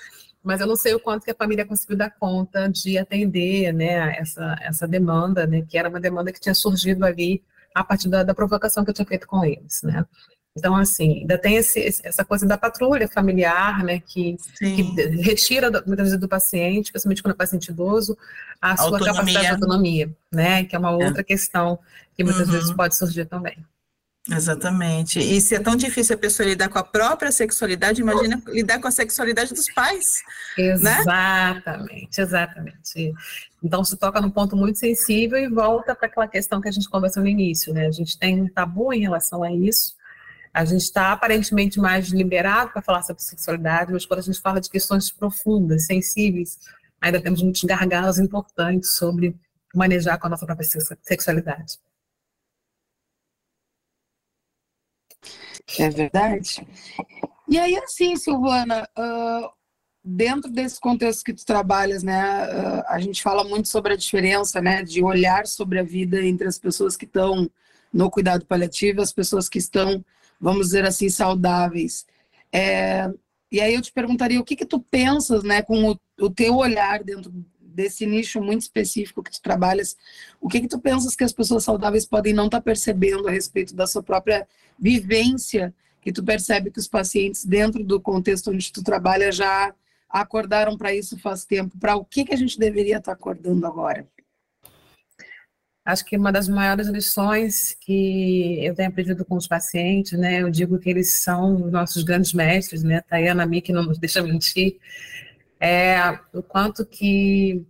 Mas 0.43 0.61
eu 0.61 0.67
não 0.67 0.77
sei 0.77 0.93
o 0.95 1.01
quanto 1.01 1.25
que 1.25 1.31
a 1.31 1.37
família 1.37 1.65
conseguiu 1.65 1.97
dar 1.97 2.11
conta 2.11 2.69
de 2.69 2.99
atender, 2.99 3.73
né, 3.73 4.17
essa, 4.19 4.57
essa 4.61 4.89
demanda, 4.89 5.47
né, 5.47 5.63
que 5.69 5.79
era 5.79 5.89
uma 5.89 6.01
demanda 6.01 6.33
que 6.33 6.41
tinha 6.41 6.55
surgido 6.55 7.05
ali 7.05 7.43
a 7.73 7.85
partir 7.85 8.09
da, 8.09 8.25
da 8.25 8.35
provocação 8.35 8.85
que 8.85 8.91
eu 8.91 8.95
tinha 8.95 9.07
feito 9.07 9.27
com 9.27 9.45
eles, 9.45 9.83
né? 9.83 10.05
Então, 10.55 10.77
assim, 10.77 11.21
ainda 11.21 11.39
tem 11.39 11.57
esse, 11.57 11.81
essa 12.05 12.25
coisa 12.25 12.47
da 12.47 12.59
patrulha 12.59 13.09
familiar, 13.09 13.83
né, 13.83 14.01
que, 14.01 14.37
que 14.59 14.83
retira 15.23 15.71
muitas 15.87 16.09
vezes 16.09 16.21
do 16.21 16.29
paciente, 16.29 16.93
principalmente 16.93 17.23
quando 17.23 17.35
é 17.35 17.37
paciente 17.37 17.71
idoso, 17.71 18.19
a 18.61 18.77
sua 18.77 18.87
autonomia. 18.87 19.15
capacidade 19.15 19.47
de 19.47 19.53
autonomia, 19.53 20.17
né, 20.31 20.65
que 20.65 20.77
é 20.77 20.79
uma 20.79 20.91
é. 20.91 21.07
outra 21.07 21.23
é. 21.23 21.25
questão 21.25 21.79
que 22.15 22.23
muitas 22.23 22.49
uhum. 22.49 22.53
vezes 22.53 22.73
pode 22.73 22.97
surgir 22.97 23.25
também. 23.25 23.57
Exatamente. 24.31 25.19
E 25.19 25.41
se 25.41 25.57
é 25.57 25.61
tão 25.61 25.75
difícil 25.75 26.15
a 26.15 26.19
pessoa 26.19 26.49
lidar 26.49 26.69
com 26.69 26.79
a 26.79 26.85
própria 26.85 27.33
sexualidade, 27.33 28.01
imagina 28.01 28.41
lidar 28.47 28.81
com 28.81 28.87
a 28.87 28.91
sexualidade 28.93 29.53
dos 29.53 29.69
pais. 29.73 30.23
Né? 30.57 31.01
Exatamente, 31.01 32.19
né? 32.19 32.25
exatamente. 32.25 33.15
Então 33.63 33.85
se 33.85 33.97
toca 33.97 34.21
num 34.21 34.31
ponto 34.31 34.57
muito 34.57 34.79
sensível 34.79 35.39
e 35.39 35.49
volta 35.49 35.95
para 35.95 36.07
aquela 36.07 36.29
questão 36.29 36.61
que 36.61 36.69
a 36.69 36.73
gente 36.73 36.89
conversou 36.89 37.23
no 37.23 37.29
início, 37.29 37.75
né? 37.75 37.87
A 37.87 37.91
gente 37.91 38.17
tem 38.17 38.41
um 38.41 38.49
tabu 38.49 38.93
em 38.93 39.01
relação 39.01 39.43
a 39.43 39.53
isso. 39.53 39.97
A 40.55 40.65
gente 40.65 40.83
está 40.83 41.13
aparentemente 41.13 41.81
mais 41.81 42.09
liberado 42.09 42.71
para 42.73 42.83
falar 42.83 43.03
sobre 43.03 43.23
sexualidade, 43.23 43.93
mas 43.93 44.07
quando 44.07 44.21
a 44.21 44.23
gente 44.23 44.41
fala 44.41 44.61
de 44.61 44.71
questões 44.71 45.11
profundas, 45.11 45.87
sensíveis, 45.87 46.59
ainda 47.01 47.21
temos 47.21 47.43
muitos 47.43 47.65
gargalos 47.65 48.19
importantes 48.19 48.95
sobre 48.95 49.35
manejar 49.75 50.19
com 50.19 50.29
a 50.29 50.31
nossa 50.31 50.47
própria 50.47 50.69
sexualidade. 51.03 51.79
É 55.79 55.89
verdade. 55.89 56.67
E 57.49 57.59
aí, 57.59 57.77
assim, 57.77 58.17
Silvana, 58.17 58.89
uh, 58.99 59.51
dentro 60.05 60.51
desse 60.51 60.81
contexto 60.81 61.25
que 61.25 61.35
tu 61.35 61.45
trabalhas, 61.45 62.03
né, 62.03 62.47
uh, 62.47 62.85
a 62.89 62.99
gente 62.99 63.23
fala 63.23 63.45
muito 63.45 63.69
sobre 63.69 63.93
a 63.93 63.97
diferença, 63.97 64.61
né, 64.61 64.83
de 64.83 65.03
olhar 65.03 65.47
sobre 65.47 65.79
a 65.79 65.83
vida 65.83 66.25
entre 66.25 66.49
as 66.49 66.59
pessoas 66.59 66.97
que 66.97 67.05
estão 67.05 67.51
no 67.93 68.11
cuidado 68.11 68.47
paliativo 68.47 69.01
e 69.01 69.03
as 69.03 69.13
pessoas 69.13 69.49
que 69.49 69.59
estão, 69.59 70.05
vamos 70.41 70.67
dizer 70.67 70.85
assim, 70.85 71.09
saudáveis. 71.09 72.07
É, 72.53 73.11
e 73.51 73.61
aí 73.61 73.75
eu 73.75 73.83
te 73.83 73.93
perguntaria 73.93 74.41
o 74.41 74.45
que 74.45 74.57
que 74.57 74.67
tu 74.67 74.81
pensas, 74.81 75.43
né, 75.45 75.63
com 75.63 75.91
o, 75.91 76.01
o 76.21 76.31
teu 76.31 76.57
olhar 76.57 77.05
dentro 77.05 77.31
desse 77.73 78.07
nicho 78.07 78.41
muito 78.41 78.63
específico 78.63 79.23
que 79.23 79.31
tu 79.31 79.41
trabalhas, 79.41 79.97
o 80.41 80.49
que 80.49 80.61
que 80.61 80.69
tu 80.69 80.79
pensas 80.79 81.17
que 81.17 81.25
as 81.25 81.33
pessoas 81.33 81.65
saudáveis 81.65 82.07
podem 82.07 82.33
não 82.33 82.47
estar 82.47 82.59
tá 82.59 82.63
percebendo 82.63 83.29
a 83.29 83.31
respeito 83.31 83.75
da 83.75 83.87
sua 83.87 84.03
própria 84.03 84.47
vivência, 84.79 85.75
que 86.01 86.13
tu 86.13 86.23
percebe 86.23 86.71
que 86.71 86.79
os 86.79 86.89
pacientes 86.89 87.45
dentro 87.45 87.85
do 87.85 88.01
contexto 88.01 88.51
onde 88.51 88.73
tu 88.73 88.83
trabalha 88.83 89.31
já 89.31 89.75
acordaram 90.09 90.77
para 90.77 90.95
isso 90.95 91.19
faz 91.19 91.45
tempo, 91.45 91.79
para 91.79 91.97
o 91.97 92.05
que 92.05 92.25
que 92.25 92.35
a 92.35 92.37
gente 92.37 92.59
deveria 92.59 92.99
estar 92.99 93.13
tá 93.13 93.13
acordando 93.13 93.67
agora? 93.67 94.07
Acho 95.85 96.05
que 96.05 96.17
uma 96.17 96.31
das 96.31 96.49
maiores 96.49 96.87
lições 96.87 97.77
que 97.81 98.65
eu 98.65 98.73
tenho 98.73 98.89
aprendido 98.89 99.25
com 99.25 99.37
os 99.37 99.49
pacientes, 99.49 100.13
né, 100.13 100.41
eu 100.41 100.49
digo 100.49 100.79
que 100.79 100.89
eles 100.89 101.15
são 101.15 101.59
nossos 101.59 102.05
grandes 102.05 102.33
mestres, 102.33 102.85
né, 102.85 103.01
Tayana 103.01 103.45
Mi, 103.45 103.61
que 103.61 103.73
não 103.73 103.83
nos 103.83 103.99
deixa 103.99 104.23
mentir, 104.23 104.79
é 105.63 106.19
o 106.33 106.43
quanto 106.43 106.85
que 106.85 107.65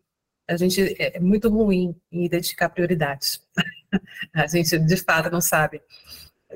a 0.49 0.57
gente 0.57 0.81
é, 0.99 1.19
é 1.19 1.21
muito 1.21 1.51
ruim 1.51 1.95
em 2.11 2.25
identificar 2.25 2.71
prioridades. 2.71 3.43
a 4.33 4.47
gente, 4.47 4.79
de 4.79 4.97
fato, 4.97 5.31
não 5.31 5.43
sabe 5.43 5.83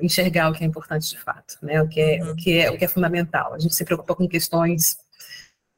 enxergar 0.01 0.49
o 0.49 0.53
que 0.53 0.63
é 0.63 0.67
importante 0.67 1.09
de 1.09 1.19
fato, 1.19 1.57
né? 1.61 1.81
O 1.81 1.87
que 1.87 2.01
é, 2.01 2.23
o 2.23 2.35
que 2.35 2.57
é, 2.57 2.71
o 2.71 2.77
que 2.77 2.85
é 2.85 2.87
fundamental. 2.87 3.53
A 3.53 3.59
gente 3.59 3.75
se 3.75 3.85
preocupa 3.85 4.15
com 4.15 4.27
questões 4.27 4.97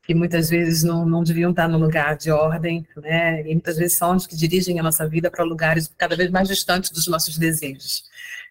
que 0.03 0.16
muitas 0.16 0.49
vezes 0.49 0.84
não, 0.84 1.05
não 1.05 1.24
deviam 1.24 1.51
estar 1.51 1.68
no 1.68 1.78
lugar 1.78 2.16
de 2.16 2.32
ordem, 2.32 2.88
né? 2.95 3.41
E 3.41 3.53
muitas 3.53 3.78
vezes 3.78 3.97
são 3.97 4.16
os 4.16 4.26
que 4.26 4.38
dirigem 4.38 4.80
a 4.80 4.84
nossa 4.84 5.07
vida 5.07 5.30
para 5.30 5.43
lugares 5.43 5.91
cada 5.97 6.16
vez 6.16 6.32
mais 6.32 6.47
distantes 6.47 6.89
dos 6.89 7.07
nossos 7.07 7.38
desejos, 7.38 8.05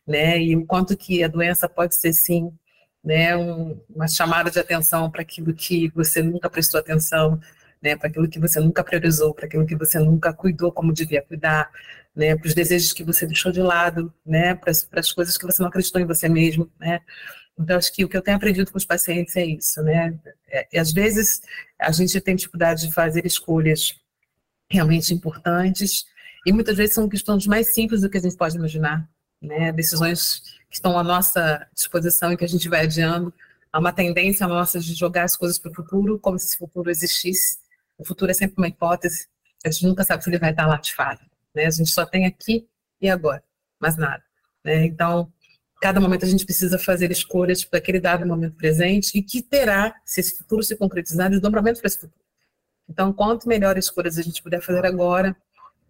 né? 0.07 0.41
E 0.41 0.55
o 0.55 0.67
quanto 0.67 0.97
que 0.97 1.25
a 1.25 1.29
doença 1.29 1.69
pode 1.69 1.95
ser 1.97 2.13
sim 2.13 2.53
né, 3.05 3.37
um, 3.37 3.81
uma 3.89 4.09
chamada 4.09 4.51
de 4.51 4.59
atenção 4.59 5.11
para 5.11 5.23
aquilo 5.23 5.55
que 5.55 5.89
você 5.95 6.23
nunca 6.23 6.51
prestou 6.51 6.81
atenção, 6.81 7.41
né, 7.83 7.97
para 7.97 8.09
aquilo 8.09 8.29
que 8.29 8.39
você 8.39 8.61
nunca 8.61 8.83
priorizou, 8.83 9.33
para 9.33 9.47
aquilo 9.47 9.67
que 9.67 9.77
você 9.77 9.99
nunca 9.99 10.33
cuidou 10.33 10.73
como 10.73 10.93
devia 10.93 11.23
cuidar, 11.23 11.71
né, 12.15 12.37
para 12.37 12.47
os 12.49 12.55
desejos 12.55 12.93
que 12.93 13.05
você 13.05 13.27
deixou 13.27 13.53
de 13.53 13.61
lado, 13.61 14.13
né, 14.27 14.55
para 14.55 14.71
as 14.71 15.13
coisas 15.13 15.39
que 15.39 15.47
você 15.47 15.63
não 15.63 15.69
acreditou 15.69 16.01
em 16.01 16.07
você 16.07 16.29
mesmo, 16.29 16.71
né. 16.79 17.01
Então, 17.59 17.77
acho 17.77 17.93
que 17.93 18.05
o 18.05 18.09
que 18.09 18.17
eu 18.17 18.23
tenho 18.23 18.37
aprendido 18.37 18.71
com 18.71 18.79
os 18.79 18.85
pacientes 18.85 19.37
é 19.37 19.45
isso, 19.45 19.83
né. 19.83 20.19
É, 20.49 20.67
e 20.73 20.79
às 20.79 20.93
vezes 20.93 21.41
a 21.81 21.91
gente 21.93 22.21
tem 22.21 22.37
dificuldade 22.37 22.87
de 22.87 22.93
fazer 22.93 23.25
escolhas 23.25 23.95
realmente 24.71 25.15
importantes, 25.15 26.05
e 26.47 26.53
muitas 26.53 26.77
vezes 26.77 26.95
são 26.95 27.09
questões 27.09 27.47
mais 27.47 27.75
simples 27.75 28.01
do 28.01 28.11
que 28.11 28.19
a 28.19 28.21
gente 28.21 28.37
pode 28.37 28.57
imaginar, 28.57 29.09
né, 29.41 29.73
decisões 29.73 30.43
que 30.69 30.77
estão 30.77 30.99
à 30.99 31.03
nossa 31.03 31.67
disposição 31.75 32.33
e 32.33 32.37
que 32.37 32.45
a 32.45 32.49
gente 32.49 32.69
vai 32.69 32.83
adiando. 32.83 33.33
Há 33.73 33.79
uma 33.79 33.93
tendência 33.93 34.47
nossa 34.47 34.81
de 34.81 34.95
jogar 34.95 35.25
as 35.25 35.37
coisas 35.37 35.59
para 35.59 35.71
o 35.71 35.75
futuro 35.75 36.19
como 36.19 36.39
se 36.39 36.47
esse 36.47 36.57
futuro 36.57 36.91
existisse. 36.91 37.59
O 37.97 38.05
futuro 38.05 38.31
é 38.31 38.35
sempre 38.35 38.57
uma 38.59 38.69
hipótese, 38.69 39.29
a 39.65 39.71
gente 39.71 39.87
nunca 39.87 40.05
sabe 40.05 40.23
se 40.23 40.31
ele 40.31 40.39
vai 40.39 40.51
estar 40.51 40.67
lá 40.67 40.77
de 40.77 40.95
fato. 40.95 41.25
Né? 41.55 41.67
A 41.67 41.71
gente 41.71 41.91
só 41.91 42.07
tem 42.07 42.27
aqui 42.27 42.69
e 43.01 43.09
agora, 43.09 43.43
mais 43.81 43.97
nada. 43.97 44.23
Né? 44.65 44.87
Então, 44.87 45.33
cada 45.81 46.01
momento 46.01 46.25
a 46.25 46.29
gente 46.29 46.45
precisa 46.45 46.79
fazer 46.79 47.11
escolhas 47.11 47.65
para 47.65 47.79
aquele 47.79 48.01
dado 48.01 48.27
momento 48.27 48.57
presente 48.57 49.17
e 49.17 49.23
que 49.23 49.43
terá, 49.43 49.95
se 50.05 50.21
esse 50.21 50.39
futuro 50.39 50.63
se 50.63 50.77
concretizar, 50.77 51.31
desdobramento 51.31 51.81
para 51.81 51.89
esse 51.89 52.01
futuro. 52.01 52.21
Então, 52.89 53.13
quanto 53.13 53.49
melhores 53.49 53.87
escolhas 53.87 54.17
a 54.17 54.23
gente 54.23 54.43
puder 54.43 54.63
fazer 54.63 54.85
agora, 54.87 55.37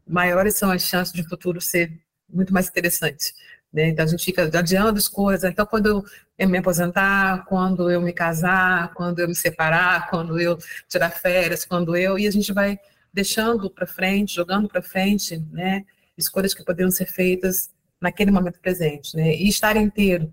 maiores 0.07 0.57
são 0.57 0.71
as 0.71 0.83
chances 0.83 1.13
de 1.13 1.21
o 1.23 1.29
futuro 1.29 1.61
ser 1.61 2.01
muito 2.29 2.53
mais 2.53 2.69
interessante. 2.69 3.35
Né? 3.73 3.89
Então 3.89 4.05
a 4.05 4.09
gente 4.09 4.25
fica 4.25 4.45
adiando 4.45 4.99
as 4.99 5.09
coisas. 5.09 5.51
Então, 5.51 5.67
quando 5.67 6.05
eu 6.39 6.49
me 6.49 6.59
aposentar, 6.59 7.45
quando 7.47 7.91
eu 7.91 8.01
me 8.01 8.13
casar, 8.13 8.93
quando 8.95 9.19
eu 9.19 9.29
me 9.29 9.35
separar, 9.35 10.09
quando 10.11 10.41
eu 10.41 10.59
tirar 10.89 11.11
férias, 11.11 11.65
quando 11.65 11.97
eu. 11.97 12.19
E 12.19 12.27
a 12.27 12.31
gente 12.31 12.53
vai 12.53 12.79
deixando 13.13 13.71
para 13.71 13.87
frente, 13.87 14.35
jogando 14.35 14.69
para 14.69 14.83
frente, 14.83 15.39
né? 15.51 15.85
Escolhas 16.17 16.55
que 16.55 16.65
poderiam 16.65 16.91
ser 16.91 17.07
feitas 17.07 17.71
naquele 18.01 18.31
momento 18.31 18.61
presente, 18.61 19.17
né? 19.17 19.35
E 19.35 19.49
estar 19.49 19.77
inteiro, 19.77 20.33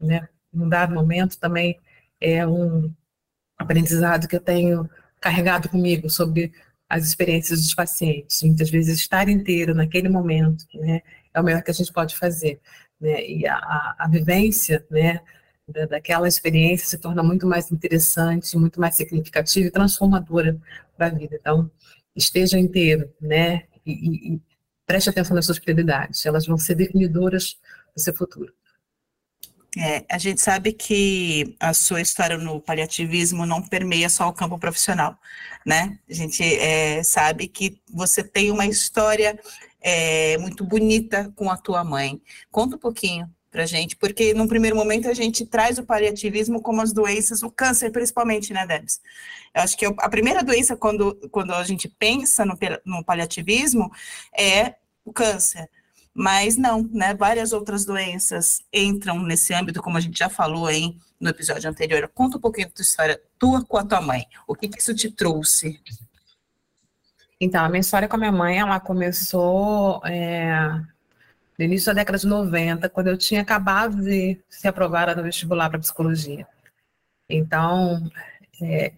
né? 0.00 0.28
Num 0.52 0.68
dado 0.68 0.94
momento 0.94 1.38
também 1.38 1.78
é 2.20 2.46
um 2.46 2.92
aprendizado 3.58 4.28
que 4.28 4.36
eu 4.36 4.40
tenho 4.40 4.88
carregado 5.20 5.68
comigo 5.68 6.08
sobre 6.10 6.52
as 6.88 7.06
experiências 7.06 7.60
dos 7.60 7.74
pacientes. 7.74 8.42
Muitas 8.42 8.70
vezes 8.70 8.98
estar 8.98 9.28
inteiro 9.28 9.74
naquele 9.74 10.08
momento, 10.08 10.64
né? 10.74 11.02
É 11.36 11.40
o 11.40 11.44
melhor 11.44 11.62
que 11.62 11.70
a 11.70 11.74
gente 11.74 11.92
pode 11.92 12.16
fazer, 12.16 12.58
né? 13.00 13.24
E 13.24 13.46
a, 13.46 13.54
a, 13.54 13.96
a 14.00 14.08
vivência, 14.08 14.84
né? 14.90 15.20
daquela 15.88 16.28
experiência 16.28 16.86
se 16.86 16.96
torna 16.96 17.22
muito 17.22 17.46
mais 17.46 17.72
interessante, 17.72 18.56
muito 18.56 18.80
mais 18.80 18.94
significativa 18.94 19.66
e 19.66 19.70
transformadora 19.70 20.56
para 20.96 21.08
a 21.08 21.10
vida. 21.10 21.36
Então, 21.40 21.70
esteja 22.14 22.58
inteiro, 22.58 23.12
né? 23.20 23.64
E, 23.84 23.92
e, 23.92 24.34
e 24.34 24.40
preste 24.86 25.10
atenção 25.10 25.34
nas 25.34 25.44
suas 25.44 25.58
prioridades, 25.58 26.24
elas 26.24 26.46
vão 26.46 26.56
ser 26.56 26.76
definidoras 26.76 27.58
do 27.94 28.00
seu 28.00 28.14
futuro. 28.14 28.52
É, 29.78 30.06
a 30.10 30.16
gente 30.16 30.40
sabe 30.40 30.72
que 30.72 31.54
a 31.60 31.74
sua 31.74 32.00
história 32.00 32.38
no 32.38 32.60
paliativismo 32.60 33.44
não 33.44 33.60
permeia 33.60 34.08
só 34.08 34.26
o 34.26 34.32
campo 34.32 34.58
profissional, 34.58 35.18
né? 35.66 35.98
A 36.08 36.14
gente 36.14 36.42
é, 36.42 37.02
sabe 37.02 37.46
que 37.46 37.78
você 37.92 38.24
tem 38.24 38.50
uma 38.50 38.64
história 38.64 39.38
é, 39.88 40.36
muito 40.38 40.64
bonita 40.64 41.32
com 41.36 41.48
a 41.48 41.56
tua 41.56 41.84
mãe. 41.84 42.20
Conta 42.50 42.74
um 42.74 42.78
pouquinho 42.78 43.30
para 43.52 43.64
gente, 43.66 43.94
porque 43.94 44.34
num 44.34 44.48
primeiro 44.48 44.74
momento 44.74 45.08
a 45.08 45.14
gente 45.14 45.46
traz 45.46 45.78
o 45.78 45.84
paliativismo 45.84 46.60
como 46.60 46.82
as 46.82 46.92
doenças, 46.92 47.44
o 47.44 47.50
câncer 47.52 47.92
principalmente, 47.92 48.52
né, 48.52 48.66
Debs? 48.66 49.00
Eu 49.54 49.62
acho 49.62 49.76
que 49.76 49.86
a 49.86 50.08
primeira 50.08 50.42
doença 50.42 50.76
quando, 50.76 51.14
quando 51.30 51.54
a 51.54 51.62
gente 51.62 51.88
pensa 51.88 52.44
no, 52.44 52.58
no 52.84 53.04
paliativismo 53.04 53.88
é 54.36 54.74
o 55.04 55.12
câncer. 55.12 55.70
Mas 56.12 56.56
não, 56.56 56.82
né? 56.92 57.14
Várias 57.14 57.52
outras 57.52 57.84
doenças 57.84 58.62
entram 58.72 59.22
nesse 59.22 59.54
âmbito, 59.54 59.80
como 59.80 59.98
a 59.98 60.00
gente 60.00 60.18
já 60.18 60.28
falou 60.28 60.66
aí 60.66 60.96
no 61.20 61.28
episódio 61.30 61.70
anterior. 61.70 62.10
Conta 62.12 62.38
um 62.38 62.40
pouquinho 62.40 62.66
da 62.66 62.74
tua 62.74 62.82
história, 62.82 63.22
tua 63.38 63.64
com 63.64 63.76
a 63.76 63.84
tua 63.84 64.00
mãe. 64.00 64.26
O 64.48 64.54
que, 64.56 64.66
que 64.66 64.80
isso 64.80 64.94
te 64.94 65.12
trouxe? 65.12 65.80
Então, 67.40 67.64
a 67.64 67.68
minha 67.68 67.80
história 67.80 68.08
com 68.08 68.16
a 68.16 68.18
minha 68.18 68.32
mãe, 68.32 68.58
ela 68.58 68.80
começou 68.80 70.00
é, 70.06 70.70
no 71.58 71.64
início 71.64 71.86
da 71.86 72.00
década 72.00 72.18
de 72.18 72.26
90, 72.26 72.88
quando 72.88 73.08
eu 73.08 73.18
tinha 73.18 73.42
acabado 73.42 74.02
de 74.02 74.40
ser 74.48 74.68
aprovada 74.68 75.14
no 75.14 75.22
vestibular 75.22 75.68
para 75.68 75.78
psicologia. 75.78 76.46
Então, 77.28 78.10
é, 78.62 78.92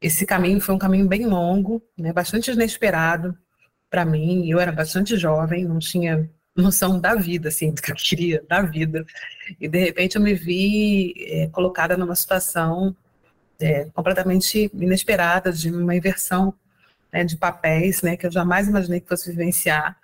esse 0.00 0.26
caminho 0.26 0.60
foi 0.60 0.74
um 0.74 0.78
caminho 0.78 1.06
bem 1.08 1.26
longo, 1.26 1.82
né, 1.96 2.12
bastante 2.12 2.50
inesperado 2.50 3.36
para 3.90 4.04
mim. 4.04 4.48
Eu 4.48 4.60
era 4.60 4.72
bastante 4.72 5.16
jovem, 5.16 5.64
não 5.64 5.78
tinha 5.78 6.28
noção 6.56 7.00
da 7.00 7.14
vida, 7.14 7.48
assim, 7.48 7.72
do 7.72 7.82
que 7.82 7.92
eu 7.92 7.96
queria 7.96 8.42
da 8.48 8.62
vida. 8.62 9.04
E 9.60 9.68
de 9.68 9.78
repente 9.78 10.16
eu 10.16 10.22
me 10.22 10.34
vi 10.34 11.14
é, 11.18 11.48
colocada 11.48 11.96
numa 11.96 12.14
situação 12.14 12.96
é, 13.60 13.86
completamente 13.94 14.70
inesperada, 14.74 15.52
de 15.52 15.70
uma 15.70 15.94
inversão 15.94 16.54
né, 17.12 17.24
de 17.24 17.36
papéis, 17.36 18.02
né, 18.02 18.16
que 18.16 18.26
eu 18.26 18.30
jamais 18.30 18.68
imaginei 18.68 19.00
que 19.00 19.08
fosse 19.08 19.30
vivenciar. 19.30 19.96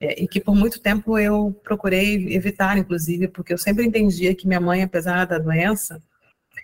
É, 0.00 0.22
e 0.22 0.28
que 0.28 0.40
por 0.40 0.54
muito 0.54 0.80
tempo 0.80 1.18
eu 1.18 1.52
procurei 1.64 2.32
evitar, 2.32 2.78
inclusive, 2.78 3.26
porque 3.28 3.52
eu 3.52 3.58
sempre 3.58 3.84
entendia 3.84 4.34
que 4.34 4.46
minha 4.46 4.60
mãe, 4.60 4.82
apesar 4.82 5.24
da 5.26 5.38
doença, 5.38 6.00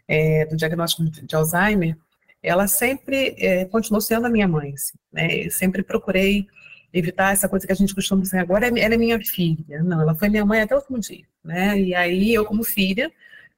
é, 0.07 0.47
do 0.47 0.57
diagnóstico 0.57 1.05
de 1.05 1.35
Alzheimer, 1.35 1.97
ela 2.43 2.69
sempre 2.69 3.35
é, 3.39 3.65
continuou 3.65 4.01
sendo 4.01 4.27
a 4.27 4.31
minha 4.31 4.47
mãe. 4.47 4.75
Assim, 4.75 4.95
né? 5.13 5.51
Sempre 5.51 5.83
procurei 5.83 6.47
evitar 6.93 7.33
essa 7.33 7.49
coisa 7.49 7.67
que 7.67 7.73
a 7.73 7.77
gente 7.77 7.95
costuma 7.95 8.23
dizer 8.23 8.39
agora, 8.39 8.69
ela 8.69 8.95
é 8.95 8.97
minha 8.97 9.19
filha. 9.25 9.83
Não, 9.83 10.01
ela 10.01 10.15
foi 10.15 10.29
minha 10.29 10.45
mãe 10.45 10.61
até 10.61 10.75
o 10.75 10.79
último 10.79 11.01
dia, 11.01 11.25
né? 11.43 11.81
E 11.81 11.95
aí 11.95 12.33
eu, 12.33 12.45
como 12.45 12.63
filha, 12.63 13.11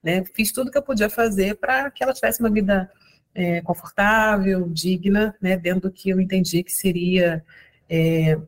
né, 0.02 0.24
fiz 0.34 0.52
tudo 0.52 0.70
que 0.70 0.78
eu 0.78 0.82
podia 0.82 1.10
fazer 1.10 1.56
para 1.56 1.90
que 1.90 2.02
ela 2.02 2.14
tivesse 2.14 2.40
uma 2.40 2.50
vida 2.50 2.90
é, 3.36 3.60
confortável, 3.60 4.66
digna, 4.70 5.36
né, 5.40 5.58
dentro 5.58 5.82
do 5.82 5.90
que 5.90 6.08
eu 6.08 6.18
entendi 6.18 6.62
que 6.62 6.72
seria 6.72 7.44
é, 7.88 8.38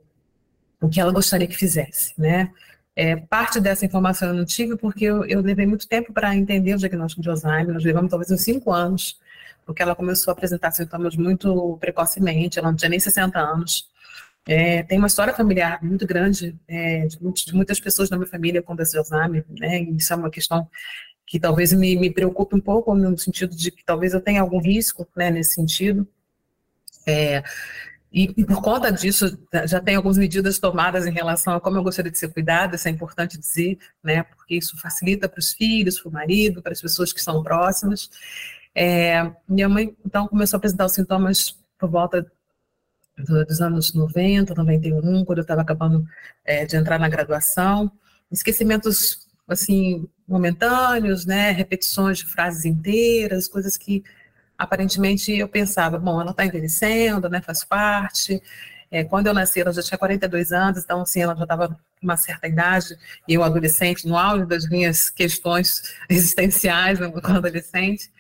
o 0.81 0.89
que 0.89 0.99
ela 0.99 1.13
gostaria 1.13 1.47
que 1.47 1.57
fizesse, 1.57 2.15
né? 2.19 2.51
É, 2.97 3.15
parte 3.15 3.61
dessa 3.61 3.85
informação 3.85 4.29
eu 4.29 4.35
não 4.35 4.45
tive 4.45 4.77
porque 4.77 5.05
eu, 5.05 5.25
eu 5.27 5.41
levei 5.41 5.67
muito 5.67 5.87
tempo 5.87 6.13
para 6.13 6.35
entender 6.35 6.75
o 6.75 6.79
diagnóstico 6.79 7.23
de 7.23 7.29
Alzheimer, 7.29 7.75
nós 7.75 7.85
levamos 7.85 8.11
talvez 8.11 8.31
uns 8.31 8.43
cinco 8.43 8.73
anos, 8.73 9.21
porque 9.65 9.83
ela 9.83 9.95
começou 9.95 10.33
a 10.33 10.35
apresentar 10.35 10.73
sintomas 10.73 11.15
muito 11.17 11.77
precocemente, 11.79 12.59
ela 12.59 12.71
não 12.71 12.77
tinha 12.77 12.89
nem 12.89 12.99
60 12.99 13.39
anos, 13.39 13.89
é, 14.47 14.83
tem 14.85 14.97
uma 14.99 15.07
história 15.07 15.35
familiar 15.35 15.79
muito 15.85 16.07
grande 16.07 16.57
é, 16.67 17.07
de, 17.07 17.19
de, 17.19 17.55
muitas 17.55 17.79
pessoas 17.79 18.09
na 18.09 18.17
minha 18.17 18.29
família 18.29 18.63
com 18.63 18.75
esse 18.81 18.97
Alzheimer, 18.97 19.45
né? 19.51 19.81
Isso 19.83 20.11
é 20.11 20.17
uma 20.17 20.31
questão 20.31 20.67
que 21.29 21.39
talvez 21.39 21.73
me, 21.75 21.95
me 21.95 22.11
preocupe 22.11 22.57
um 22.57 22.61
pouco 22.61 22.95
no 22.95 23.17
sentido 23.19 23.55
de 23.55 23.71
que 23.71 23.85
talvez 23.85 24.15
eu 24.15 24.21
tenha 24.21 24.41
algum 24.41 24.59
risco, 24.59 25.07
né, 25.15 25.31
nesse 25.31 25.55
sentido. 25.55 26.09
É, 27.07 27.43
e, 28.11 28.33
e, 28.35 28.45
por 28.47 28.63
conta 28.63 28.91
disso, 28.91 29.39
já 29.67 29.79
tem 29.79 29.95
algumas 29.95 30.17
medidas 30.17 30.59
tomadas 30.59 31.07
em 31.07 31.13
relação 31.13 31.55
a 31.55 31.61
como 31.61 31.77
eu 31.77 31.83
gostaria 31.83 32.11
de 32.11 32.19
ser 32.19 32.33
cuidada, 32.33 32.77
isso 32.77 32.89
é 32.89 32.91
importante 32.91 33.39
dizer, 33.39 33.79
né, 34.03 34.23
porque 34.23 34.55
isso 34.55 34.79
facilita 34.81 35.29
para 35.29 35.39
os 35.39 35.53
filhos, 35.53 36.01
para 36.01 36.09
o 36.09 36.13
marido, 36.13 36.63
para 36.63 36.73
as 36.73 36.81
pessoas 36.81 37.13
que 37.13 37.23
são 37.23 37.43
próximas. 37.43 38.09
É, 38.75 39.31
minha 39.47 39.69
mãe, 39.69 39.95
então, 40.07 40.27
começou 40.29 40.57
a 40.57 40.59
apresentar 40.59 40.87
os 40.87 40.93
sintomas 40.93 41.59
por 41.79 41.91
volta 41.91 42.27
dos 43.19 43.61
anos 43.61 43.93
90, 43.93 44.55
91, 44.55 45.25
quando 45.27 45.39
eu 45.39 45.43
estava 45.43 45.61
acabando 45.61 46.07
é, 46.45 46.65
de 46.65 46.77
entrar 46.77 46.99
na 46.99 47.09
graduação. 47.09 47.93
Esquecimentos, 48.31 49.27
assim, 49.47 50.09
momentâneos, 50.29 51.25
né? 51.27 51.51
Repetições 51.51 52.19
de 52.19 52.27
frases 52.27 52.65
inteiras, 52.65 53.49
coisas 53.49 53.77
que 53.77 54.05
aparentemente 54.57 55.33
eu 55.33 55.49
pensava, 55.49 55.99
bom, 55.99 56.21
ela 56.21 56.33
está 56.33 56.45
envelhecendo, 56.45 57.29
né? 57.29 57.41
Faz 57.41 57.65
parte. 57.65 58.43
É, 58.91 59.05
quando 59.05 59.27
eu 59.27 59.35
nasci, 59.35 59.61
ela 59.61 59.73
já 59.73 59.83
tinha 59.83 59.99
42 59.99 60.53
anos, 60.53 60.85
então, 60.85 61.03
assim, 61.03 61.21
ela 61.21 61.35
já 61.37 61.43
estava 61.43 61.79
uma 62.03 62.17
certa 62.17 62.47
idade, 62.49 62.97
e 63.27 63.35
eu 63.35 63.43
adolescente, 63.43 64.07
no 64.07 64.17
auge 64.17 64.47
das 64.47 64.69
minhas 64.69 65.11
questões 65.11 65.83
existenciais, 66.09 66.99
né, 66.99 67.11
como 67.21 67.37
adolescente 67.37 68.11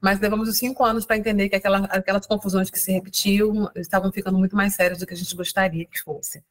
mas 0.00 0.18
levamos 0.18 0.48
os 0.48 0.56
cinco 0.56 0.82
anos 0.84 1.04
para 1.04 1.18
entender 1.18 1.48
que 1.48 1.56
aquela, 1.56 1.84
aquelas 1.86 2.26
confusões 2.26 2.70
que 2.70 2.78
se 2.78 2.90
repetiam 2.90 3.70
estavam 3.76 4.10
ficando 4.10 4.38
muito 4.38 4.56
mais 4.56 4.74
sérias 4.74 4.98
do 4.98 5.06
que 5.06 5.12
a 5.12 5.16
gente 5.16 5.34
gostaria 5.36 5.84
que 5.84 6.00
fosse. 6.00 6.42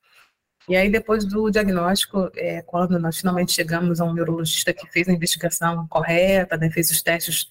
E 0.69 0.75
aí, 0.75 0.87
depois 0.87 1.25
do 1.25 1.49
diagnóstico, 1.49 2.29
é, 2.35 2.61
quando 2.61 2.99
nós 2.99 3.17
finalmente 3.17 3.53
chegamos 3.53 3.99
a 3.99 4.05
um 4.05 4.13
neurologista 4.13 4.71
que 4.71 4.85
fez 4.91 5.09
a 5.09 5.11
investigação 5.11 5.87
correta, 5.87 6.55
né, 6.57 6.69
fez 6.69 6.91
os 6.91 7.01
testes 7.01 7.49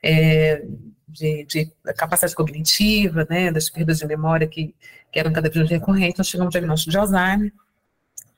é, 0.00 0.64
de, 1.08 1.44
de, 1.46 1.72
capacidade 1.96 2.36
cognitiva, 2.36 3.26
né, 3.28 3.50
das 3.50 3.68
perdas 3.68 3.98
de 3.98 4.06
memória 4.06 4.46
que, 4.46 4.72
que 5.10 5.18
eram 5.18 5.32
cada 5.32 5.48
vez 5.48 5.56
mais 5.56 5.70
recorrentes, 5.70 6.18
nós 6.18 6.28
chegamos 6.28 6.46
ao 6.46 6.60
diagnóstico 6.60 6.92
de 6.92 6.98
Alzheimer, 6.98 7.52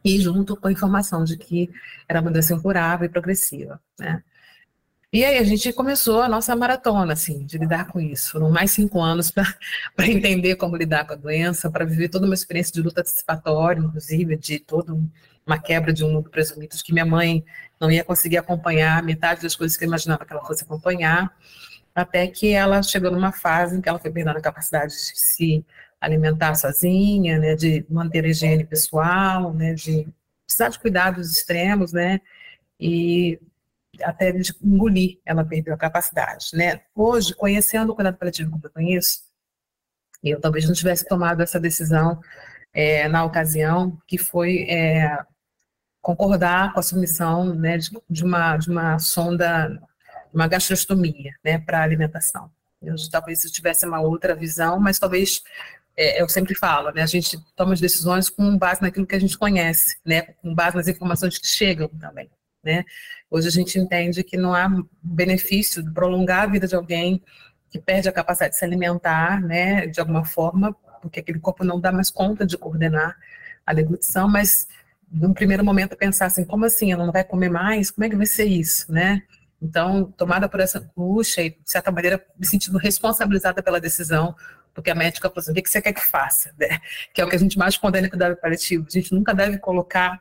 e 0.02 0.18
junto 0.18 0.56
com 0.56 0.66
a 0.66 0.72
informação 0.72 1.24
de 1.24 1.36
que 1.36 1.70
era 2.08 2.22
uma 2.22 2.30
doença 2.30 2.54
incurável 2.54 3.04
e 3.04 3.10
progressiva. 3.10 3.78
Né. 3.98 4.24
E 5.12 5.26
aí 5.26 5.36
a 5.36 5.44
gente 5.44 5.70
começou 5.74 6.22
a 6.22 6.28
nossa 6.28 6.56
maratona, 6.56 7.12
assim, 7.12 7.44
de 7.44 7.58
lidar 7.58 7.88
com 7.88 8.00
isso. 8.00 8.32
Foram 8.32 8.50
mais 8.50 8.70
cinco 8.70 8.98
anos 8.98 9.30
para 9.30 9.46
entender 10.08 10.56
como 10.56 10.74
lidar 10.74 11.06
com 11.06 11.12
a 11.12 11.16
doença, 11.16 11.70
para 11.70 11.84
viver 11.84 12.08
toda 12.08 12.24
uma 12.24 12.34
experiência 12.34 12.72
de 12.72 12.80
luta 12.80 13.02
antecipatória, 13.02 13.78
inclusive, 13.80 14.36
de 14.38 14.58
toda 14.58 14.96
uma 15.46 15.58
quebra 15.58 15.92
de 15.92 16.02
um 16.02 16.10
mundo 16.12 16.30
presumido, 16.30 16.74
que 16.82 16.94
minha 16.94 17.04
mãe 17.04 17.44
não 17.78 17.90
ia 17.90 18.02
conseguir 18.02 18.38
acompanhar 18.38 19.02
metade 19.02 19.42
das 19.42 19.54
coisas 19.54 19.76
que 19.76 19.84
eu 19.84 19.88
imaginava 19.88 20.24
que 20.24 20.32
ela 20.32 20.44
fosse 20.46 20.64
acompanhar, 20.64 21.36
até 21.94 22.26
que 22.26 22.48
ela 22.52 22.82
chegou 22.82 23.10
numa 23.10 23.32
fase 23.32 23.76
em 23.76 23.82
que 23.82 23.88
ela 23.90 23.98
foi 23.98 24.10
perdendo 24.10 24.38
a 24.38 24.40
capacidade 24.40 24.94
de 24.94 25.12
se 25.14 25.62
alimentar 26.00 26.54
sozinha, 26.54 27.38
né, 27.38 27.54
de 27.54 27.84
manter 27.90 28.24
a 28.24 28.28
higiene 28.28 28.64
pessoal, 28.64 29.52
né, 29.52 29.74
de 29.74 30.08
precisar 30.46 30.70
de 30.70 30.78
cuidados 30.78 31.36
extremos, 31.36 31.92
né, 31.92 32.20
e 32.80 33.38
até 34.02 34.32
de 34.32 34.54
engolir, 34.62 35.20
ela 35.24 35.44
perdeu 35.44 35.74
a 35.74 35.78
capacidade, 35.78 36.46
né? 36.54 36.80
Hoje, 36.94 37.34
conhecendo 37.34 37.92
o 37.92 37.94
cuidado 37.94 38.16
paliativo 38.16 38.50
como 38.50 38.64
eu 38.64 38.70
conheço, 38.70 39.20
eu 40.22 40.40
talvez 40.40 40.66
não 40.66 40.74
tivesse 40.74 41.06
tomado 41.06 41.42
essa 41.42 41.58
decisão 41.58 42.20
é, 42.72 43.08
na 43.08 43.24
ocasião, 43.24 43.98
que 44.06 44.16
foi 44.16 44.64
é, 44.68 45.18
concordar 46.00 46.72
com 46.72 46.80
a 46.80 46.82
submissão 46.82 47.54
né, 47.54 47.78
de, 47.78 47.90
de, 48.08 48.24
uma, 48.24 48.56
de 48.56 48.70
uma 48.70 48.98
sonda, 48.98 49.80
uma 50.32 50.48
gastrostomia, 50.48 51.32
né, 51.44 51.58
para 51.58 51.82
alimentação. 51.82 52.50
Eu 52.80 52.96
talvez 53.10 53.44
eu 53.44 53.52
tivesse 53.52 53.86
uma 53.86 54.00
outra 54.00 54.34
visão, 54.34 54.80
mas 54.80 54.98
talvez 54.98 55.42
é, 55.96 56.20
eu 56.20 56.28
sempre 56.28 56.54
falo, 56.54 56.90
né, 56.90 57.02
a 57.02 57.06
gente 57.06 57.38
toma 57.54 57.74
as 57.74 57.80
decisões 57.80 58.30
com 58.30 58.56
base 58.56 58.80
naquilo 58.82 59.06
que 59.06 59.14
a 59.14 59.20
gente 59.20 59.38
conhece, 59.38 59.96
né, 60.04 60.22
com 60.22 60.54
base 60.54 60.76
nas 60.76 60.88
informações 60.88 61.38
que 61.38 61.46
chegam 61.46 61.88
também, 61.88 62.30
né. 62.62 62.84
Hoje 63.30 63.48
a 63.48 63.50
gente 63.50 63.78
entende 63.78 64.22
que 64.22 64.36
não 64.36 64.54
há 64.54 64.68
benefício 65.02 65.82
de 65.82 65.90
prolongar 65.90 66.42
a 66.42 66.46
vida 66.46 66.66
de 66.66 66.74
alguém 66.74 67.22
que 67.70 67.78
perde 67.78 68.08
a 68.08 68.12
capacidade 68.12 68.52
de 68.52 68.58
se 68.58 68.64
alimentar, 68.64 69.40
né, 69.40 69.86
de 69.86 69.98
alguma 69.98 70.24
forma, 70.24 70.76
porque 71.00 71.20
aquele 71.20 71.38
corpo 71.38 71.64
não 71.64 71.80
dá 71.80 71.90
mais 71.90 72.10
conta 72.10 72.46
de 72.46 72.56
coordenar 72.58 73.16
a 73.64 73.72
deglutição, 73.72 74.28
mas 74.28 74.68
num 75.10 75.32
primeiro 75.32 75.64
momento 75.64 75.96
pensar 75.96 76.26
assim, 76.26 76.44
como 76.44 76.64
assim, 76.64 76.92
ela 76.92 77.04
não 77.04 77.12
vai 77.12 77.24
comer 77.24 77.48
mais? 77.50 77.90
Como 77.90 78.04
é 78.04 78.10
que 78.10 78.16
vai 78.16 78.26
ser 78.26 78.44
isso, 78.44 78.90
né? 78.92 79.22
Então, 79.60 80.04
tomada 80.16 80.48
por 80.48 80.58
essa 80.60 80.78
angústia 80.78 81.42
e, 81.42 81.50
de 81.50 81.58
certa 81.64 81.90
maneira, 81.92 82.24
me 82.36 82.46
sentindo 82.46 82.78
responsabilizada 82.78 83.62
pela 83.62 83.80
decisão, 83.80 84.34
porque 84.74 84.90
a 84.90 84.94
médica 84.94 85.28
falou 85.28 85.40
assim, 85.40 85.52
o 85.52 85.54
que 85.54 85.68
você 85.68 85.80
quer 85.80 85.92
que 85.92 86.04
faça? 86.04 86.52
Né? 86.58 86.80
Que 87.14 87.20
é 87.20 87.24
o 87.24 87.28
que 87.28 87.36
a 87.36 87.38
gente 87.38 87.56
mais 87.58 87.76
condena 87.76 88.08
com 88.08 88.16
o 88.16 88.18
cuidado 88.18 88.40
paliativo. 88.40 88.86
A 88.88 88.90
gente 88.90 89.12
nunca 89.14 89.34
deve 89.34 89.58
colocar 89.58 90.20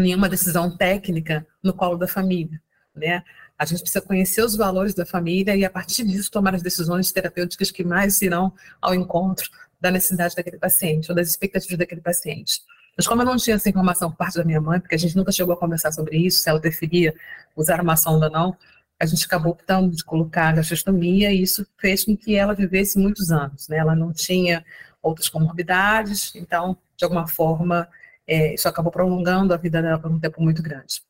nenhuma 0.00 0.28
decisão 0.28 0.76
técnica 0.76 1.46
no 1.62 1.72
colo 1.72 1.96
da 1.96 2.06
família, 2.06 2.60
né? 2.94 3.22
A 3.58 3.64
gente 3.64 3.80
precisa 3.80 4.00
conhecer 4.00 4.42
os 4.42 4.54
valores 4.54 4.94
da 4.94 5.04
família 5.04 5.56
e, 5.56 5.64
a 5.64 5.70
partir 5.70 6.04
disso, 6.04 6.30
tomar 6.30 6.54
as 6.54 6.62
decisões 6.62 7.10
terapêuticas 7.10 7.70
que 7.72 7.82
mais 7.82 8.22
irão 8.22 8.52
ao 8.80 8.94
encontro 8.94 9.50
da 9.80 9.90
necessidade 9.90 10.36
daquele 10.36 10.58
paciente 10.58 11.10
ou 11.10 11.16
das 11.16 11.28
expectativas 11.28 11.76
daquele 11.76 12.00
paciente. 12.00 12.60
Mas 12.96 13.06
como 13.06 13.22
eu 13.22 13.26
não 13.26 13.36
tinha 13.36 13.56
essa 13.56 13.68
informação 13.68 14.10
por 14.10 14.16
parte 14.16 14.36
da 14.36 14.44
minha 14.44 14.60
mãe, 14.60 14.80
porque 14.80 14.94
a 14.94 14.98
gente 14.98 15.16
nunca 15.16 15.32
chegou 15.32 15.54
a 15.54 15.56
conversar 15.56 15.92
sobre 15.92 16.16
isso, 16.16 16.40
se 16.40 16.48
ela 16.48 16.60
preferia 16.60 17.14
usar 17.56 17.80
uma 17.80 17.96
sonda 17.96 18.26
ou 18.26 18.32
não, 18.32 18.56
a 19.00 19.06
gente 19.06 19.24
acabou 19.24 19.52
optando 19.52 19.94
de 19.94 20.04
colocar 20.04 20.48
a 20.48 20.52
gastrostomia 20.52 21.32
e 21.32 21.42
isso 21.42 21.66
fez 21.78 22.04
com 22.04 22.16
que 22.16 22.34
ela 22.34 22.54
vivesse 22.54 22.98
muitos 22.98 23.30
anos. 23.30 23.68
Né? 23.68 23.76
Ela 23.76 23.94
não 23.94 24.12
tinha 24.12 24.64
outras 25.00 25.28
comorbidades, 25.28 26.34
então, 26.34 26.76
de 26.96 27.04
alguma 27.04 27.28
forma, 27.28 27.88
é, 28.28 28.54
isso 28.54 28.68
acabou 28.68 28.92
prolongando 28.92 29.54
a 29.54 29.56
vida 29.56 29.82
dela 29.82 29.98
por 29.98 30.10
um 30.10 30.20
tempo 30.20 30.42
muito 30.42 30.62
grande. 30.62 31.02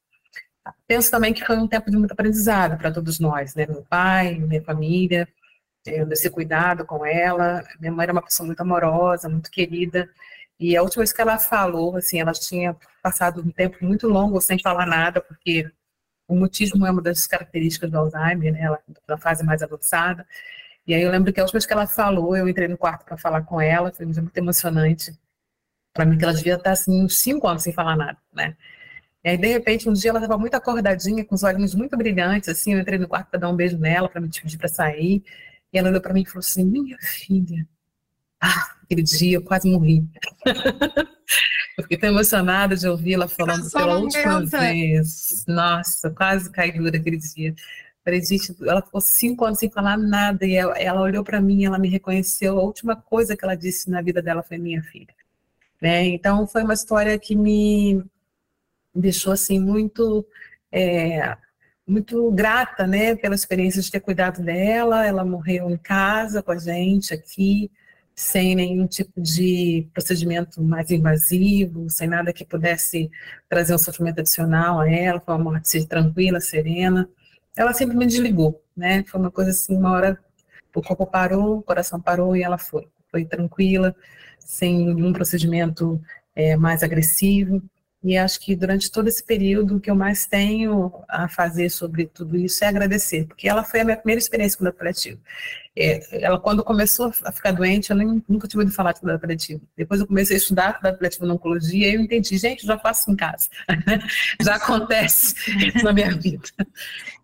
Penso 0.86 1.10
também 1.10 1.32
que 1.34 1.44
foi 1.44 1.56
um 1.58 1.66
tempo 1.68 1.90
de 1.90 1.96
muito 1.96 2.12
aprendizado 2.12 2.78
para 2.78 2.92
todos 2.92 3.18
nós, 3.18 3.54
né? 3.54 3.66
Meu 3.66 3.82
pai, 3.82 4.36
minha 4.38 4.62
família, 4.62 5.28
eu 5.86 6.06
desse 6.06 6.30
cuidado 6.30 6.84
com 6.86 7.04
ela. 7.04 7.64
Minha 7.80 7.92
mãe 7.92 8.04
era 8.04 8.12
uma 8.12 8.22
pessoa 8.22 8.46
muito 8.46 8.60
amorosa, 8.60 9.28
muito 9.28 9.50
querida, 9.50 10.08
e 10.60 10.76
a 10.76 10.82
última 10.82 11.02
vez 11.02 11.12
que 11.12 11.20
ela 11.20 11.38
falou, 11.38 11.96
assim, 11.96 12.20
ela 12.20 12.32
tinha 12.32 12.76
passado 13.02 13.40
um 13.40 13.50
tempo 13.50 13.78
muito 13.84 14.08
longo 14.08 14.40
sem 14.40 14.58
falar 14.58 14.86
nada, 14.86 15.20
porque 15.20 15.70
o 16.26 16.34
mutismo 16.34 16.84
é 16.86 16.90
uma 16.90 17.00
das 17.02 17.26
características 17.26 17.90
do 17.90 17.98
Alzheimer, 17.98 18.52
né? 18.52 18.62
Ela 18.62 18.80
na 19.08 19.16
fase 19.16 19.44
mais 19.44 19.62
avançada. 19.62 20.26
E 20.86 20.94
aí 20.94 21.02
eu 21.02 21.10
lembro 21.10 21.32
que 21.32 21.40
a 21.40 21.44
última 21.44 21.58
vez 21.58 21.66
que 21.66 21.72
ela 21.72 21.86
falou, 21.86 22.36
eu 22.36 22.48
entrei 22.48 22.66
no 22.68 22.76
quarto 22.76 23.04
para 23.04 23.16
falar 23.16 23.42
com 23.42 23.60
ela, 23.60 23.92
foi 23.92 24.06
muito 24.06 24.36
emocionante 24.36 25.12
para 25.98 26.06
mim 26.06 26.16
que 26.16 26.22
ela 26.22 26.32
devia 26.32 26.54
estar 26.54 26.70
assim 26.70 27.02
uns 27.02 27.18
cinco 27.18 27.48
anos 27.48 27.64
sem 27.64 27.72
falar 27.72 27.96
nada, 27.96 28.16
né? 28.32 28.56
E 29.24 29.30
aí 29.30 29.36
de 29.36 29.48
repente 29.48 29.88
um 29.88 29.92
dia 29.92 30.10
ela 30.10 30.20
estava 30.20 30.38
muito 30.38 30.54
acordadinha, 30.54 31.24
com 31.24 31.34
os 31.34 31.42
olhinhos 31.42 31.74
muito 31.74 31.96
brilhantes, 31.96 32.48
assim, 32.48 32.72
eu 32.72 32.78
entrei 32.78 32.98
no 32.98 33.08
quarto 33.08 33.28
para 33.28 33.40
dar 33.40 33.50
um 33.50 33.56
beijo 33.56 33.76
nela, 33.76 34.08
para 34.08 34.20
me 34.20 34.28
pedir 34.28 34.56
para 34.56 34.68
sair, 34.68 35.24
e 35.72 35.78
ela 35.78 35.88
olhou 35.88 36.00
para 36.00 36.14
mim 36.14 36.22
e 36.22 36.26
falou 36.26 36.38
assim: 36.38 36.64
"Minha 36.64 36.96
filha, 37.00 37.66
ah, 38.40 38.76
aquele 38.84 39.02
dia 39.02 39.38
eu 39.38 39.42
quase 39.42 39.68
morri. 39.68 40.06
eu 41.76 41.82
fiquei 41.82 41.98
tão 41.98 42.10
emocionada 42.10 42.76
de 42.76 42.86
ouvi-la 42.86 43.26
falando 43.26 43.68
pela 43.68 43.98
última 43.98 44.46
vez. 44.46 45.44
Nossa, 45.48 46.10
quase 46.10 46.48
caí 46.52 46.70
dura 46.78 46.96
aquele 46.96 47.16
dia. 47.16 47.54
Falei, 48.04 48.24
gente, 48.24 48.54
ela 48.62 48.80
ficou 48.80 49.00
cinco 49.00 49.44
anos 49.44 49.58
sem 49.58 49.70
falar 49.70 49.98
nada 49.98 50.46
e 50.46 50.54
ela, 50.54 50.78
ela 50.78 51.00
olhou 51.02 51.24
para 51.24 51.40
mim, 51.40 51.64
ela 51.64 51.78
me 51.78 51.88
reconheceu. 51.88 52.58
A 52.58 52.62
última 52.62 52.94
coisa 52.94 53.36
que 53.36 53.44
ela 53.44 53.56
disse 53.56 53.90
na 53.90 54.00
vida 54.00 54.22
dela 54.22 54.42
foi 54.42 54.58
minha 54.58 54.82
filha. 54.84 55.17
Né? 55.80 56.06
Então 56.06 56.46
foi 56.46 56.62
uma 56.62 56.74
história 56.74 57.18
que 57.18 57.36
me 57.36 58.02
deixou 58.94 59.32
assim 59.32 59.60
muito 59.60 60.26
é, 60.72 61.36
muito 61.86 62.30
grata, 62.32 62.86
né, 62.86 63.16
pela 63.16 63.34
experiência 63.34 63.80
de 63.80 63.90
ter 63.90 64.00
cuidado 64.00 64.42
dela. 64.42 65.06
Ela 65.06 65.24
morreu 65.24 65.70
em 65.70 65.76
casa 65.78 66.42
com 66.42 66.52
a 66.52 66.58
gente 66.58 67.14
aqui 67.14 67.70
sem 68.18 68.56
nenhum 68.56 68.86
tipo 68.86 69.20
de 69.20 69.88
procedimento 69.94 70.60
mais 70.60 70.90
invasivo, 70.90 71.88
sem 71.88 72.08
nada 72.08 72.32
que 72.32 72.44
pudesse 72.44 73.08
trazer 73.48 73.74
um 73.74 73.78
sofrimento 73.78 74.18
adicional 74.20 74.80
a 74.80 74.90
ela, 74.90 75.20
foi 75.20 75.34
uma 75.34 75.52
morte 75.52 75.86
tranquila, 75.86 76.40
serena. 76.40 77.08
Ela 77.56 77.72
sempre 77.72 77.96
me 77.96 78.04
desligou, 78.06 78.60
né? 78.76 79.04
Foi 79.06 79.20
uma 79.20 79.30
coisa 79.30 79.52
assim, 79.52 79.76
uma 79.76 79.92
hora 79.92 80.18
o 80.74 80.82
corpo 80.82 81.06
parou, 81.06 81.58
o 81.58 81.62
coração 81.62 82.00
parou 82.00 82.36
e 82.36 82.42
ela 82.42 82.58
foi. 82.58 82.88
Foi 83.10 83.24
tranquila, 83.24 83.94
sem 84.48 84.94
nenhum 84.94 85.12
procedimento 85.12 86.00
é, 86.34 86.56
mais 86.56 86.82
agressivo. 86.82 87.62
E 88.02 88.16
acho 88.16 88.38
que 88.40 88.54
durante 88.54 88.90
todo 88.92 89.08
esse 89.08 89.24
período 89.24 89.76
o 89.76 89.80
que 89.80 89.90
eu 89.90 89.94
mais 89.94 90.24
tenho 90.24 90.92
a 91.08 91.28
fazer 91.28 91.68
sobre 91.68 92.06
tudo 92.06 92.36
isso 92.36 92.64
é 92.64 92.68
agradecer, 92.68 93.26
porque 93.26 93.48
ela 93.48 93.64
foi 93.64 93.80
a 93.80 93.84
minha 93.84 93.96
primeira 93.96 94.20
experiência 94.20 94.56
com 94.56 94.64
cuidado 94.64 94.78
paliativo. 94.78 95.20
É, 95.80 96.24
ela, 96.24 96.40
quando 96.40 96.64
começou 96.64 97.12
a 97.24 97.30
ficar 97.32 97.52
doente, 97.52 97.90
eu 97.90 97.96
nem, 97.96 98.22
nunca 98.28 98.48
tinha 98.48 98.60
ouvido 98.60 98.74
falar 98.74 98.92
de 98.92 99.00
cuidado 99.00 99.20
paliativo. 99.20 99.60
Depois 99.76 100.00
eu 100.00 100.06
comecei 100.06 100.36
a 100.36 100.38
estudar 100.38 100.72
cuidado 100.74 100.96
paliativo 100.96 101.26
na 101.26 101.34
oncologia 101.34 101.88
e 101.88 101.94
eu 101.94 102.00
entendi, 102.00 102.36
gente, 102.36 102.66
já 102.66 102.78
faço 102.78 103.10
em 103.10 103.16
casa. 103.16 103.48
já 104.42 104.56
acontece 104.56 105.34
na 105.82 105.92
minha 105.92 106.16
vida. 106.16 106.42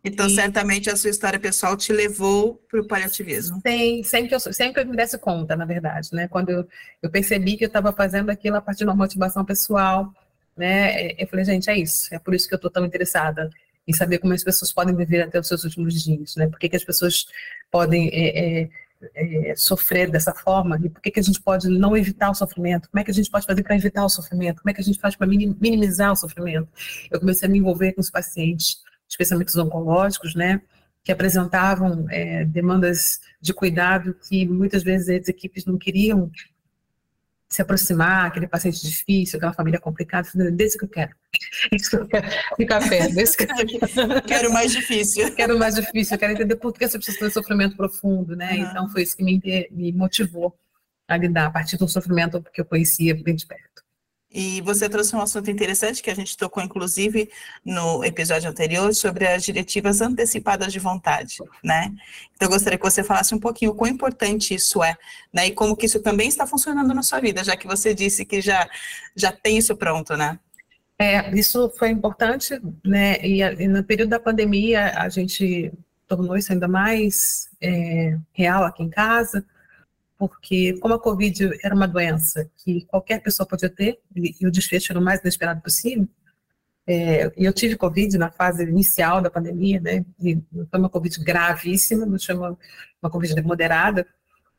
Então, 0.05 0.27
e, 0.27 0.35
certamente 0.35 0.91
a 0.91 0.97
sua 0.97 1.11
história 1.11 1.39
pessoal 1.39 1.77
te 1.77 1.93
levou 1.93 2.55
para 2.69 2.81
o 2.81 2.87
paliativismo. 2.87 3.61
Sim, 3.67 4.03
sempre 4.05 4.29
que, 4.29 4.35
eu, 4.35 4.41
sempre 4.41 4.75
que 4.75 4.81
eu 4.81 4.87
me 4.87 4.97
desse 4.97 5.19
conta, 5.19 5.57
na 5.57 5.65
verdade, 5.65 6.11
né? 6.13 6.29
Quando 6.29 6.51
eu, 6.51 6.69
eu 7.03 7.11
percebi 7.11 7.57
que 7.57 7.65
eu 7.65 7.69
estava 7.69 7.93
fazendo 7.93 8.31
aquilo 8.31 8.57
a 8.57 8.61
partir 8.61 8.81
de 8.81 8.85
uma 8.85 8.95
motivação 8.95 9.45
pessoal, 9.45 10.13
né? 10.57 11.09
É, 11.09 11.23
eu 11.23 11.27
falei, 11.27 11.45
gente, 11.45 11.69
é 11.71 11.77
isso, 11.77 12.15
é 12.15 12.19
por 12.19 12.35
isso 12.35 12.49
que 12.49 12.55
eu 12.55 12.57
estou 12.57 12.71
tão 12.71 12.85
interessada 12.85 13.51
em 13.87 13.93
saber 13.93 14.19
como 14.19 14.33
as 14.33 14.43
pessoas 14.43 14.73
podem 14.73 14.95
viver 14.95 15.23
até 15.23 15.39
os 15.39 15.47
seus 15.47 15.65
últimos 15.65 16.03
dias, 16.03 16.37
né? 16.37 16.47
Por 16.47 16.59
que, 16.59 16.69
que 16.69 16.77
as 16.77 16.85
pessoas 16.85 17.27
podem 17.71 18.09
é, 18.13 18.63
é, 18.63 18.71
é, 19.15 19.57
sofrer 19.57 20.11
dessa 20.11 20.35
forma 20.35 20.79
e 20.83 20.89
por 20.89 21.01
que, 21.01 21.11
que 21.11 21.21
a 21.21 21.23
gente 21.23 21.41
pode 21.41 21.69
não 21.69 21.97
evitar 21.97 22.31
o 22.31 22.35
sofrimento? 22.35 22.89
Como 22.91 23.01
é 23.01 23.05
que 23.05 23.11
a 23.11 23.15
gente 23.15 23.31
pode 23.31 23.47
fazer 23.47 23.63
para 23.63 23.77
evitar 23.77 24.05
o 24.05 24.09
sofrimento? 24.09 24.63
Como 24.63 24.71
é 24.71 24.75
que 24.75 24.81
a 24.81 24.85
gente 24.85 24.99
faz 24.99 25.15
para 25.15 25.27
minimizar 25.27 26.13
o 26.13 26.17
sofrimento? 26.17 26.69
Eu 27.11 27.21
comecei 27.21 27.47
a 27.49 27.51
me 27.51 27.59
envolver 27.59 27.93
com 27.93 28.01
os 28.01 28.11
pacientes, 28.11 28.79
especialmente 29.09 29.49
os 29.49 29.57
oncológicos, 29.57 30.35
né? 30.35 30.61
Que 31.03 31.13
apresentavam 31.13 32.07
é, 32.11 32.45
demandas 32.47 33.21
de 33.41 33.53
cuidado 33.53 34.17
que 34.29 34.47
muitas 34.47 34.83
vezes 34.83 35.09
as 35.09 35.29
equipes 35.29 35.67
não 35.67 35.77
queriam 35.77 36.31
se 37.55 37.63
aproximar, 37.63 38.27
aquele 38.27 38.49
paciente 38.49 38.85
difícil, 38.85 39.37
aquela 39.37 39.53
família 39.53 39.79
complicada, 39.79 40.29
desse 40.51 40.77
que 40.77 40.85
eu 40.85 40.89
quero. 40.89 41.15
Isso 41.71 41.89
que 41.89 41.97
eu 41.97 42.09
quero 42.09 42.27
ficar 42.57 42.89
perto, 42.89 43.15
desse 43.15 43.37
que 43.37 43.45
eu 43.45 44.23
quero 44.23 44.53
mais 44.53 44.73
difícil. 44.73 45.33
Quero 45.37 45.57
mais 45.57 45.77
difícil, 45.77 46.15
eu 46.15 46.19
quero 46.19 46.33
entender 46.33 46.57
por 46.57 46.73
que 46.73 46.85
essa 46.85 46.99
pessoa 46.99 47.17
tem 47.17 47.31
sofrimento 47.31 47.77
profundo, 47.77 48.35
né? 48.35 48.55
Uhum. 48.55 48.61
Então 48.63 48.89
foi 48.89 49.03
isso 49.03 49.17
que 49.17 49.23
me, 49.23 49.41
me 49.71 49.93
motivou 49.93 50.59
a 51.07 51.17
lidar 51.17 51.47
a 51.47 51.51
partir 51.51 51.77
do 51.77 51.87
sofrimento 51.87 52.43
que 52.53 52.61
eu 52.61 52.65
conhecia 52.65 53.15
bem 53.15 53.37
de 53.37 53.47
perto. 53.47 53.84
E 54.35 54.61
você 54.63 54.89
trouxe 54.89 55.15
um 55.15 55.21
assunto 55.21 55.49
interessante 55.49 56.03
que 56.03 56.11
a 56.11 56.15
gente 56.15 56.37
tocou, 56.37 56.61
inclusive, 56.61 57.31
no 57.65 58.03
episódio 58.05 58.51
anterior, 58.51 58.93
sobre 58.93 59.29
as 59.29 59.45
diretivas 59.45 60.01
antecipadas 60.01 60.73
de 60.73 60.81
vontade, 60.81 61.39
né? 61.63 61.93
Então, 62.35 62.47
eu 62.47 62.51
gostaria 62.51 62.77
que 62.77 62.85
você 62.85 63.05
falasse 63.05 63.33
um 63.33 63.39
pouquinho 63.39 63.71
o 63.71 63.75
quão 63.77 63.89
importante 63.89 64.53
isso 64.53 64.83
é, 64.83 64.97
né? 65.33 65.47
E 65.47 65.53
como 65.53 65.77
que 65.77 65.87
isso 65.87 66.01
também 66.01 66.27
está 66.27 66.49
funcionando 66.49 66.93
na 66.93 67.03
sua 67.05 67.21
vida, 67.21 67.45
já 67.45 67.57
que 67.57 67.69
você 67.69 67.95
disse 67.95 68.25
que 68.25 68.41
já, 68.41 68.69
já 69.15 69.31
tem 69.31 69.57
isso 69.59 69.77
pronto, 69.77 70.17
né? 70.17 70.37
É, 70.99 71.31
isso 71.39 71.73
foi 71.79 71.91
importante, 71.91 72.61
né? 72.85 73.25
E, 73.25 73.41
e 73.41 73.69
no 73.69 73.85
período 73.85 74.11
da 74.11 74.19
pandemia, 74.19 74.99
a 74.99 75.09
gente 75.09 75.73
tornou 76.09 76.37
isso 76.37 76.53
ainda 76.53 76.67
mais 76.67 77.49
é, 77.61 78.19
real 78.33 78.65
aqui 78.65 78.83
em 78.83 78.91
casa, 78.91 79.45
porque 80.19 80.79
como 80.81 80.95
a 80.95 80.99
Covid 80.99 81.59
era 81.63 81.75
uma 81.75 81.89
doença 81.89 82.49
que 82.57 82.85
qualquer 82.87 83.23
pessoa 83.23 83.47
podia 83.47 83.69
ter, 83.69 83.99
e, 84.15 84.47
o 84.47 84.51
desfecho 84.51 84.93
era 84.93 85.01
o 85.01 85.03
mais 85.03 85.21
inesperado 85.21 85.61
possível, 85.61 86.09
é, 86.87 87.33
eu 87.37 87.53
tive 87.53 87.77
Covid 87.77 88.17
na 88.19 88.31
fase 88.31 88.63
inicial 88.63 89.23
da 89.23 89.31
pandemia, 89.31 89.81
né, 89.81 90.05
e 90.21 90.41
foi 90.71 90.79
uma 90.79 90.89
Covid 90.89 91.19
gravíssima, 91.25 92.05
não 92.07 92.19
chama 92.19 92.57
uma 93.03 93.11
Covid 93.11 93.41
moderada, 93.43 94.07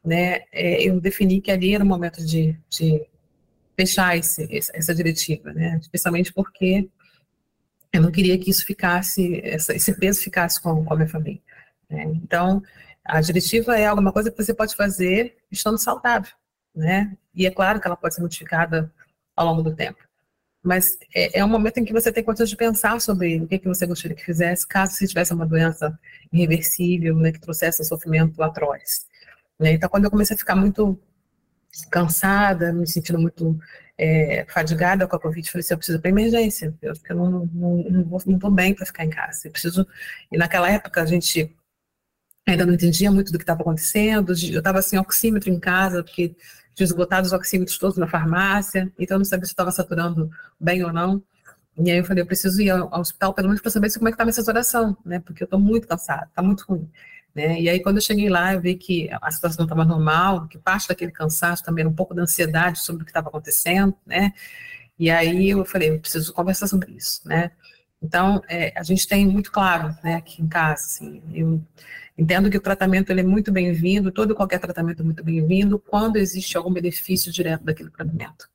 né, 0.04 0.42
é, 0.52 0.84
eu 0.84 1.00
defini 1.00 1.40
que 1.40 1.52
ali 1.52 1.74
era 1.74 1.84
o 1.84 1.88
momento 1.88 2.26
de, 2.26 2.58
de 2.70 3.06
fechar 3.78 4.18
esse, 4.18 4.48
essa 4.52 4.94
diretiva, 4.94 5.54
né, 5.54 5.78
especialmente 5.82 6.34
porque 6.34 6.90
eu 7.94 8.02
não 8.02 8.12
queria 8.12 8.38
que 8.38 8.50
isso 8.50 8.66
ficasse, 8.66 9.42
esse 9.44 9.94
peso 9.98 10.22
ficasse 10.22 10.62
com, 10.62 10.84
com 10.84 10.94
a 10.94 10.98
minha 10.98 11.08
família. 11.08 11.42
Né? 11.90 12.04
Então, 12.16 12.62
a 13.06 13.22
diretiva 13.22 13.78
é 13.78 13.86
alguma 13.86 14.12
coisa 14.12 14.32
que 14.32 14.44
você 14.44 14.54
pode 14.54 14.76
fazer 14.76 15.38
estando 15.52 15.78
saudável, 15.78 16.32
né? 16.76 17.16
E 17.36 17.46
é 17.46 17.52
claro 17.52 17.80
que 17.80 17.88
ela 17.88 17.96
pode 17.96 18.16
ser 18.16 18.22
modificada 18.22 18.92
ao 19.36 19.46
longo 19.46 19.62
do 19.62 19.76
tempo. 19.76 20.00
Mas 20.64 20.98
é, 21.14 21.40
é 21.40 21.46
um 21.46 21.48
momento 21.48 21.78
em 21.78 21.86
que 21.86 21.94
você 21.94 22.12
tem 22.12 22.24
condições 22.24 22.50
de 22.50 22.58
pensar 22.58 23.00
sobre 23.00 23.40
o 23.40 23.48
que, 23.48 23.60
que 23.60 23.68
você 23.68 23.86
gostaria 23.86 24.18
que 24.18 24.26
fizesse 24.26 24.68
caso 24.68 24.94
você 24.94 25.06
tivesse 25.08 25.32
uma 25.32 25.46
doença 25.46 25.98
irreversível, 26.34 27.16
né, 27.18 27.32
que 27.32 27.40
trouxesse 27.40 27.84
um 27.84 27.86
sofrimento 27.86 28.42
atroz. 28.42 29.06
Né? 29.60 29.74
Então, 29.74 29.88
quando 29.88 30.06
eu 30.06 30.12
comecei 30.12 30.36
a 30.36 30.40
ficar 30.40 30.56
muito 30.56 31.00
cansada, 31.92 32.74
me 32.74 32.88
sentindo 32.88 33.20
muito 33.20 33.60
é, 33.96 34.46
fadigada 34.50 35.08
com 35.08 35.16
a 35.16 35.20
Covid, 35.20 35.52
falei 35.52 35.60
assim, 35.60 35.74
eu 35.74 35.78
preciso 35.78 36.00
para 36.02 36.10
emergência, 36.10 36.74
eu, 36.82 36.94
eu 37.10 37.16
não, 37.16 37.30
não, 37.32 37.78
não, 37.78 38.20
não 38.26 38.40
tô 38.40 38.50
bem 38.50 38.74
para 38.74 38.86
ficar 38.86 39.06
em 39.06 39.10
casa, 39.10 39.48
eu 39.48 39.52
preciso, 39.52 39.88
e 40.32 40.38
naquela 40.38 40.72
época 40.72 41.02
a 41.02 41.06
gente 41.06 41.56
ainda 42.46 42.66
não 42.66 42.74
entendia 42.74 43.12
muito 43.12 43.32
do 43.32 43.38
que 43.38 43.44
estava 43.44 43.62
acontecendo, 43.62 44.34
eu 44.52 44.60
estava 44.60 44.82
sem 44.82 45.00
oxímetro 45.00 45.50
em 45.50 45.60
casa, 45.60 46.04
porque 46.04 46.36
tinha 46.74 46.86
esgotado 46.86 47.26
os 47.26 47.34
oxímetros 47.34 47.78
todos 47.78 47.98
na 47.98 48.08
farmácia, 48.08 48.92
então 49.00 49.16
eu 49.16 49.20
não 49.20 49.26
sabia 49.26 49.46
se 49.46 49.52
estava 49.52 49.72
saturando 49.72 50.30
bem 50.60 50.84
ou 50.84 50.94
não, 50.94 51.24
e 51.78 51.92
aí 51.92 51.98
eu 51.98 52.06
falei, 52.06 52.22
eu 52.22 52.28
preciso 52.28 52.62
ir 52.62 52.70
ao, 52.70 52.90
hospital 53.00 53.34
pelo 53.34 53.48
menos 53.48 53.62
para 53.62 53.72
saber 53.72 53.90
se, 53.90 53.98
como 53.98 54.10
é 54.10 54.12
que 54.12 54.22
a 54.22 54.26
minha 54.26 54.34
saturação, 54.34 54.96
né, 55.06 55.20
porque 55.20 55.44
eu 55.44 55.46
estou 55.46 55.60
muito 55.60 55.88
cansada, 55.88 56.26
está 56.26 56.42
muito 56.42 56.64
ruim. 56.68 56.90
Né? 57.34 57.60
E 57.60 57.68
aí, 57.68 57.82
quando 57.82 57.98
eu 57.98 58.02
cheguei 58.02 58.30
lá, 58.30 58.54
eu 58.54 58.62
vi 58.62 58.76
que 58.76 59.10
a 59.22 59.30
situação 59.30 59.66
estava 59.66 59.84
normal, 59.84 60.48
que 60.48 60.58
parte 60.58 60.88
daquele 60.88 61.12
cansaço 61.12 61.62
também 61.66 61.82
era 61.82 61.90
um 61.90 61.94
pouco 61.94 62.14
da 62.14 62.22
ansiedade 62.22 62.80
sobre 62.80 63.02
o 63.02 63.06
que 63.06 63.12
estava 63.12 63.28
acontecendo, 63.28 63.94
né? 64.06 64.32
E 64.98 65.12
aí 65.12 65.50
eu 65.50 65.66
falei, 65.66 65.90
eu 65.90 66.00
preciso 66.00 66.32
conversar 66.34 66.68
sobre 66.68 66.94
isso, 66.94 67.22
né? 67.28 67.52
Então, 68.02 68.42
é, 68.48 68.72
a 68.78 68.84
gente 68.84 69.06
tem 69.06 69.28
muito 69.28 69.52
claro, 69.52 69.94
né, 70.02 70.16
aqui 70.16 70.42
em 70.42 70.48
casa, 70.48 70.86
assim, 70.86 71.22
eu 71.34 71.62
entendo 72.18 72.50
que 72.50 72.58
o 72.58 72.62
tratamento 72.62 73.12
ele 73.12 73.22
é 73.22 73.24
muito 73.24 73.52
bem-vindo, 73.52 74.12
todo 74.12 74.34
e 74.34 74.36
qualquer 74.36 74.60
tratamento 74.60 75.02
é 75.02 75.06
muito 75.06 75.24
bem-vindo, 75.24 75.80
quando 75.80 76.18
existe 76.18 76.58
algum 76.58 76.72
benefício 76.72 77.32
direto 77.32 77.64
daquele 77.64 77.90
tratamento. 77.90 78.50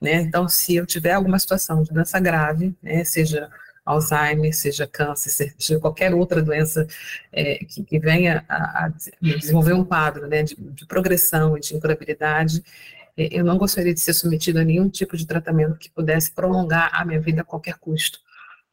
Né? 0.00 0.22
Então, 0.22 0.48
se 0.48 0.74
eu 0.74 0.84
tiver 0.84 1.12
alguma 1.12 1.38
situação 1.38 1.82
de 1.82 1.92
doença 1.92 2.18
grave, 2.18 2.74
né, 2.82 3.04
seja 3.04 3.48
Alzheimer, 3.84 4.54
seja 4.54 4.86
câncer, 4.86 5.30
seja 5.30 5.78
qualquer 5.80 6.14
outra 6.14 6.42
doença 6.42 6.86
é, 7.32 7.64
que, 7.64 7.84
que, 7.84 7.98
venha 7.98 8.44
a, 8.48 8.86
a, 8.86 8.92
desenvolver 9.20 9.72
um 9.72 9.84
quadro 9.84 10.26
né, 10.26 10.42
de, 10.42 10.56
de 10.56 10.86
progressão 10.86 11.56
e 11.56 11.60
de 11.60 11.74
incurabilidade, 11.74 12.62
é, 13.16 13.28
eu 13.30 13.44
não 13.44 13.58
gostaria 13.58 13.94
de 13.94 14.00
ser 14.00 14.12
submetido 14.12 14.58
a 14.58 14.64
nenhum 14.64 14.88
tipo 14.88 15.16
de 15.16 15.26
tratamento 15.26 15.78
que 15.78 15.90
pudesse 15.90 16.32
prolongar 16.32 16.90
a 16.92 17.04
minha 17.04 17.20
vida 17.20 17.42
a 17.42 17.44
qualquer 17.44 17.78
custo. 17.78 18.20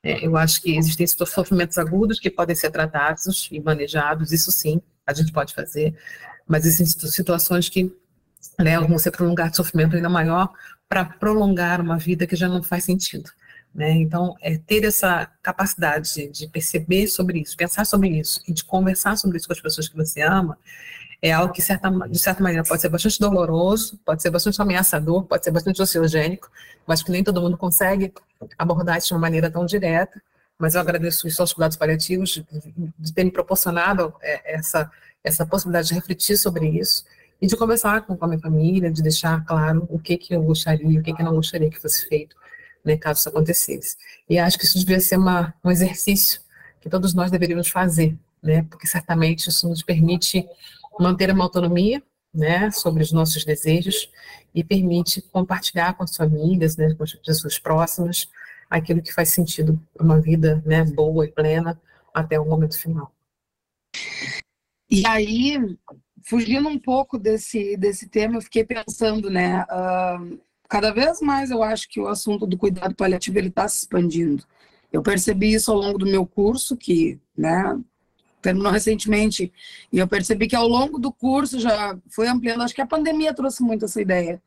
É, 0.02 0.26
eu 0.26 0.38
acho 0.38 0.62
que 0.62 0.78
existem 0.78 1.06
sofrimentos 1.06 1.78
agudos 1.78 2.20
que 2.20 2.30
podem 2.30 2.56
ser 2.56 2.72
tratados 2.72 3.50
e 3.52 3.60
manejados, 3.60 4.32
isso 4.32 4.52
sim, 4.52 4.82
a 5.06 5.14
gente 5.14 5.32
pode 5.32 5.54
fazer, 5.54 5.94
mas 6.48 6.66
existem 6.66 7.10
situações 7.10 7.68
que 7.68 7.94
né, 8.58 8.80
vão 8.80 8.98
ser 8.98 9.12
prolongar 9.12 9.50
de 9.50 9.58
sofrimento 9.58 9.96
ainda 9.96 10.10
maior 10.10 10.52
para 10.88 11.06
prolongar 11.06 11.82
uma 11.82 11.98
vida 11.98 12.26
que 12.26 12.36
já 12.36 12.48
não 12.48 12.64
faz 12.64 12.86
sentido. 12.86 13.30
Né? 13.74 13.92
Então, 13.92 14.36
é 14.42 14.58
ter 14.58 14.84
essa 14.84 15.28
capacidade 15.44 16.14
de, 16.14 16.28
de, 16.28 16.48
perceber 16.48 17.08
sobre 17.08 17.40
isso, 17.40 17.56
pensar 17.56 17.86
sobre 17.86 18.10
isso 18.10 18.42
e 18.48 18.54
de 18.54 18.64
conversar 18.64 19.16
sobre 19.16 19.38
isso 19.38 19.48
com 19.48 19.54
as 19.54 19.62
pessoas 19.62 19.88
que 19.88 19.96
você 19.96 20.22
ama, 20.22 20.58
é 21.22 21.32
algo 21.32 21.54
que, 21.54 21.62
certa, 21.62 21.90
de 21.90 22.20
certa 22.20 22.42
maneira, 22.42 22.64
pode 22.64 22.82
ser 22.82 22.90
bastante 22.90 23.20
doloroso, 23.20 24.00
pode 24.06 24.22
ser 24.22 24.30
bastante 24.30 24.62
ameaçador, 24.62 25.24
pode 25.24 25.44
ser 25.44 25.52
bastante 25.52 25.82
ansiogênico, 25.82 26.50
mas 26.88 27.04
que 27.04 27.12
nem 27.12 27.24
todo 27.24 27.42
mundo 27.42 27.58
consegue 27.58 28.14
abordar 28.58 29.00
de 29.00 29.14
uma 29.14 29.20
maneira 29.20 29.52
tão 29.52 29.66
direta. 29.66 30.22
Mas 30.58 30.76
eu 30.76 30.82
agradeço 30.82 31.28
isso 31.28 31.42
aos 31.42 31.54
cuidados 31.54 31.78
paliativos 31.78 32.30
de, 32.32 32.46
de 32.98 33.14
ter 33.14 33.24
me 33.24 33.32
proporcionado 33.32 34.14
é, 34.22 34.56
essa, 34.56 34.90
essa 35.24 35.46
possibilidade 35.46 35.90
de 35.90 35.94
refletir 35.94 36.38
sobre 36.38 36.68
isso 36.68 37.06
e 37.42 37.48
de 37.48 37.56
conversar 37.56 38.02
com, 38.02 38.18
a 38.20 38.28
minha 38.28 38.40
família, 38.40 38.92
de 38.92 39.02
deixar 39.02 39.44
claro 39.46 39.88
o 39.90 39.98
que, 39.98 40.18
que 40.18 40.34
eu 40.34 40.42
gostaria, 40.44 41.00
o 41.00 41.04
que, 41.04 41.14
que 41.14 41.22
eu 41.22 41.26
não 41.26 41.36
gostaria 41.36 41.70
que 41.70 41.80
fosse 41.80 42.08
feito 42.08 42.36
né, 42.84 42.98
caso 42.98 43.20
isso 43.20 43.30
acontecesse. 43.30 43.98
E 44.30 44.38
acho 44.38 44.58
que 44.58 44.66
isso 44.66 44.80
devia 44.80 45.00
ser 45.00 45.18
uma, 45.18 45.54
um 45.64 45.72
exercício 45.72 46.42
que 46.82 46.90
todos 46.90 47.14
nós 47.14 47.30
deveríamos 47.30 47.70
fazer, 47.70 48.18
né, 48.42 48.66
porque 48.70 48.88
certamente 48.88 49.50
isso 49.50 49.68
nos 49.68 49.84
permite 49.84 50.48
manter 51.00 51.32
uma 51.32 51.44
autonomia, 51.44 52.04
né, 52.34 52.70
sobre 52.72 53.02
os 53.02 53.12
nossos 53.12 53.44
desejos 53.44 54.10
e 54.54 54.64
permite 54.64 55.22
compartilhar 55.22 55.94
com 55.96 56.04
as 56.04 56.16
famílias, 56.16 56.78
né, 56.78 56.94
com 56.94 57.04
as 57.04 57.14
pessoas 57.14 57.58
próximas, 57.58 58.30
aquilo 58.70 59.02
que 59.02 59.14
faz 59.14 59.30
sentido 59.30 59.80
para 59.94 60.06
uma 60.06 60.22
vida, 60.22 60.62
né, 60.66 60.84
boa 60.84 61.26
e 61.26 61.32
plena 61.32 61.80
até 62.14 62.40
o 62.40 62.46
momento 62.46 62.80
final. 62.80 63.12
E 64.90 65.06
aí, 65.06 65.58
fugindo 66.24 66.68
um 66.68 66.80
pouco 66.80 67.18
desse, 67.18 67.78
desse 67.78 68.08
tema, 68.08 68.38
eu 68.38 68.42
fiquei 68.42 68.64
pensando, 68.64 69.30
né, 69.30 69.64
uh, 69.64 70.40
cada 70.68 70.92
vez 70.92 71.20
mais 71.22 71.50
eu 71.52 71.64
acho 71.64 71.90
que 71.90 72.00
o 72.00 72.08
assunto 72.08 72.46
do 72.46 72.58
cuidado 72.58 72.96
paliativo 72.96 73.40
está 73.40 73.68
se 73.68 73.80
expandindo. 73.80 74.44
Eu 74.92 75.04
percebi 75.04 75.54
isso 75.54 75.72
ao 75.72 75.78
longo 75.78 76.00
do 76.00 76.06
meu 76.06 76.26
curso, 76.26 76.76
que 76.76 77.20
né, 77.38 77.80
terminou 78.42 78.72
recentemente, 78.72 79.52
e 79.92 79.98
eu 79.98 80.08
percebi 80.08 80.48
que 80.48 80.56
ao 80.56 80.68
longo 80.68 80.98
do 80.98 81.12
curso 81.12 81.60
já 81.60 81.98
foi 82.10 82.28
ampliando. 82.28 82.62
Acho 82.62 82.74
que 82.74 82.82
a 82.82 82.88
pandemia 82.88 83.34
trouxe 83.34 83.62
muito 83.62 83.86
essa 83.86 84.02
ideia 84.02 84.42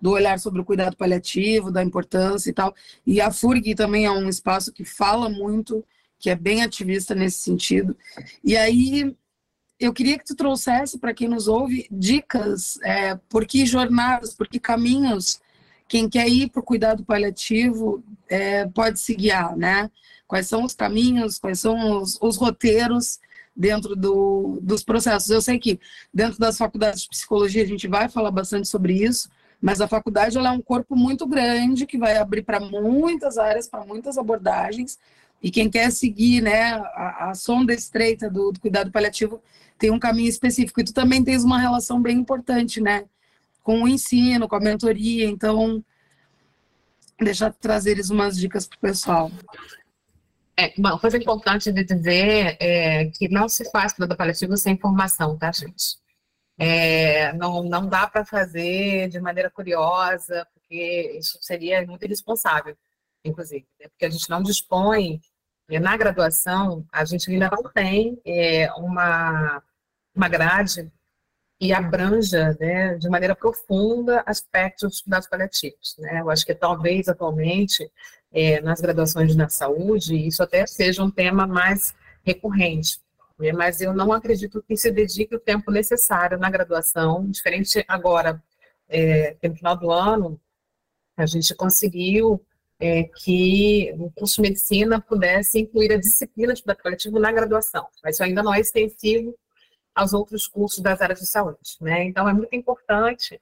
do 0.00 0.10
olhar 0.10 0.38
sobre 0.38 0.60
o 0.60 0.64
cuidado 0.64 0.96
paliativo, 0.96 1.70
da 1.70 1.82
importância 1.82 2.50
e 2.50 2.52
tal. 2.52 2.74
E 3.06 3.20
a 3.20 3.30
FURG 3.30 3.74
também 3.74 4.04
é 4.04 4.10
um 4.10 4.28
espaço 4.28 4.72
que 4.72 4.84
fala 4.84 5.28
muito, 5.28 5.84
que 6.18 6.28
é 6.28 6.34
bem 6.34 6.62
ativista 6.62 7.14
nesse 7.14 7.38
sentido. 7.38 7.96
E 8.44 8.56
aí 8.56 9.14
eu 9.78 9.92
queria 9.92 10.18
que 10.18 10.24
tu 10.24 10.34
trouxesse 10.34 10.98
para 10.98 11.14
quem 11.14 11.28
nos 11.28 11.48
ouve 11.48 11.86
dicas, 11.90 12.78
é, 12.82 13.14
por 13.28 13.46
que 13.46 13.64
jornadas, 13.64 14.34
por 14.34 14.48
que 14.48 14.58
caminhos 14.58 15.40
quem 15.88 16.08
quer 16.08 16.28
ir 16.28 16.50
para 16.50 16.60
o 16.60 16.64
cuidado 16.64 17.04
paliativo 17.04 18.02
é, 18.28 18.66
pode 18.66 18.98
se 18.98 19.14
guiar, 19.14 19.56
né? 19.56 19.90
Quais 20.26 20.48
são 20.48 20.64
os 20.64 20.74
caminhos, 20.74 21.38
quais 21.38 21.60
são 21.60 22.00
os, 22.00 22.18
os 22.20 22.36
roteiros 22.36 23.20
dentro 23.56 23.96
do, 23.96 24.58
dos 24.62 24.82
processos. 24.84 25.30
Eu 25.30 25.40
sei 25.40 25.58
que 25.58 25.80
dentro 26.12 26.38
das 26.38 26.58
faculdades 26.58 27.02
de 27.02 27.08
psicologia 27.08 27.62
a 27.62 27.66
gente 27.66 27.88
vai 27.88 28.08
falar 28.08 28.30
bastante 28.30 28.68
sobre 28.68 28.92
isso, 28.92 29.28
mas 29.60 29.80
a 29.80 29.88
faculdade 29.88 30.36
ela 30.36 30.50
é 30.50 30.52
um 30.52 30.60
corpo 30.60 30.94
muito 30.94 31.26
grande 31.26 31.86
que 31.86 31.96
vai 31.96 32.16
abrir 32.16 32.42
para 32.42 32.60
muitas 32.60 33.38
áreas, 33.38 33.66
para 33.66 33.84
muitas 33.84 34.18
abordagens, 34.18 34.98
e 35.42 35.50
quem 35.50 35.70
quer 35.70 35.90
seguir 35.90 36.42
né, 36.42 36.72
a, 36.72 37.30
a 37.30 37.34
sonda 37.34 37.72
estreita 37.72 38.28
do, 38.28 38.52
do 38.52 38.60
cuidado 38.60 38.90
paliativo 38.90 39.40
tem 39.78 39.90
um 39.90 39.98
caminho 39.98 40.28
específico. 40.28 40.80
E 40.80 40.84
tu 40.84 40.94
também 40.94 41.22
tens 41.22 41.44
uma 41.44 41.58
relação 41.58 42.00
bem 42.00 42.16
importante, 42.16 42.80
né? 42.80 43.04
com 43.66 43.82
o 43.82 43.88
ensino, 43.88 44.46
com 44.46 44.54
a 44.54 44.60
mentoria. 44.60 45.26
Então, 45.26 45.84
deixar 47.18 47.52
trazeres 47.52 48.10
umas 48.10 48.36
dicas 48.38 48.64
para 48.64 48.76
o 48.76 48.80
pessoal. 48.80 49.32
É, 50.58 50.72
uma 50.78 50.98
coisa 50.98 51.18
importante 51.18 51.70
de 51.70 51.84
dizer 51.84 52.56
é 52.60 53.10
que 53.10 53.28
não 53.28 53.48
se 53.48 53.70
faz 53.70 53.92
cuidado 53.92 54.16
paliativo 54.16 54.56
sem 54.56 54.74
informação, 54.74 55.36
tá, 55.36 55.52
gente? 55.52 55.98
É, 56.58 57.32
não, 57.34 57.62
não 57.62 57.86
dá 57.86 58.06
para 58.06 58.24
fazer 58.24 59.08
de 59.08 59.20
maneira 59.20 59.50
curiosa, 59.50 60.46
porque 60.54 61.18
isso 61.18 61.38
seria 61.42 61.86
muito 61.86 62.04
irresponsável, 62.04 62.76
inclusive, 63.24 63.66
né? 63.78 63.88
porque 63.88 64.06
a 64.06 64.10
gente 64.10 64.30
não 64.30 64.42
dispõe, 64.42 65.20
na 65.68 65.96
graduação, 65.96 66.86
a 66.92 67.04
gente 67.04 67.30
ainda 67.30 67.50
não 67.50 67.70
tem 67.72 68.20
é, 68.24 68.72
uma, 68.74 69.62
uma 70.14 70.28
grade 70.28 70.90
e 71.60 71.72
abranja 71.72 72.56
né, 72.60 72.94
de 72.96 73.08
maneira 73.08 73.34
profunda 73.34 74.22
aspectos 74.26 74.90
dos 74.90 75.00
cuidados 75.00 75.28
paliativos. 75.28 75.96
Né? 75.98 76.20
Eu 76.20 76.30
acho 76.30 76.44
que 76.46 76.54
talvez 76.54 77.08
atualmente, 77.08 77.90
é, 78.36 78.60
nas 78.60 78.82
graduações 78.82 79.34
na 79.34 79.48
saúde, 79.48 80.14
isso 80.14 80.42
até 80.42 80.66
seja 80.66 81.02
um 81.02 81.10
tema 81.10 81.46
mais 81.46 81.94
recorrente, 82.22 83.00
né? 83.38 83.50
mas 83.50 83.80
eu 83.80 83.94
não 83.94 84.12
acredito 84.12 84.62
que 84.62 84.76
se 84.76 84.90
dedique 84.90 85.34
o 85.34 85.40
tempo 85.40 85.70
necessário 85.70 86.36
na 86.38 86.50
graduação, 86.50 87.26
diferente 87.30 87.82
agora, 87.88 88.42
é, 88.90 89.34
no 89.42 89.56
final 89.56 89.74
do 89.74 89.90
ano, 89.90 90.38
a 91.16 91.24
gente 91.24 91.54
conseguiu 91.54 92.44
é, 92.78 93.04
que 93.04 93.94
o 93.96 94.10
curso 94.10 94.42
de 94.42 94.50
medicina 94.50 95.00
pudesse 95.00 95.58
incluir 95.58 95.92
a 95.92 95.98
disciplina 95.98 96.52
de 96.52 96.62
cuidado 96.62 96.82
paliativo 96.82 97.18
na 97.18 97.32
graduação, 97.32 97.86
mas 98.04 98.16
isso 98.16 98.22
ainda 98.22 98.42
não 98.42 98.52
é 98.52 98.60
extensivo 98.60 99.34
aos 99.94 100.12
outros 100.12 100.46
cursos 100.46 100.80
das 100.80 101.00
áreas 101.00 101.20
de 101.20 101.26
saúde. 101.26 101.78
Né? 101.80 102.04
Então, 102.04 102.28
é 102.28 102.34
muito 102.34 102.54
importante 102.54 103.40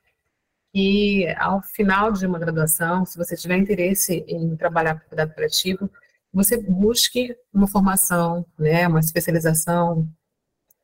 que, 0.75 1.33
ao 1.39 1.63
final 1.63 2.11
de 2.11 2.27
uma 2.27 2.37
graduação, 2.37 3.07
se 3.07 3.17
você 3.17 3.37
tiver 3.37 3.57
interesse 3.57 4.25
em 4.27 4.57
trabalhar 4.57 4.99
com 4.99 5.09
cuidado 5.09 5.33
paliativo, 5.33 5.89
você 6.33 6.57
busque 6.57 7.37
uma 7.53 7.69
formação, 7.69 8.45
né, 8.59 8.89
uma 8.89 8.99
especialização 8.99 10.09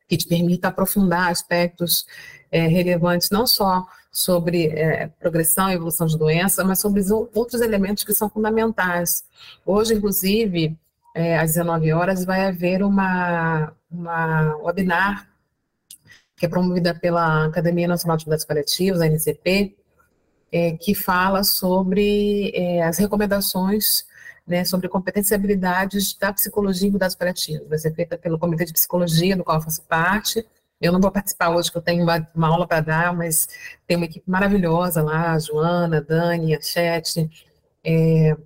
que 0.06 0.16
te 0.16 0.28
permita 0.28 0.68
aprofundar 0.68 1.28
aspectos 1.28 2.06
é, 2.52 2.68
relevantes, 2.68 3.30
não 3.30 3.48
só 3.48 3.84
sobre 4.12 4.68
é, 4.68 5.08
progressão 5.08 5.68
e 5.68 5.74
evolução 5.74 6.06
de 6.06 6.16
doença, 6.16 6.62
mas 6.62 6.78
sobre 6.78 7.02
outros 7.34 7.60
elementos 7.60 8.04
que 8.04 8.14
são 8.14 8.30
fundamentais. 8.30 9.24
Hoje, 9.66 9.94
inclusive, 9.94 10.78
é, 11.16 11.36
às 11.36 11.54
19 11.54 11.92
horas, 11.92 12.24
vai 12.24 12.46
haver 12.46 12.84
uma, 12.84 13.72
uma 13.90 14.56
webinar 14.58 15.28
que 16.36 16.46
é 16.46 16.48
promovida 16.48 16.94
pela 16.94 17.44
Academia 17.44 17.86
Nacional 17.86 18.16
de 18.16 18.24
Cuidados 18.24 18.46
Paliativos, 18.46 19.00
a 19.00 19.06
NCP, 19.06 19.76
é, 20.52 20.72
que 20.72 20.94
fala 20.94 21.44
sobre 21.44 22.50
é, 22.54 22.82
as 22.82 22.98
recomendações 22.98 24.04
né, 24.50 24.64
sobre 24.64 24.88
competências 24.88 25.30
e 25.30 25.34
habilidades 25.34 26.12
da 26.14 26.32
psicologia 26.32 26.88
em 26.88 26.90
cuidados 26.90 27.14
paliativos. 27.14 27.68
Vai 27.68 27.78
ser 27.78 27.94
feita 27.94 28.18
pelo 28.18 28.38
Comitê 28.38 28.64
de 28.64 28.72
Psicologia, 28.72 29.36
do 29.36 29.44
qual 29.44 29.58
eu 29.58 29.62
faço 29.62 29.82
parte, 29.82 30.44
Eu 30.80 30.92
não 30.92 31.00
vou 31.00 31.10
participar 31.12 31.50
hoje, 31.50 31.68
porque 31.68 31.78
eu 31.78 31.82
tenho 31.82 32.02
uma, 32.02 32.26
uma 32.34 32.48
aula 32.48 32.66
para 32.66 32.80
dar, 32.80 33.14
mas 33.14 33.48
tem 33.86 33.96
uma 33.96 34.06
equipe 34.06 34.28
maravilhosa 34.28 35.02
lá, 35.02 35.32
a 35.32 35.38
Joana, 35.38 35.98
a 35.98 36.00
Dani, 36.00 36.56
a 36.56 36.60
Chet, 36.60 37.30
é, 37.84 38.36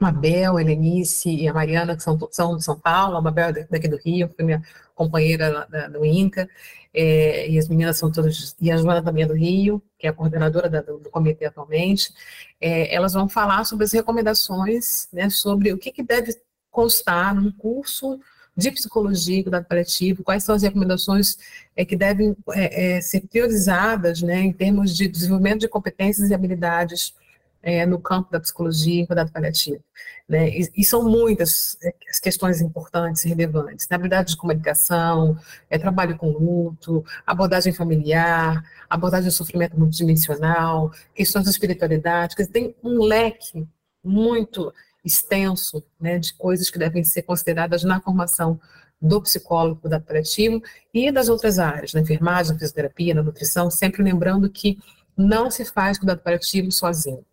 Mabel, 0.00 0.56
a 0.56 0.60
Helenice 0.60 1.30
e 1.30 1.48
a 1.48 1.54
Mariana, 1.54 1.96
que 1.96 2.02
são, 2.02 2.18
são 2.32 2.56
de 2.56 2.64
São 2.64 2.78
Paulo, 2.78 3.16
a 3.16 3.22
Mabel 3.22 3.50
é 3.50 3.66
daqui 3.70 3.88
do 3.88 3.96
Rio, 3.98 4.28
foi 4.34 4.44
minha 4.44 4.62
companheira 4.94 5.66
da, 5.70 5.88
do 5.88 6.04
INCA, 6.04 6.48
é, 6.92 7.48
e 7.48 7.58
as 7.58 7.68
meninas 7.68 7.98
são 7.98 8.10
todas, 8.10 8.56
e 8.60 8.70
a 8.70 8.76
Joana 8.76 9.02
também 9.02 9.24
é 9.24 9.26
do 9.26 9.34
Rio, 9.34 9.82
que 9.98 10.06
é 10.06 10.10
a 10.10 10.12
coordenadora 10.12 10.68
da, 10.68 10.80
do, 10.80 10.98
do, 10.98 11.10
comitê 11.10 11.46
atualmente, 11.46 12.12
é, 12.60 12.94
elas 12.94 13.12
vão 13.12 13.28
falar 13.28 13.64
sobre 13.64 13.84
as 13.84 13.92
recomendações, 13.92 15.08
né, 15.12 15.30
sobre 15.30 15.72
o 15.72 15.78
que, 15.78 15.92
que 15.92 16.02
deve 16.02 16.36
constar 16.70 17.34
num 17.34 17.52
curso 17.52 18.18
de 18.56 18.70
psicologia 18.70 19.38
e 19.38 19.42
cuidado 19.42 19.64
paliativo, 19.64 20.24
quais 20.24 20.44
são 20.44 20.54
as 20.54 20.62
recomendações 20.62 21.36
é, 21.76 21.84
que 21.84 21.96
devem 21.96 22.36
é, 22.50 22.96
é, 22.96 23.00
ser 23.00 23.22
priorizadas 23.22 24.20
né, 24.22 24.40
em 24.40 24.52
termos 24.52 24.96
de 24.96 25.08
desenvolvimento 25.08 25.60
de 25.60 25.68
competências 25.68 26.30
e 26.30 26.34
habilidades 26.34 27.14
é, 27.62 27.84
no 27.84 28.00
campo 28.00 28.30
da 28.30 28.40
psicologia 28.40 29.02
e 29.02 29.06
cuidado 29.06 29.30
paliativo. 29.30 29.82
Né? 30.28 30.48
E, 30.48 30.70
e, 30.76 30.84
são 30.84 31.02
muitas 31.02 31.76
é, 31.82 31.92
as 32.08 32.18
questões 32.18 32.60
importantes 32.60 33.22
relevantes. 33.22 33.88
Né? 33.88 33.94
Habilidade 33.94 34.30
de 34.30 34.36
comunicação, 34.36 35.38
é, 35.68 35.78
trabalho 35.78 36.16
com 36.16 36.30
luto, 36.30 37.04
abordagem 37.26 37.72
familiar, 37.72 38.64
abordagem 38.88 39.28
do 39.28 39.32
sofrimento 39.32 39.78
multidimensional, 39.78 40.90
questões 41.14 41.44
de 41.44 41.50
espiritualidade, 41.50 42.36
que 42.36 42.46
tem 42.46 42.74
um 42.82 43.02
leque 43.02 43.66
muito 44.02 44.72
extenso 45.04 45.82
né, 46.00 46.18
de 46.18 46.32
coisas 46.34 46.70
que 46.70 46.78
devem 46.78 47.02
ser 47.04 47.22
consideradas 47.22 47.84
na 47.84 48.00
formação 48.00 48.60
do 49.00 49.20
psicólogo 49.22 49.88
da 49.88 49.98
paliativo 49.98 50.62
e 50.92 51.10
das 51.10 51.28
outras 51.28 51.58
áreas, 51.58 51.94
na 51.94 52.00
enfermagem, 52.00 52.52
na 52.52 52.58
fisioterapia, 52.58 53.14
na 53.14 53.22
nutrição, 53.22 53.70
sempre 53.70 54.02
lembrando 54.02 54.50
que 54.50 54.78
não 55.16 55.50
se 55.50 55.64
faz 55.64 55.98
cuidado 55.98 56.20
paliativo 56.20 56.70
sozinho. 56.70 57.24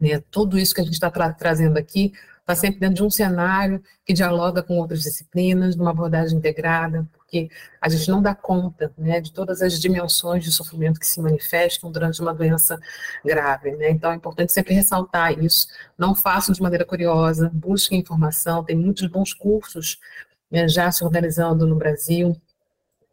Né? 0.00 0.22
Tudo 0.30 0.58
isso 0.58 0.74
que 0.74 0.80
a 0.80 0.84
gente 0.84 0.94
está 0.94 1.10
tra 1.10 1.32
trazendo 1.32 1.78
aqui 1.78 2.12
está 2.44 2.54
sempre 2.54 2.78
dentro 2.78 2.96
de 2.96 3.02
um 3.02 3.10
cenário 3.10 3.82
que 4.04 4.12
dialoga 4.12 4.62
com 4.62 4.78
outras 4.78 5.02
disciplinas, 5.02 5.74
de 5.74 5.80
uma 5.80 5.90
abordagem 5.90 6.36
integrada, 6.36 7.08
porque 7.12 7.48
a 7.80 7.88
gente 7.88 8.10
não 8.10 8.20
dá 8.20 8.34
conta 8.34 8.92
né, 8.98 9.18
de 9.18 9.32
todas 9.32 9.62
as 9.62 9.80
dimensões 9.80 10.44
de 10.44 10.52
sofrimento 10.52 11.00
que 11.00 11.06
se 11.06 11.22
manifestam 11.22 11.90
durante 11.90 12.20
uma 12.20 12.34
doença 12.34 12.78
grave. 13.24 13.72
Né? 13.76 13.90
Então 13.90 14.12
é 14.12 14.14
importante 14.14 14.52
sempre 14.52 14.74
ressaltar 14.74 15.42
isso. 15.42 15.66
Não 15.96 16.14
façam 16.14 16.54
de 16.54 16.60
maneira 16.60 16.84
curiosa, 16.84 17.50
busquem 17.52 18.00
informação, 18.00 18.62
tem 18.62 18.76
muitos 18.76 19.08
bons 19.08 19.32
cursos 19.32 19.98
né, 20.50 20.68
já 20.68 20.92
se 20.92 21.02
organizando 21.02 21.66
no 21.66 21.76
Brasil, 21.76 22.36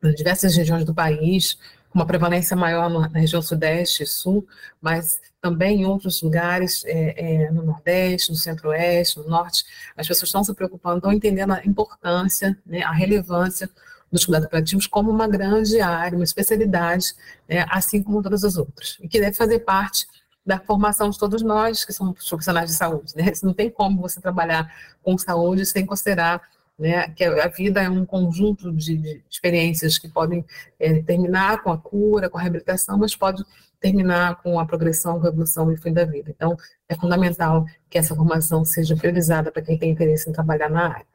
em 0.03 0.13
diversas 0.13 0.55
regiões 0.55 0.83
do 0.83 0.93
país, 0.93 1.57
uma 1.93 2.05
prevalência 2.05 2.55
maior 2.55 2.89
na 2.89 3.19
região 3.19 3.41
sudeste 3.41 4.03
e 4.03 4.07
sul, 4.07 4.47
mas 4.81 5.19
também 5.41 5.81
em 5.81 5.85
outros 5.85 6.21
lugares, 6.21 6.83
é, 6.85 7.45
é, 7.45 7.51
no 7.51 7.63
nordeste, 7.63 8.29
no 8.29 8.37
centro-oeste, 8.37 9.19
no 9.19 9.27
norte, 9.27 9.65
as 9.97 10.07
pessoas 10.07 10.29
estão 10.29 10.43
se 10.43 10.53
preocupando, 10.53 10.97
estão 10.97 11.11
entendendo 11.11 11.53
a 11.53 11.65
importância, 11.65 12.57
né, 12.65 12.81
a 12.83 12.91
relevância 12.91 13.69
dos 14.11 14.25
cuidados 14.25 14.49
paliativos 14.49 14.87
como 14.87 15.09
uma 15.09 15.27
grande 15.27 15.79
área, 15.81 16.17
uma 16.17 16.23
especialidade, 16.23 17.13
né, 17.47 17.65
assim 17.69 18.03
como 18.03 18.21
todas 18.21 18.43
as 18.43 18.57
outras, 18.57 18.97
e 19.01 19.07
que 19.07 19.19
deve 19.19 19.35
fazer 19.35 19.59
parte 19.59 20.07
da 20.45 20.59
formação 20.59 21.09
de 21.09 21.19
todos 21.19 21.41
nós 21.41 21.85
que 21.85 21.93
somos 21.93 22.27
profissionais 22.27 22.69
de 22.69 22.75
saúde. 22.75 23.15
Né? 23.15 23.31
Não 23.43 23.53
tem 23.53 23.69
como 23.69 24.01
você 24.01 24.19
trabalhar 24.19 24.71
com 25.03 25.17
saúde 25.17 25.65
sem 25.65 25.85
considerar 25.85 26.41
né, 26.81 27.07
que 27.09 27.23
a 27.23 27.47
vida 27.47 27.79
é 27.79 27.87
um 27.87 28.03
conjunto 28.03 28.73
de, 28.73 29.23
experiências 29.29 29.99
que 29.99 30.09
podem 30.09 30.43
é, 30.79 30.99
terminar 31.03 31.61
com 31.61 31.71
a 31.71 31.77
cura, 31.77 32.27
com 32.27 32.39
a 32.39 32.41
reabilitação, 32.41 32.97
mas 32.97 33.15
pode 33.15 33.43
terminar 33.79 34.41
com 34.41 34.59
a 34.59 34.65
progressão, 34.65 35.17
a 35.17 35.23
revolução 35.23 35.71
e 35.71 35.77
fim 35.77 35.93
da 35.93 36.03
vida. 36.05 36.31
Então, 36.35 36.57
é 36.89 36.95
fundamental 36.95 37.65
que 37.87 37.99
essa 37.99 38.15
formação 38.15 38.65
seja 38.65 38.95
priorizada 38.95 39.51
para 39.51 39.61
quem 39.61 39.77
tem 39.77 39.91
interesse 39.91 40.27
em 40.27 40.33
trabalhar 40.33 40.69
na 40.69 40.87
área. 40.87 41.05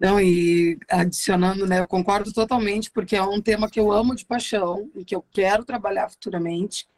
Não, 0.00 0.18
e 0.18 0.76
adicionando, 0.88 1.64
né, 1.64 1.78
eu 1.78 1.86
concordo 1.86 2.32
totalmente, 2.32 2.90
porque 2.90 3.14
é 3.14 3.22
um 3.22 3.40
tema 3.40 3.70
que 3.70 3.78
eu 3.78 3.92
amo 3.92 4.16
de 4.16 4.26
paixão 4.26 4.90
e 4.96 5.04
que 5.04 5.14
eu 5.14 5.24
quero 5.30 5.64
trabalhar 5.64 6.10
futuramente 6.10 6.88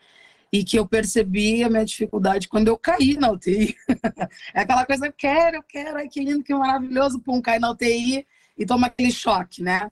e 0.53 0.63
que 0.63 0.79
eu 0.79 0.87
percebi 0.87 1.65
a 1.65 1.71
minha 1.71 1.85
dificuldade 1.85 2.47
quando 2.47 2.69
eu 2.69 2.77
caí 2.77 3.17
na 3.17 3.31
UTI. 3.31 3.75
é 4.53 4.61
aquela 4.61 4.85
coisa, 4.85 5.07
eu 5.07 5.13
quero, 5.13 5.57
eu 5.57 5.63
quero, 5.63 5.97
ai 5.97 6.09
que 6.09 6.21
lindo, 6.21 6.45
que 6.45 6.55
maravilhoso, 6.55 7.19
pum, 7.21 7.41
cair 7.41 7.59
na 7.59 7.71
UTI 7.71 8.27
e 8.59 8.67
toma 8.67 8.89
aquele 8.89 9.11
choque, 9.11 9.63
né? 9.63 9.91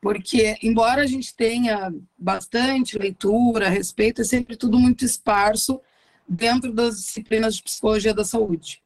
Porque, 0.00 0.58
embora 0.60 1.02
a 1.02 1.06
gente 1.06 1.32
tenha 1.32 1.94
bastante 2.18 2.98
leitura 2.98 3.68
respeito, 3.68 4.22
é 4.22 4.24
sempre 4.24 4.56
tudo 4.56 4.76
muito 4.76 5.04
esparso 5.04 5.80
dentro 6.28 6.72
das 6.72 6.96
disciplinas 6.96 7.54
de 7.54 7.62
psicologia 7.62 8.12
da 8.12 8.24
saúde. 8.24 8.82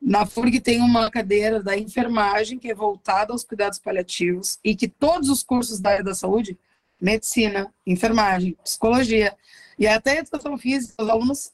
Na 0.00 0.26
FURG 0.26 0.60
tem 0.60 0.82
uma 0.82 1.10
cadeira 1.10 1.62
da 1.62 1.78
enfermagem 1.78 2.58
que 2.58 2.70
é 2.70 2.74
voltada 2.74 3.32
aos 3.32 3.44
cuidados 3.44 3.78
paliativos 3.78 4.58
e 4.62 4.76
que 4.76 4.88
todos 4.88 5.30
os 5.30 5.42
cursos 5.42 5.80
da 5.80 5.90
área 5.90 6.04
da 6.04 6.14
saúde, 6.14 6.58
medicina, 7.00 7.72
enfermagem, 7.86 8.56
psicologia, 8.62 9.34
e 9.82 9.88
até 9.88 10.12
a 10.12 10.18
educação 10.18 10.56
física, 10.56 11.02
os 11.02 11.08
alunos 11.08 11.50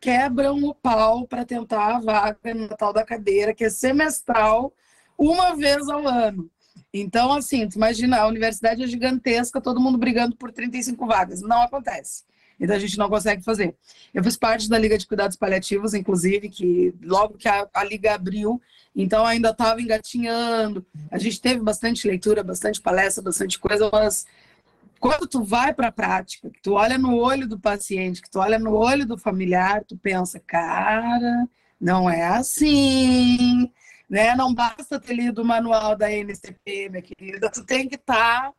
quebram 0.00 0.64
o 0.64 0.74
pau 0.74 1.24
para 1.24 1.44
tentar 1.44 1.94
a 1.94 2.00
vaga 2.00 2.52
no 2.52 2.68
tal 2.70 2.92
da 2.92 3.04
cadeira, 3.04 3.54
que 3.54 3.62
é 3.62 3.70
semestral, 3.70 4.74
uma 5.16 5.54
vez 5.54 5.88
ao 5.88 6.04
ano. 6.04 6.50
Então, 6.92 7.32
assim, 7.32 7.68
tu 7.68 7.76
imagina, 7.76 8.18
a 8.18 8.26
universidade 8.26 8.82
é 8.82 8.88
gigantesca, 8.88 9.60
todo 9.60 9.80
mundo 9.80 9.96
brigando 9.96 10.34
por 10.34 10.50
35 10.50 11.06
vagas. 11.06 11.42
Não 11.42 11.62
acontece. 11.62 12.24
Então 12.58 12.74
a 12.74 12.78
gente 12.80 12.98
não 12.98 13.08
consegue 13.08 13.44
fazer. 13.44 13.76
Eu 14.12 14.24
fiz 14.24 14.36
parte 14.36 14.68
da 14.68 14.76
Liga 14.76 14.98
de 14.98 15.06
Cuidados 15.06 15.36
Paliativos, 15.36 15.94
inclusive, 15.94 16.48
que 16.48 16.92
logo 17.02 17.38
que 17.38 17.48
a, 17.48 17.68
a 17.72 17.84
Liga 17.84 18.14
abriu, 18.14 18.60
então 18.96 19.24
ainda 19.24 19.50
estava 19.50 19.80
engatinhando. 19.80 20.84
A 21.08 21.18
gente 21.18 21.40
teve 21.40 21.60
bastante 21.60 22.04
leitura, 22.08 22.42
bastante 22.42 22.80
palestra, 22.80 23.22
bastante 23.22 23.60
coisa, 23.60 23.88
mas 23.92 24.26
quando 25.04 25.26
tu 25.26 25.44
vai 25.44 25.74
para 25.74 25.88
a 25.88 25.92
prática, 25.92 26.48
que 26.48 26.62
tu 26.62 26.72
olha 26.72 26.96
no 26.96 27.14
olho 27.14 27.46
do 27.46 27.60
paciente, 27.60 28.22
que 28.22 28.30
tu 28.30 28.38
olha 28.38 28.58
no 28.58 28.74
olho 28.74 29.04
do 29.04 29.18
familiar, 29.18 29.84
tu 29.84 29.98
pensa, 29.98 30.40
cara, 30.40 31.46
não 31.78 32.08
é 32.08 32.24
assim, 32.24 33.70
né? 34.08 34.34
Não 34.34 34.54
basta 34.54 34.98
ter 34.98 35.12
lido 35.12 35.42
o 35.42 35.44
manual 35.44 35.94
da 35.94 36.10
NCP, 36.10 36.88
minha 36.88 37.02
querida, 37.02 37.50
tu 37.50 37.62
tem 37.66 37.86
que 37.86 37.96
estar 37.96 38.44
tá 38.44 38.52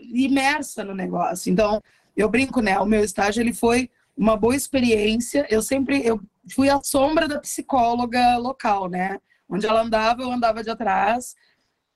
imersa 0.00 0.82
no 0.82 0.96
negócio. 0.96 1.48
Então, 1.48 1.80
eu 2.16 2.28
brinco, 2.28 2.60
né? 2.60 2.76
O 2.80 2.86
meu 2.86 3.04
estágio 3.04 3.40
ele 3.40 3.54
foi 3.54 3.88
uma 4.16 4.36
boa 4.36 4.56
experiência. 4.56 5.46
Eu 5.48 5.62
sempre 5.62 6.04
eu 6.04 6.20
fui 6.52 6.68
a 6.68 6.82
sombra 6.82 7.28
da 7.28 7.38
psicóloga 7.38 8.36
local, 8.36 8.88
né? 8.88 9.20
Onde 9.48 9.64
ela 9.64 9.82
andava, 9.82 10.22
eu 10.22 10.32
andava 10.32 10.60
de 10.64 10.70
atrás 10.70 11.36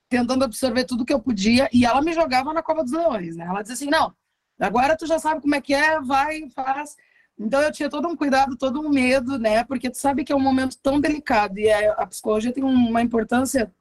tentando 0.09 0.43
absorver 0.43 0.83
tudo 0.85 1.05
que 1.05 1.13
eu 1.13 1.19
podia, 1.19 1.69
e 1.71 1.85
ela 1.85 2.01
me 2.01 2.11
jogava 2.13 2.53
na 2.53 2.63
cova 2.63 2.83
dos 2.83 2.91
leões, 2.91 3.35
né? 3.35 3.45
Ela 3.45 3.61
dizia 3.61 3.75
assim, 3.75 3.89
não, 3.89 4.13
agora 4.59 4.97
tu 4.97 5.05
já 5.05 5.19
sabe 5.19 5.39
como 5.39 5.53
é 5.55 5.61
que 5.61 5.73
é, 5.73 6.01
vai, 6.01 6.49
faz. 6.49 6.97
Então 7.37 7.61
eu 7.61 7.71
tinha 7.71 7.89
todo 7.89 8.07
um 8.07 8.15
cuidado, 8.15 8.57
todo 8.57 8.81
um 8.81 8.89
medo, 8.89 9.37
né? 9.37 9.63
Porque 9.63 9.89
tu 9.89 9.97
sabe 9.97 10.25
que 10.25 10.33
é 10.33 10.35
um 10.35 10.41
momento 10.41 10.77
tão 10.81 10.99
delicado, 10.99 11.59
e 11.59 11.71
a 11.71 12.05
psicologia 12.07 12.51
tem 12.51 12.63
uma 12.63 13.01
importância 13.01 13.71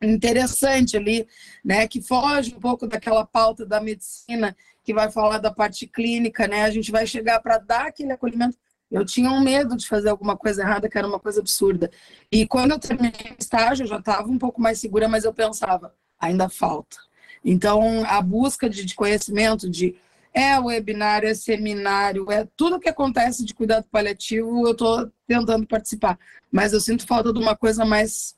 interessante 0.00 0.96
ali, 0.96 1.26
né? 1.64 1.88
Que 1.88 2.00
foge 2.00 2.54
um 2.54 2.60
pouco 2.60 2.86
daquela 2.86 3.26
pauta 3.26 3.66
da 3.66 3.80
medicina, 3.80 4.56
que 4.82 4.94
vai 4.94 5.10
falar 5.10 5.38
da 5.38 5.50
parte 5.50 5.86
clínica, 5.86 6.46
né? 6.46 6.62
A 6.62 6.70
gente 6.70 6.92
vai 6.92 7.06
chegar 7.06 7.40
para 7.40 7.58
dar 7.58 7.86
aquele 7.88 8.12
acolhimento 8.12 8.56
eu 8.94 9.04
tinha 9.04 9.28
um 9.28 9.40
medo 9.40 9.76
de 9.76 9.88
fazer 9.88 10.08
alguma 10.08 10.36
coisa 10.36 10.62
errada, 10.62 10.88
que 10.88 10.96
era 10.96 11.08
uma 11.08 11.18
coisa 11.18 11.40
absurda. 11.40 11.90
E 12.30 12.46
quando 12.46 12.70
eu 12.70 12.78
terminei 12.78 13.32
o 13.32 13.36
estágio, 13.36 13.82
eu 13.82 13.88
já 13.88 13.98
estava 13.98 14.28
um 14.28 14.38
pouco 14.38 14.62
mais 14.62 14.78
segura, 14.78 15.08
mas 15.08 15.24
eu 15.24 15.34
pensava, 15.34 15.92
ainda 16.16 16.48
falta. 16.48 16.96
Então, 17.44 18.04
a 18.06 18.22
busca 18.22 18.70
de, 18.70 18.84
de 18.84 18.94
conhecimento, 18.94 19.68
de 19.68 19.96
é 20.32 20.56
webinário, 20.60 21.28
é 21.28 21.34
seminário, 21.34 22.30
é 22.30 22.46
tudo 22.56 22.78
que 22.78 22.88
acontece 22.88 23.44
de 23.44 23.52
cuidado 23.52 23.84
paliativo, 23.90 24.64
eu 24.64 24.72
estou 24.72 25.10
tentando 25.26 25.66
participar. 25.66 26.16
Mas 26.50 26.72
eu 26.72 26.80
sinto 26.80 27.04
falta 27.04 27.32
de 27.32 27.38
uma 27.40 27.56
coisa 27.56 27.84
mais 27.84 28.36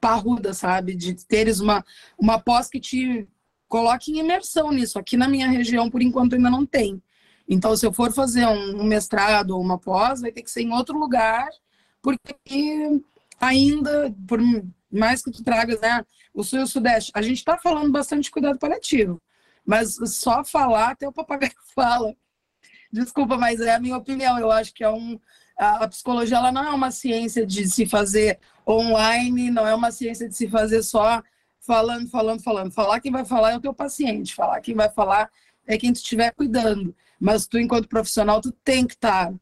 parruda, 0.00 0.52
sabe? 0.52 0.96
De 0.96 1.14
teres 1.14 1.60
uma, 1.60 1.84
uma 2.18 2.40
pós 2.40 2.68
que 2.68 2.80
te 2.80 3.28
coloque 3.68 4.10
em 4.10 4.18
imersão 4.18 4.72
nisso. 4.72 4.98
Aqui 4.98 5.16
na 5.16 5.28
minha 5.28 5.48
região, 5.48 5.88
por 5.88 6.02
enquanto, 6.02 6.34
ainda 6.34 6.50
não 6.50 6.66
tem. 6.66 7.00
Então, 7.48 7.76
se 7.76 7.86
eu 7.86 7.92
for 7.92 8.12
fazer 8.12 8.46
um, 8.46 8.84
mestrado 8.84 9.50
ou 9.50 9.60
uma 9.60 9.78
pós, 9.78 10.20
vai 10.20 10.32
ter 10.32 10.42
que 10.42 10.50
ser 10.50 10.62
em 10.62 10.72
outro 10.72 10.98
lugar, 10.98 11.48
porque 12.02 13.00
ainda, 13.40 14.14
por 14.26 14.40
mais 14.90 15.22
que 15.22 15.30
tu 15.30 15.44
tragas 15.44 15.80
né, 15.80 16.04
o 16.34 16.42
sul 16.42 16.60
e 16.60 16.62
o 16.62 16.66
sudeste, 16.66 17.12
a 17.14 17.22
gente 17.22 17.38
está 17.38 17.56
falando 17.56 17.92
bastante 17.92 18.24
de 18.24 18.30
cuidado 18.30 18.58
paliativo, 18.58 19.20
mas 19.64 19.96
só 20.06 20.44
falar, 20.44 20.90
até 20.90 21.08
o 21.08 21.12
papagaio 21.12 21.52
fala. 21.74 22.14
Desculpa, 22.92 23.36
mas 23.36 23.60
é 23.60 23.74
a 23.74 23.80
minha 23.80 23.96
opinião. 23.96 24.38
Eu 24.38 24.50
acho 24.50 24.72
que 24.72 24.84
é 24.84 24.88
um. 24.88 25.18
A 25.56 25.88
psicologia 25.88 26.36
ela 26.36 26.52
não 26.52 26.64
é 26.64 26.70
uma 26.70 26.90
ciência 26.90 27.44
de 27.46 27.68
se 27.68 27.86
fazer 27.86 28.38
online, 28.66 29.50
não 29.50 29.66
é 29.66 29.74
uma 29.74 29.90
ciência 29.90 30.28
de 30.28 30.36
se 30.36 30.48
fazer 30.48 30.82
só 30.82 31.22
falando, 31.60 32.08
falando, 32.08 32.42
falando. 32.42 32.72
Falar 32.72 33.00
quem 33.00 33.10
vai 33.10 33.24
falar 33.24 33.52
é 33.52 33.56
o 33.56 33.60
teu 33.60 33.74
paciente, 33.74 34.34
falar 34.34 34.60
quem 34.60 34.74
vai 34.74 34.90
falar 34.90 35.30
é 35.66 35.76
quem 35.76 35.92
tu 35.92 35.96
estiver 35.96 36.32
cuidando. 36.32 36.94
Mas 37.20 37.46
tu, 37.46 37.58
enquanto 37.58 37.88
profissional, 37.88 38.40
tu 38.40 38.52
tem 38.52 38.86
que 38.86 38.94
estar 38.94 39.28
tá 39.28 39.34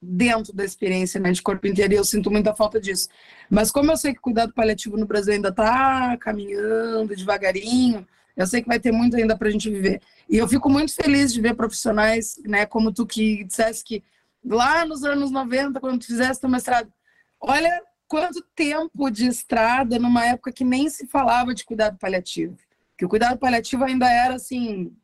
dentro 0.00 0.52
da 0.52 0.64
experiência 0.64 1.18
né, 1.20 1.32
de 1.32 1.42
corpo 1.42 1.66
inteiro 1.66 1.92
e 1.92 1.96
eu 1.96 2.04
sinto 2.04 2.30
muita 2.30 2.54
falta 2.54 2.80
disso. 2.80 3.08
Mas 3.50 3.70
como 3.70 3.90
eu 3.90 3.96
sei 3.96 4.12
que 4.12 4.18
o 4.18 4.22
cuidado 4.22 4.52
paliativo 4.52 4.96
no 4.96 5.06
Brasil 5.06 5.34
ainda 5.34 5.48
está 5.48 6.16
caminhando 6.18 7.16
devagarinho, 7.16 8.06
eu 8.36 8.46
sei 8.46 8.60
que 8.60 8.68
vai 8.68 8.78
ter 8.78 8.92
muito 8.92 9.16
ainda 9.16 9.36
para 9.36 9.48
a 9.48 9.50
gente 9.50 9.70
viver. 9.70 10.00
E 10.28 10.36
eu 10.36 10.46
fico 10.46 10.68
muito 10.68 10.94
feliz 10.94 11.32
de 11.32 11.40
ver 11.40 11.54
profissionais, 11.54 12.38
né, 12.44 12.66
como 12.66 12.92
tu 12.92 13.06
que 13.06 13.44
disseste 13.44 13.84
que 13.84 14.04
lá 14.44 14.84
nos 14.84 15.02
anos 15.02 15.30
90, 15.30 15.80
quando 15.80 16.00
tu 16.00 16.06
fizeste 16.06 16.40
teu 16.40 16.50
mestrado, 16.50 16.92
olha 17.40 17.82
quanto 18.06 18.42
tempo 18.54 19.10
de 19.10 19.26
estrada 19.26 19.98
numa 19.98 20.24
época 20.24 20.52
que 20.52 20.64
nem 20.64 20.88
se 20.88 21.06
falava 21.06 21.54
de 21.54 21.64
cuidado 21.64 21.98
paliativo. 21.98 22.56
Que 22.96 23.04
o 23.04 23.08
cuidado 23.08 23.38
paliativo 23.38 23.84
ainda 23.84 24.10
era 24.10 24.34
assim, 24.34 24.94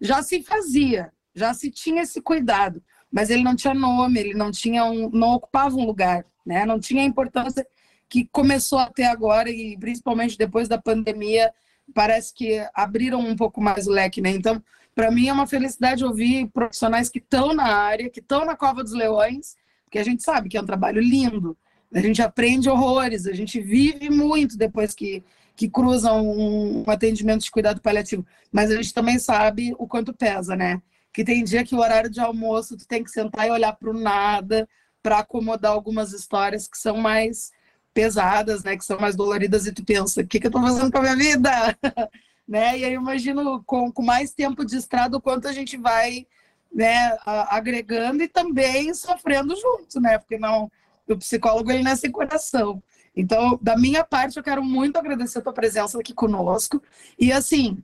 já 0.00 0.22
se 0.22 0.42
fazia, 0.42 1.12
já 1.36 1.52
se 1.52 1.70
tinha 1.70 2.02
esse 2.02 2.20
cuidado, 2.20 2.82
mas 3.12 3.28
ele 3.30 3.44
não 3.44 3.54
tinha 3.54 3.74
nome, 3.74 4.18
ele 4.18 4.34
não 4.34 4.50
tinha 4.50 4.84
um, 4.86 5.10
não 5.10 5.34
ocupava 5.34 5.76
um 5.76 5.84
lugar, 5.84 6.24
né? 6.44 6.64
Não 6.64 6.80
tinha 6.80 7.02
a 7.02 7.06
importância 7.06 7.64
que 8.08 8.26
começou 8.32 8.78
a 8.78 8.90
ter 8.90 9.04
agora 9.04 9.50
e 9.50 9.76
principalmente 9.78 10.38
depois 10.38 10.66
da 10.66 10.78
pandemia, 10.78 11.52
parece 11.94 12.32
que 12.32 12.66
abriram 12.74 13.20
um 13.20 13.36
pouco 13.36 13.60
mais 13.60 13.86
o 13.86 13.90
leque, 13.90 14.20
né? 14.20 14.30
Então, 14.30 14.62
para 14.94 15.10
mim 15.10 15.28
é 15.28 15.32
uma 15.32 15.46
felicidade 15.46 16.04
ouvir 16.04 16.48
profissionais 16.48 17.10
que 17.10 17.18
estão 17.18 17.54
na 17.54 17.66
área, 17.66 18.08
que 18.08 18.20
estão 18.20 18.44
na 18.44 18.56
Cova 18.56 18.82
dos 18.82 18.92
Leões, 18.92 19.56
porque 19.84 19.98
a 19.98 20.04
gente 20.04 20.22
sabe 20.22 20.48
que 20.48 20.56
é 20.56 20.60
um 20.60 20.66
trabalho 20.66 21.02
lindo, 21.02 21.56
a 21.92 22.00
gente 22.00 22.22
aprende 22.22 22.68
horrores, 22.68 23.26
a 23.26 23.32
gente 23.32 23.60
vive 23.60 24.08
muito 24.10 24.56
depois 24.56 24.94
que, 24.94 25.22
que 25.54 25.68
cruzam 25.68 26.26
um, 26.26 26.84
um 26.86 26.90
atendimento 26.90 27.42
de 27.42 27.50
cuidado 27.50 27.80
paliativo. 27.80 28.26
Mas 28.50 28.70
a 28.70 28.76
gente 28.76 28.92
também 28.92 29.18
sabe 29.18 29.74
o 29.78 29.86
quanto 29.86 30.12
pesa, 30.12 30.56
né? 30.56 30.80
Que 31.16 31.24
tem 31.24 31.42
dia 31.42 31.64
que 31.64 31.74
o 31.74 31.78
horário 31.78 32.10
de 32.10 32.20
almoço 32.20 32.76
tu 32.76 32.86
tem 32.86 33.02
que 33.02 33.10
sentar 33.10 33.48
e 33.48 33.50
olhar 33.50 33.72
para 33.72 33.88
o 33.88 33.94
nada 33.94 34.68
para 35.02 35.20
acomodar 35.20 35.72
algumas 35.72 36.12
histórias 36.12 36.68
que 36.68 36.76
são 36.76 36.98
mais 36.98 37.52
pesadas, 37.94 38.62
né? 38.62 38.76
Que 38.76 38.84
são 38.84 39.00
mais 39.00 39.16
doloridas 39.16 39.66
e 39.66 39.72
tu 39.72 39.82
pensa, 39.82 40.20
o 40.20 40.26
que, 40.26 40.38
que 40.38 40.46
eu 40.46 40.50
estou 40.50 40.60
fazendo 40.60 40.92
com 40.92 40.98
a 40.98 41.00
minha 41.00 41.16
vida? 41.16 41.50
né? 42.46 42.78
E 42.78 42.84
aí 42.84 42.92
eu 42.92 43.00
imagino 43.00 43.64
com, 43.64 43.90
com 43.90 44.02
mais 44.02 44.32
tempo 44.32 44.62
de 44.62 44.76
estrada 44.76 45.16
o 45.16 45.20
quanto 45.20 45.48
a 45.48 45.54
gente 45.54 45.78
vai 45.78 46.26
né, 46.70 47.16
agregando 47.24 48.22
e 48.22 48.28
também 48.28 48.92
sofrendo 48.92 49.56
junto, 49.56 49.98
né? 49.98 50.18
Porque 50.18 50.36
não 50.36 50.70
o 51.08 51.16
psicólogo 51.16 51.72
ele 51.72 51.82
nasce 51.82 52.06
em 52.06 52.12
coração. 52.12 52.82
Então, 53.16 53.58
da 53.62 53.78
minha 53.78 54.04
parte, 54.04 54.36
eu 54.36 54.42
quero 54.42 54.62
muito 54.62 54.98
agradecer 54.98 55.38
a 55.38 55.42
tua 55.42 55.54
presença 55.54 55.98
aqui 55.98 56.12
conosco. 56.12 56.82
E 57.18 57.32
assim, 57.32 57.82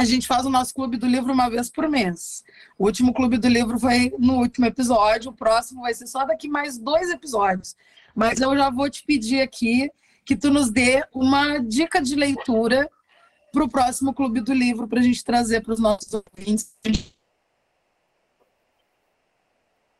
a 0.00 0.04
gente 0.04 0.26
faz 0.26 0.46
o 0.46 0.50
nosso 0.50 0.74
clube 0.74 0.96
do 0.96 1.06
livro 1.06 1.30
uma 1.30 1.50
vez 1.50 1.68
por 1.68 1.86
mês. 1.86 2.42
O 2.78 2.86
último 2.86 3.12
clube 3.12 3.36
do 3.36 3.46
livro 3.46 3.78
foi 3.78 4.10
no 4.18 4.38
último 4.38 4.64
episódio, 4.64 5.30
o 5.30 5.34
próximo 5.34 5.82
vai 5.82 5.92
ser 5.92 6.06
só 6.06 6.24
daqui 6.24 6.48
mais 6.48 6.78
dois 6.78 7.10
episódios. 7.10 7.76
Mas 8.14 8.40
eu 8.40 8.56
já 8.56 8.70
vou 8.70 8.88
te 8.88 9.04
pedir 9.04 9.42
aqui 9.42 9.90
que 10.24 10.34
tu 10.34 10.50
nos 10.50 10.70
dê 10.70 11.04
uma 11.14 11.58
dica 11.58 12.00
de 12.00 12.14
leitura 12.14 12.88
para 13.52 13.62
o 13.62 13.68
próximo 13.68 14.14
clube 14.14 14.40
do 14.40 14.54
livro, 14.54 14.88
para 14.88 15.00
a 15.00 15.02
gente 15.02 15.22
trazer 15.22 15.60
para 15.60 15.74
os 15.74 15.80
nossos 15.80 16.14
ouvintes 16.14 16.72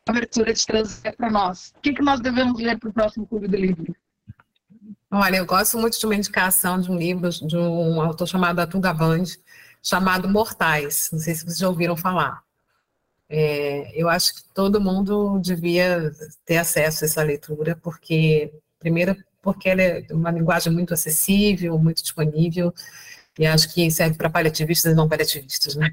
abertura 0.08 0.54
de 0.54 0.66
trazer 0.66 1.14
para 1.14 1.30
nós. 1.30 1.74
O 1.76 1.80
que, 1.82 1.92
que 1.92 2.02
nós 2.02 2.20
devemos 2.20 2.58
ler 2.58 2.78
para 2.78 2.88
o 2.88 2.92
próximo 2.92 3.26
Clube 3.26 3.46
do 3.46 3.56
Livro? 3.56 3.94
Olha, 5.10 5.36
eu 5.36 5.46
gosto 5.46 5.76
muito 5.76 5.98
de 5.98 6.06
uma 6.06 6.14
indicação 6.14 6.80
de 6.80 6.90
um 6.90 6.96
livro 6.96 7.28
de 7.30 7.56
um 7.56 8.00
autor 8.00 8.26
chamado 8.26 8.60
Atul 8.60 8.80
Gavande, 8.80 9.40
chamado 9.82 10.28
Mortais. 10.28 11.08
Não 11.12 11.18
sei 11.18 11.34
se 11.34 11.44
vocês 11.44 11.58
já 11.58 11.68
ouviram 11.68 11.96
falar. 11.96 12.42
É, 13.28 13.92
eu 13.94 14.08
acho 14.08 14.34
que 14.34 14.42
todo 14.52 14.80
mundo 14.80 15.38
devia 15.40 16.10
ter 16.44 16.58
acesso 16.58 17.04
a 17.04 17.06
essa 17.06 17.22
leitura, 17.22 17.76
porque, 17.76 18.52
primeiro, 18.78 19.16
porque 19.40 19.68
ela 19.68 19.82
é 19.82 20.06
uma 20.10 20.30
linguagem 20.32 20.72
muito 20.72 20.92
acessível, 20.92 21.78
muito 21.78 22.02
disponível, 22.02 22.74
e 23.38 23.46
acho 23.46 23.72
que 23.72 23.90
serve 23.90 24.16
para 24.16 24.28
paliativistas 24.28 24.92
e 24.92 24.96
não 24.96 25.08
paliativistas, 25.08 25.76
né? 25.76 25.92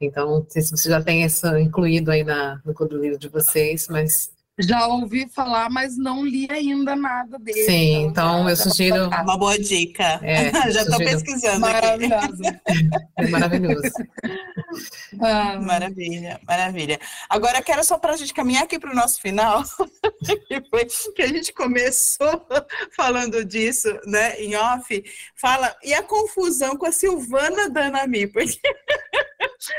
Então, 0.00 0.40
não 0.40 0.46
sei 0.48 0.62
se 0.62 0.70
você 0.70 0.90
já 0.90 1.02
tem 1.02 1.24
isso 1.24 1.46
incluído 1.56 2.10
aí 2.10 2.22
na, 2.22 2.60
no 2.64 2.74
Clube 2.74 2.96
Livro 2.96 3.18
de 3.18 3.28
vocês, 3.28 3.88
mas 3.88 4.30
já 4.60 4.86
ouvi 4.86 5.28
falar, 5.28 5.68
mas 5.68 5.96
não 5.96 6.24
li 6.24 6.46
ainda 6.48 6.94
nada 6.94 7.38
dele. 7.38 7.64
Sim, 7.64 7.94
então, 8.04 8.40
então 8.40 8.48
eu 8.48 8.56
sugiro. 8.56 9.06
Uma 9.08 9.36
boa 9.36 9.58
dica. 9.58 10.20
É, 10.22 10.52
Já 10.70 10.82
estou 10.82 10.98
pesquisando. 10.98 11.60
Maravilhoso. 11.60 12.42
É 13.16 13.28
maravilhoso. 13.28 13.92
Ah. 15.20 15.60
Maravilha, 15.60 16.40
maravilha. 16.46 16.98
Agora, 17.28 17.62
quero 17.62 17.84
só 17.84 17.96
para 17.96 18.14
a 18.14 18.16
gente 18.16 18.34
caminhar 18.34 18.64
aqui 18.64 18.78
para 18.78 18.90
o 18.90 18.94
nosso 18.94 19.20
final, 19.20 19.62
que 20.48 20.62
foi 20.68 20.86
que 21.14 21.22
a 21.22 21.28
gente 21.28 21.52
começou 21.52 22.44
falando 22.96 23.44
disso, 23.44 23.88
né, 24.04 24.36
em 24.40 24.56
off. 24.56 25.04
Fala, 25.36 25.74
e 25.82 25.94
a 25.94 26.02
confusão 26.02 26.76
com 26.76 26.86
a 26.86 26.92
Silvana 26.92 27.70
Danami, 27.70 28.26
porque. 28.26 28.58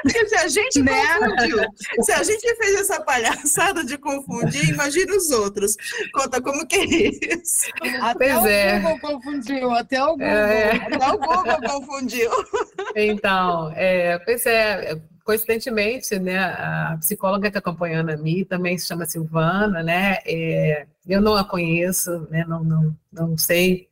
Porque 0.02 0.28
se 0.28 0.36
a 0.36 0.48
gente 0.48 0.82
né? 0.82 1.20
confundiu, 1.20 1.58
se 2.02 2.12
a 2.12 2.24
gente 2.24 2.56
fez 2.56 2.76
essa 2.76 3.02
palhaçada 3.02 3.84
de 3.84 3.98
confundir, 3.98 4.65
imagina 4.70 5.16
os 5.16 5.32
outros. 5.32 5.76
Conta 6.14 6.42
como 6.42 6.66
que 6.68 6.76
é 6.76 6.86
isso. 6.86 7.68
Até 8.02 8.34
pois 8.34 8.44
o 8.44 8.48
é. 8.48 8.80
Google 8.80 9.00
confundiu, 9.00 9.72
até 9.72 10.04
o 10.04 10.10
Google. 10.10 10.26
É. 10.28 10.72
Até 10.76 11.12
o 11.12 11.18
Google 11.18 11.62
confundiu. 11.70 12.32
Então, 12.96 13.72
é, 13.76 14.20
pois 14.20 14.46
é, 14.46 15.00
coincidentemente, 15.26 16.20
né, 16.20 16.38
a 16.38 16.98
psicóloga 17.00 17.50
que 17.50 17.58
acompanhando 17.58 18.12
a 18.12 18.18
mim 18.18 18.46
também 18.46 18.78
se 18.78 18.88
chama 18.88 19.08
Silvana, 19.08 19.82
né, 19.82 20.20
é, 20.26 20.86
eu 21.08 21.20
não 21.20 21.36
a 21.36 21.44
conheço, 21.44 22.28
né, 22.30 22.46
não, 22.48 22.64
não, 22.64 22.96
não 23.12 23.38
sei, 23.38 23.90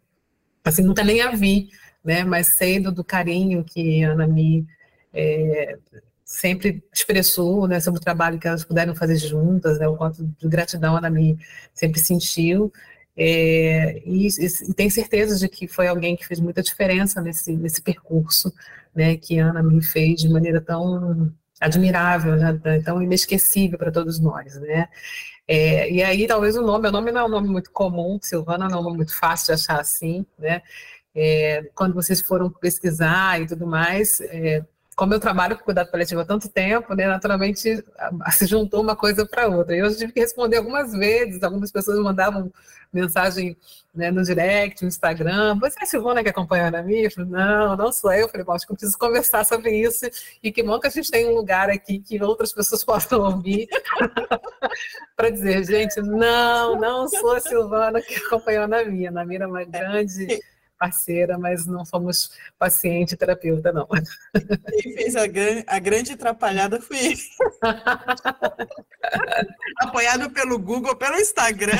assim, 0.64 0.84
nunca 0.84 1.04
nem 1.04 1.22
a 1.22 1.32
vi, 1.32 1.70
né, 2.04 2.24
mas 2.24 2.56
sei 2.56 2.80
do, 2.80 2.92
do 2.92 3.04
carinho 3.04 3.64
que 3.64 4.04
a 4.04 4.12
Ana 4.12 4.28
Mi 4.28 4.66
é, 5.12 5.78
sempre 6.26 6.84
expressou 6.94 7.68
né, 7.68 7.80
sobre 7.80 8.00
o 8.00 8.04
trabalho 8.04 8.40
que 8.40 8.48
elas 8.48 8.64
puderam 8.64 8.96
fazer 8.96 9.18
juntas, 9.18 9.80
né, 9.80 9.88
o 9.88 9.96
quanto 9.96 10.24
de 10.24 10.48
gratidão 10.48 10.96
a 10.96 11.00
Ana 11.00 11.10
Mi 11.10 11.38
sempre 11.74 12.00
sentiu, 12.00 12.72
é, 13.16 14.02
e, 14.06 14.28
e 14.28 14.74
tem 14.74 14.90
certeza 14.90 15.38
de 15.38 15.48
que 15.48 15.68
foi 15.68 15.88
alguém 15.88 16.16
que 16.16 16.26
fez 16.26 16.40
muita 16.40 16.64
diferença 16.64 17.22
nesse, 17.22 17.56
nesse 17.56 17.82
percurso, 17.82 18.54
né, 18.96 19.16
que 19.18 19.38
Ana 19.38 19.62
me 19.62 19.84
fez 19.84 20.22
de 20.22 20.30
maneira 20.30 20.60
tão 20.62 21.32
admirável, 21.60 22.36
né, 22.36 22.60
tão 22.84 23.02
inesquecível 23.02 23.78
para 23.78 23.92
todos 23.92 24.20
nós, 24.20 24.60
né. 24.60 24.88
É, 25.48 25.92
e 25.92 26.02
aí, 26.02 26.26
talvez 26.26 26.56
o 26.56 26.62
nome, 26.62 26.88
o 26.88 26.92
nome 26.92 27.12
não 27.12 27.22
é 27.22 27.26
um 27.26 27.30
nome 27.30 27.50
muito 27.50 27.70
comum, 27.72 28.18
Silvana 28.22 28.70
não 28.70 28.78
é 28.78 28.80
um 28.80 28.84
nome 28.84 28.98
muito 28.98 29.16
fácil 29.18 29.48
de 29.48 29.62
achar 29.62 29.80
assim, 29.80 30.26
né, 30.40 30.62
é, 31.16 31.64
quando 31.76 31.94
vocês 31.94 32.22
foram 32.22 32.50
pesquisar 32.50 33.42
e 33.42 33.46
tudo 33.46 33.68
mais, 33.68 34.20
é, 34.22 34.66
como 34.96 35.14
eu 35.14 35.20
trabalho 35.20 35.58
com 35.58 35.64
cuidado 35.64 35.90
paliativo 35.90 36.22
há 36.22 36.26
tanto 36.26 36.50
tempo, 36.50 36.94
né, 36.94 37.08
naturalmente 37.08 37.60
se 37.60 38.46
juntou 38.46 38.82
uma 38.82 38.96
coisa 38.96 39.26
para 39.26 39.48
outra. 39.48 39.76
Eu 39.76 39.96
tive 39.96 40.12
que 40.12 40.20
responder 40.20 40.58
algumas 40.58 40.94
vezes, 40.94 41.42
algumas 41.42 41.72
pessoas 41.72 42.00
mandavam 42.00 42.52
mensagem 42.94 43.58
né, 43.94 44.12
no 44.12 44.24
direct, 44.24 44.82
no 44.82 44.88
Instagram, 44.88 45.58
você 45.60 45.80
é 45.80 45.84
a 45.84 45.86
Silvana 45.86 46.24
que 46.24 46.30
acompanha 46.30 46.66
a 46.66 46.68
Ana 46.68 46.92
Eu 46.92 47.12
falei, 47.12 47.30
não, 47.30 47.76
não 47.76 47.92
sou 47.92 48.12
eu. 48.12 48.22
Eu 48.22 48.30
falei, 48.30 48.46
acho 48.50 48.66
que 48.66 48.72
eu 48.72 48.76
preciso 48.76 48.98
conversar 48.98 49.46
sobre 49.46 49.72
isso, 49.72 50.06
e 50.42 50.52
que 50.52 50.64
bom 50.64 50.80
que 50.80 50.88
a 50.88 50.90
gente 50.90 51.12
tem 51.12 51.28
um 51.28 51.36
lugar 51.36 51.70
aqui 51.70 52.00
que 52.00 52.22
outras 52.22 52.54
pessoas 52.54 52.84
possam 52.86 53.22
ouvir, 53.22 53.68
para 55.16 55.30
dizer, 55.30 55.64
gente, 55.66 56.02
não, 56.02 56.80
não 56.80 57.08
sou 57.08 57.36
a 57.36 57.40
Silvana 57.40 58.02
que 58.02 58.16
acompanhou 58.16 58.62
a 58.62 58.66
Ana 58.66 58.84
Mia. 58.86 59.10
Ana 59.10 59.26
é 59.34 59.48
uma 59.48 59.64
grande 59.64 60.40
parceira, 60.78 61.38
mas 61.38 61.66
não 61.66 61.86
somos 61.86 62.32
paciente 62.58 63.16
terapeuta, 63.16 63.72
não. 63.72 63.88
Quem 64.82 64.94
fez 64.94 65.16
a, 65.16 65.22
a 65.68 65.80
grande 65.80 66.14
atrapalhada 66.14 66.82
fui 66.82 67.16
Apoiado 69.80 70.30
pelo 70.32 70.60
Google, 70.60 70.96
pelo 70.96 71.18
Instagram. 71.18 71.78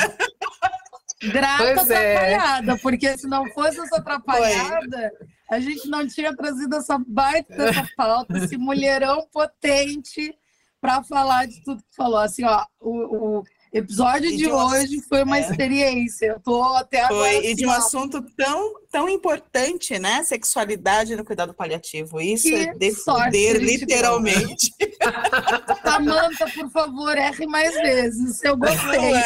Grata 1.22 1.74
pois 1.76 1.90
é. 1.90 2.16
atrapalhada, 2.16 2.74
é. 2.74 2.78
porque 2.78 3.18
se 3.18 3.28
não 3.28 3.50
fosse 3.52 3.80
essa 3.80 3.98
atrapalhada, 3.98 5.12
Foi. 5.18 5.58
a 5.58 5.60
gente 5.60 5.90
não 5.90 6.08
tinha 6.08 6.36
trazido 6.36 6.76
essa 6.76 7.00
baita 7.08 7.56
dessa 7.56 7.88
pauta, 7.96 8.38
esse 8.38 8.58
mulherão 8.58 9.28
potente 9.32 10.36
para 10.82 11.02
falar 11.04 11.48
de 11.48 11.64
tudo 11.64 11.82
que 11.82 11.96
falou. 11.96 12.20
Assim, 12.20 12.44
ó, 12.44 12.66
o, 12.80 13.40
o 13.40 13.44
episódio 13.74 14.30
de, 14.30 14.38
de 14.38 14.52
hoje 14.52 15.02
foi 15.02 15.24
uma 15.24 15.38
é. 15.38 15.42
experiência. 15.42 16.28
Eu 16.28 16.40
tô 16.40 16.64
até 16.76 17.02
agora. 17.02 17.32
Foi, 17.32 17.46
e 17.46 17.56
de 17.56 17.66
um 17.66 17.72
assim, 17.72 17.98
assunto 17.98 18.22
tão, 18.38 18.74
tão 18.92 19.10
importante, 19.10 19.98
né? 19.98 20.24
Sexualidade 20.24 21.16
no 21.16 21.26
cuidado 21.26 21.54
paliativo. 21.54 22.22
Isso 22.22 22.48
que 22.48 22.56
é 22.56 22.74
defender, 22.76 23.58
literalmente. 23.58 24.74
Samanta, 25.84 26.46
por 26.54 26.70
favor, 26.70 27.18
erre 27.18 27.48
mais 27.48 27.74
vezes. 27.74 28.44
Eu 28.44 28.56
gostei. 28.56 29.16
É? 29.16 29.24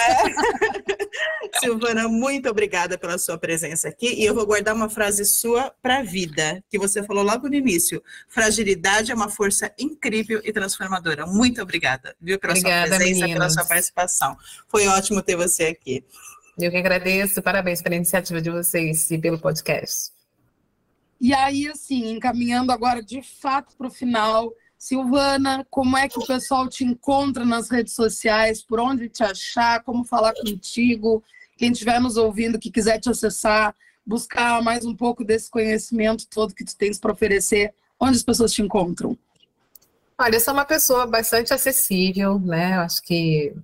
Silvana, 1.60 2.08
muito 2.08 2.50
obrigada 2.50 2.98
pela 2.98 3.18
sua 3.18 3.38
presença 3.38 3.88
aqui. 3.90 4.14
E 4.14 4.26
eu 4.26 4.34
vou 4.34 4.46
guardar 4.46 4.76
uma 4.76 4.90
frase 4.90 5.26
sua 5.26 5.74
para 5.82 6.00
a 6.00 6.04
vida, 6.04 6.64
que 6.70 6.78
você 6.78 7.04
falou 7.04 7.24
logo 7.24 7.48
no 7.48 7.56
início. 7.56 8.02
Fragilidade 8.28 9.12
é 9.12 9.16
uma 9.16 9.30
força 9.30 9.72
incrível 9.78 10.42
e 10.44 10.54
transformadora. 10.54 11.26
Muito 11.26 11.62
obrigada, 11.62 12.16
viu, 12.22 12.40
pela 12.40 12.54
obrigada, 12.54 12.88
sua 12.88 12.98
presença, 12.98 13.22
meninas. 13.22 13.34
pela 13.34 13.50
sua 13.50 13.66
participação. 13.66 14.37
Foi 14.68 14.88
ótimo 14.88 15.22
ter 15.22 15.36
você 15.36 15.66
aqui. 15.66 16.04
Eu 16.58 16.72
que 16.72 16.78
agradeço. 16.78 17.42
Parabéns 17.42 17.82
pela 17.82 17.96
iniciativa 17.96 18.42
de 18.42 18.50
vocês 18.50 19.10
e 19.12 19.18
pelo 19.18 19.40
podcast. 19.40 20.12
E 21.20 21.34
aí, 21.34 21.68
assim, 21.68 22.12
encaminhando 22.12 22.72
agora 22.72 23.02
de 23.02 23.22
fato 23.22 23.76
para 23.76 23.88
o 23.88 23.92
final, 23.92 24.54
Silvana, 24.78 25.66
como 25.70 25.98
é 25.98 26.08
que 26.08 26.20
o 26.20 26.26
pessoal 26.26 26.68
te 26.68 26.84
encontra 26.84 27.44
nas 27.44 27.70
redes 27.70 27.94
sociais? 27.94 28.64
Por 28.64 28.80
onde 28.80 29.10
te 29.10 29.24
achar? 29.24 29.84
Como 29.84 30.04
falar 30.04 30.34
contigo? 30.34 31.24
Quem 31.58 31.72
estiver 31.72 32.00
nos 32.00 32.18
ouvindo, 32.18 32.60
que 32.60 32.70
quiser 32.70 33.00
te 33.00 33.10
acessar, 33.10 33.76
buscar 34.06 34.62
mais 34.62 34.86
um 34.86 34.96
pouco 34.96 35.24
desse 35.24 35.50
conhecimento 35.50 36.28
todo 36.28 36.54
que 36.54 36.64
tu 36.64 36.76
tens 36.78 37.00
para 37.00 37.12
oferecer, 37.12 37.74
onde 38.00 38.18
as 38.18 38.24
pessoas 38.24 38.54
te 38.54 38.62
encontram? 38.62 39.18
Olha, 40.20 40.36
eu 40.36 40.40
sou 40.40 40.54
uma 40.54 40.66
pessoa 40.66 41.06
bastante 41.06 41.54
acessível, 41.54 42.40
né? 42.40 42.76
Eu 42.76 42.82
acho 42.82 43.04
que 43.04 43.56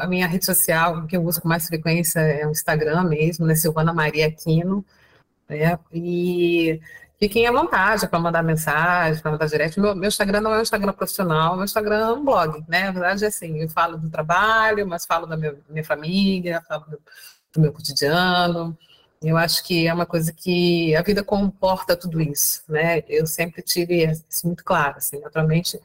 a 0.00 0.06
minha 0.06 0.26
rede 0.26 0.46
social 0.46 1.06
que 1.06 1.16
eu 1.16 1.22
uso 1.22 1.40
com 1.42 1.48
mais 1.48 1.66
frequência 1.66 2.18
é 2.20 2.46
o 2.46 2.50
Instagram 2.50 3.04
mesmo, 3.04 3.46
né? 3.46 3.54
Silvana 3.54 3.92
Maria 3.92 4.26
Aquino. 4.26 4.82
Né? 5.48 5.78
E 5.92 6.80
fiquem 7.18 7.46
à 7.46 7.52
vontade 7.52 8.08
para 8.08 8.18
mandar 8.18 8.42
mensagem, 8.42 9.22
para 9.22 9.32
mandar 9.32 9.46
direct. 9.46 9.78
Meu, 9.78 9.94
meu, 9.94 10.08
Instagram 10.08 10.40
não 10.40 10.54
é 10.54 10.58
um 10.58 10.62
Instagram 10.62 10.92
profissional, 10.94 11.56
meu 11.56 11.64
Instagram 11.64 11.98
é 11.98 12.12
um 12.12 12.24
blog, 12.24 12.64
né? 12.68 12.84
Na 12.86 12.92
verdade 12.92 13.24
é 13.24 13.28
assim, 13.28 13.60
eu 13.60 13.68
falo 13.68 13.98
do 13.98 14.10
trabalho, 14.10 14.86
mas 14.86 15.06
falo 15.06 15.26
da 15.26 15.36
minha, 15.36 15.56
minha 15.68 15.84
família, 15.84 16.62
falo 16.68 16.86
do, 16.86 17.00
do, 17.52 17.60
meu 17.60 17.72
cotidiano. 17.72 18.76
Eu 19.22 19.36
acho 19.36 19.62
que 19.64 19.86
é 19.86 19.94
uma 19.94 20.06
coisa 20.06 20.32
que 20.32 20.94
a 20.96 21.02
vida 21.02 21.22
comporta 21.22 21.96
tudo 21.96 22.20
isso, 22.20 22.62
né? 22.68 23.02
Eu 23.08 23.26
sempre 23.26 23.62
tive 23.62 24.04
isso 24.04 24.46
muito 24.46 24.64
claro, 24.64 24.96
assim. 24.98 25.20
Naturalmente, 25.20 25.78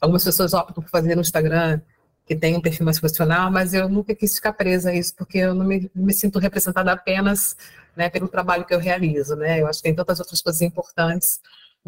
algumas 0.00 0.24
pessoas 0.24 0.54
optam 0.54 0.82
por 0.82 0.90
fazer 0.90 1.14
no 1.14 1.20
Instagram 1.22 1.80
que 2.26 2.34
tem 2.34 2.56
um 2.56 2.60
perfil 2.60 2.86
mais 2.86 2.98
profissional, 2.98 3.50
mas 3.50 3.74
eu 3.74 3.88
nunca 3.88 4.14
quis 4.14 4.34
ficar 4.34 4.52
presa 4.52 4.90
a 4.90 4.94
isso, 4.94 5.14
porque 5.14 5.38
eu 5.38 5.54
não 5.54 5.64
me, 5.66 5.90
me 5.94 6.12
sinto 6.12 6.38
representada 6.38 6.92
apenas 6.92 7.56
né, 7.94 8.08
pelo 8.08 8.28
trabalho 8.28 8.64
que 8.64 8.74
eu 8.74 8.78
realizo, 8.78 9.36
né? 9.36 9.60
Eu 9.60 9.66
acho 9.66 9.80
que 9.80 9.84
tem 9.84 9.94
tantas 9.94 10.20
outras 10.20 10.40
coisas 10.40 10.62
importantes 10.62 11.40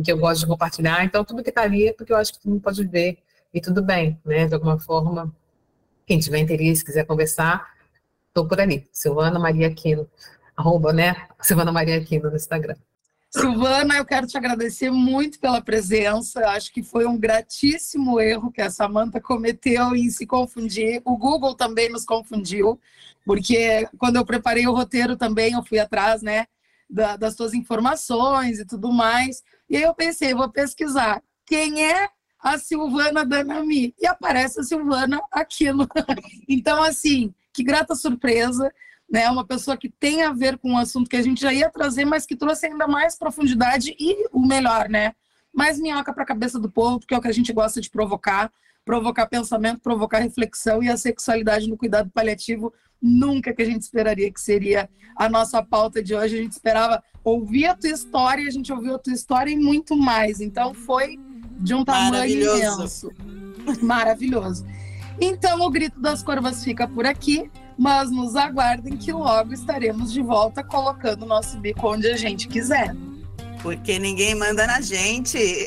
que 0.04 0.12
eu 0.12 0.18
gosto 0.18 0.40
de 0.40 0.46
compartilhar, 0.46 1.02
então 1.04 1.24
tudo 1.24 1.42
que 1.42 1.48
está 1.48 1.62
ali 1.62 1.88
é 1.88 1.92
porque 1.92 2.12
eu 2.12 2.16
acho 2.16 2.34
que 2.34 2.40
todo 2.40 2.50
mundo 2.52 2.60
pode 2.60 2.86
ver 2.86 3.18
e 3.54 3.60
tudo 3.60 3.82
bem, 3.82 4.20
né? 4.24 4.46
De 4.46 4.54
alguma 4.54 4.78
forma, 4.78 5.34
quem 6.06 6.18
tiver 6.18 6.38
interesse, 6.38 6.84
quiser 6.84 7.06
conversar, 7.06 7.66
estou 8.28 8.46
por 8.46 8.60
ali, 8.60 8.86
Silvana 8.92 9.38
Maria 9.38 9.68
Aquino, 9.68 10.06
arroba, 10.56 10.92
né? 10.92 11.14
Silvana 11.40 11.70
Maria 11.70 11.98
Aquino 11.98 12.30
no 12.30 12.36
Instagram. 12.36 12.76
Silvana, 13.30 13.96
eu 13.96 14.04
quero 14.04 14.26
te 14.26 14.38
agradecer 14.38 14.90
muito 14.90 15.38
pela 15.38 15.60
presença. 15.60 16.40
Acho 16.48 16.72
que 16.72 16.82
foi 16.82 17.04
um 17.06 17.18
gratíssimo 17.18 18.18
erro 18.18 18.50
que 18.50 18.62
a 18.62 18.70
Samanta 18.70 19.20
cometeu 19.20 19.94
em 19.94 20.08
se 20.08 20.26
confundir. 20.26 21.02
O 21.04 21.18
Google 21.18 21.54
também 21.54 21.90
nos 21.90 22.04
confundiu, 22.04 22.80
porque 23.24 23.86
quando 23.98 24.16
eu 24.16 24.24
preparei 24.24 24.66
o 24.66 24.72
roteiro 24.72 25.16
também 25.16 25.52
eu 25.52 25.62
fui 25.62 25.78
atrás, 25.78 26.22
né, 26.22 26.46
da, 26.88 27.16
das 27.16 27.34
suas 27.34 27.52
informações 27.52 28.58
e 28.58 28.64
tudo 28.64 28.90
mais. 28.90 29.42
E 29.68 29.76
aí 29.76 29.82
eu 29.82 29.94
pensei, 29.94 30.32
vou 30.32 30.48
pesquisar 30.48 31.22
quem 31.44 31.84
é 31.84 32.08
a 32.38 32.58
Silvana 32.58 33.24
Danami 33.24 33.94
e 34.00 34.06
aparece 34.06 34.60
a 34.60 34.62
Silvana 34.62 35.20
Aquino. 35.30 35.86
então, 36.48 36.82
assim, 36.82 37.34
que 37.52 37.62
grata 37.62 37.94
surpresa 37.94 38.72
né? 39.10 39.30
Uma 39.30 39.46
pessoa 39.46 39.76
que 39.76 39.88
tem 39.88 40.22
a 40.22 40.32
ver 40.32 40.58
com 40.58 40.74
o 40.74 40.78
assunto 40.78 41.08
que 41.08 41.16
a 41.16 41.22
gente 41.22 41.40
já 41.40 41.52
ia 41.52 41.70
trazer, 41.70 42.04
mas 42.04 42.26
que 42.26 42.36
trouxe 42.36 42.66
ainda 42.66 42.86
mais 42.86 43.16
profundidade 43.16 43.94
e 43.98 44.28
o 44.32 44.40
melhor, 44.40 44.88
né? 44.88 45.14
Mais 45.54 45.78
minhoca 45.78 46.12
para 46.12 46.24
a 46.24 46.26
cabeça 46.26 46.58
do 46.58 46.70
povo, 46.70 46.98
porque 46.98 47.14
é 47.14 47.18
o 47.18 47.20
que 47.20 47.28
a 47.28 47.32
gente 47.32 47.52
gosta 47.52 47.80
de 47.80 47.88
provocar, 47.88 48.52
provocar 48.84 49.26
pensamento, 49.26 49.80
provocar 49.80 50.18
reflexão 50.18 50.82
e 50.82 50.88
a 50.88 50.96
sexualidade 50.96 51.68
no 51.68 51.76
cuidado 51.76 52.10
paliativo 52.10 52.72
nunca 53.00 53.52
que 53.52 53.62
a 53.62 53.64
gente 53.64 53.82
esperaria 53.82 54.32
que 54.32 54.40
seria 54.40 54.88
a 55.16 55.28
nossa 55.28 55.62
pauta 55.62 56.02
de 56.02 56.14
hoje. 56.14 56.38
A 56.38 56.42
gente 56.42 56.52
esperava 56.52 57.02
ouvir 57.22 57.66
a 57.66 57.74
tua 57.74 57.90
história, 57.90 58.46
a 58.46 58.50
gente 58.50 58.72
ouviu 58.72 58.94
a 58.94 58.98
tua 58.98 59.12
história 59.12 59.50
e 59.50 59.56
muito 59.56 59.96
mais. 59.96 60.40
Então 60.40 60.74
foi 60.74 61.18
de 61.58 61.74
um 61.74 61.84
tamanho 61.84 62.42
imenso. 62.42 63.10
Maravilhoso. 63.82 64.64
Então 65.20 65.60
o 65.62 65.70
grito 65.70 66.00
das 66.00 66.22
corvas 66.22 66.62
fica 66.62 66.86
por 66.86 67.06
aqui 67.06 67.50
mas 67.78 68.10
nos 68.10 68.36
aguardem 68.36 68.96
que 68.96 69.12
logo 69.12 69.52
estaremos 69.52 70.12
de 70.12 70.22
volta 70.22 70.64
colocando 70.64 71.22
o 71.22 71.26
nosso 71.26 71.58
bico 71.58 71.92
onde 71.92 72.06
a 72.08 72.16
gente 72.16 72.48
quiser. 72.48 72.94
Porque 73.62 73.98
ninguém 73.98 74.34
manda 74.34 74.66
na 74.66 74.80
gente. 74.80 75.66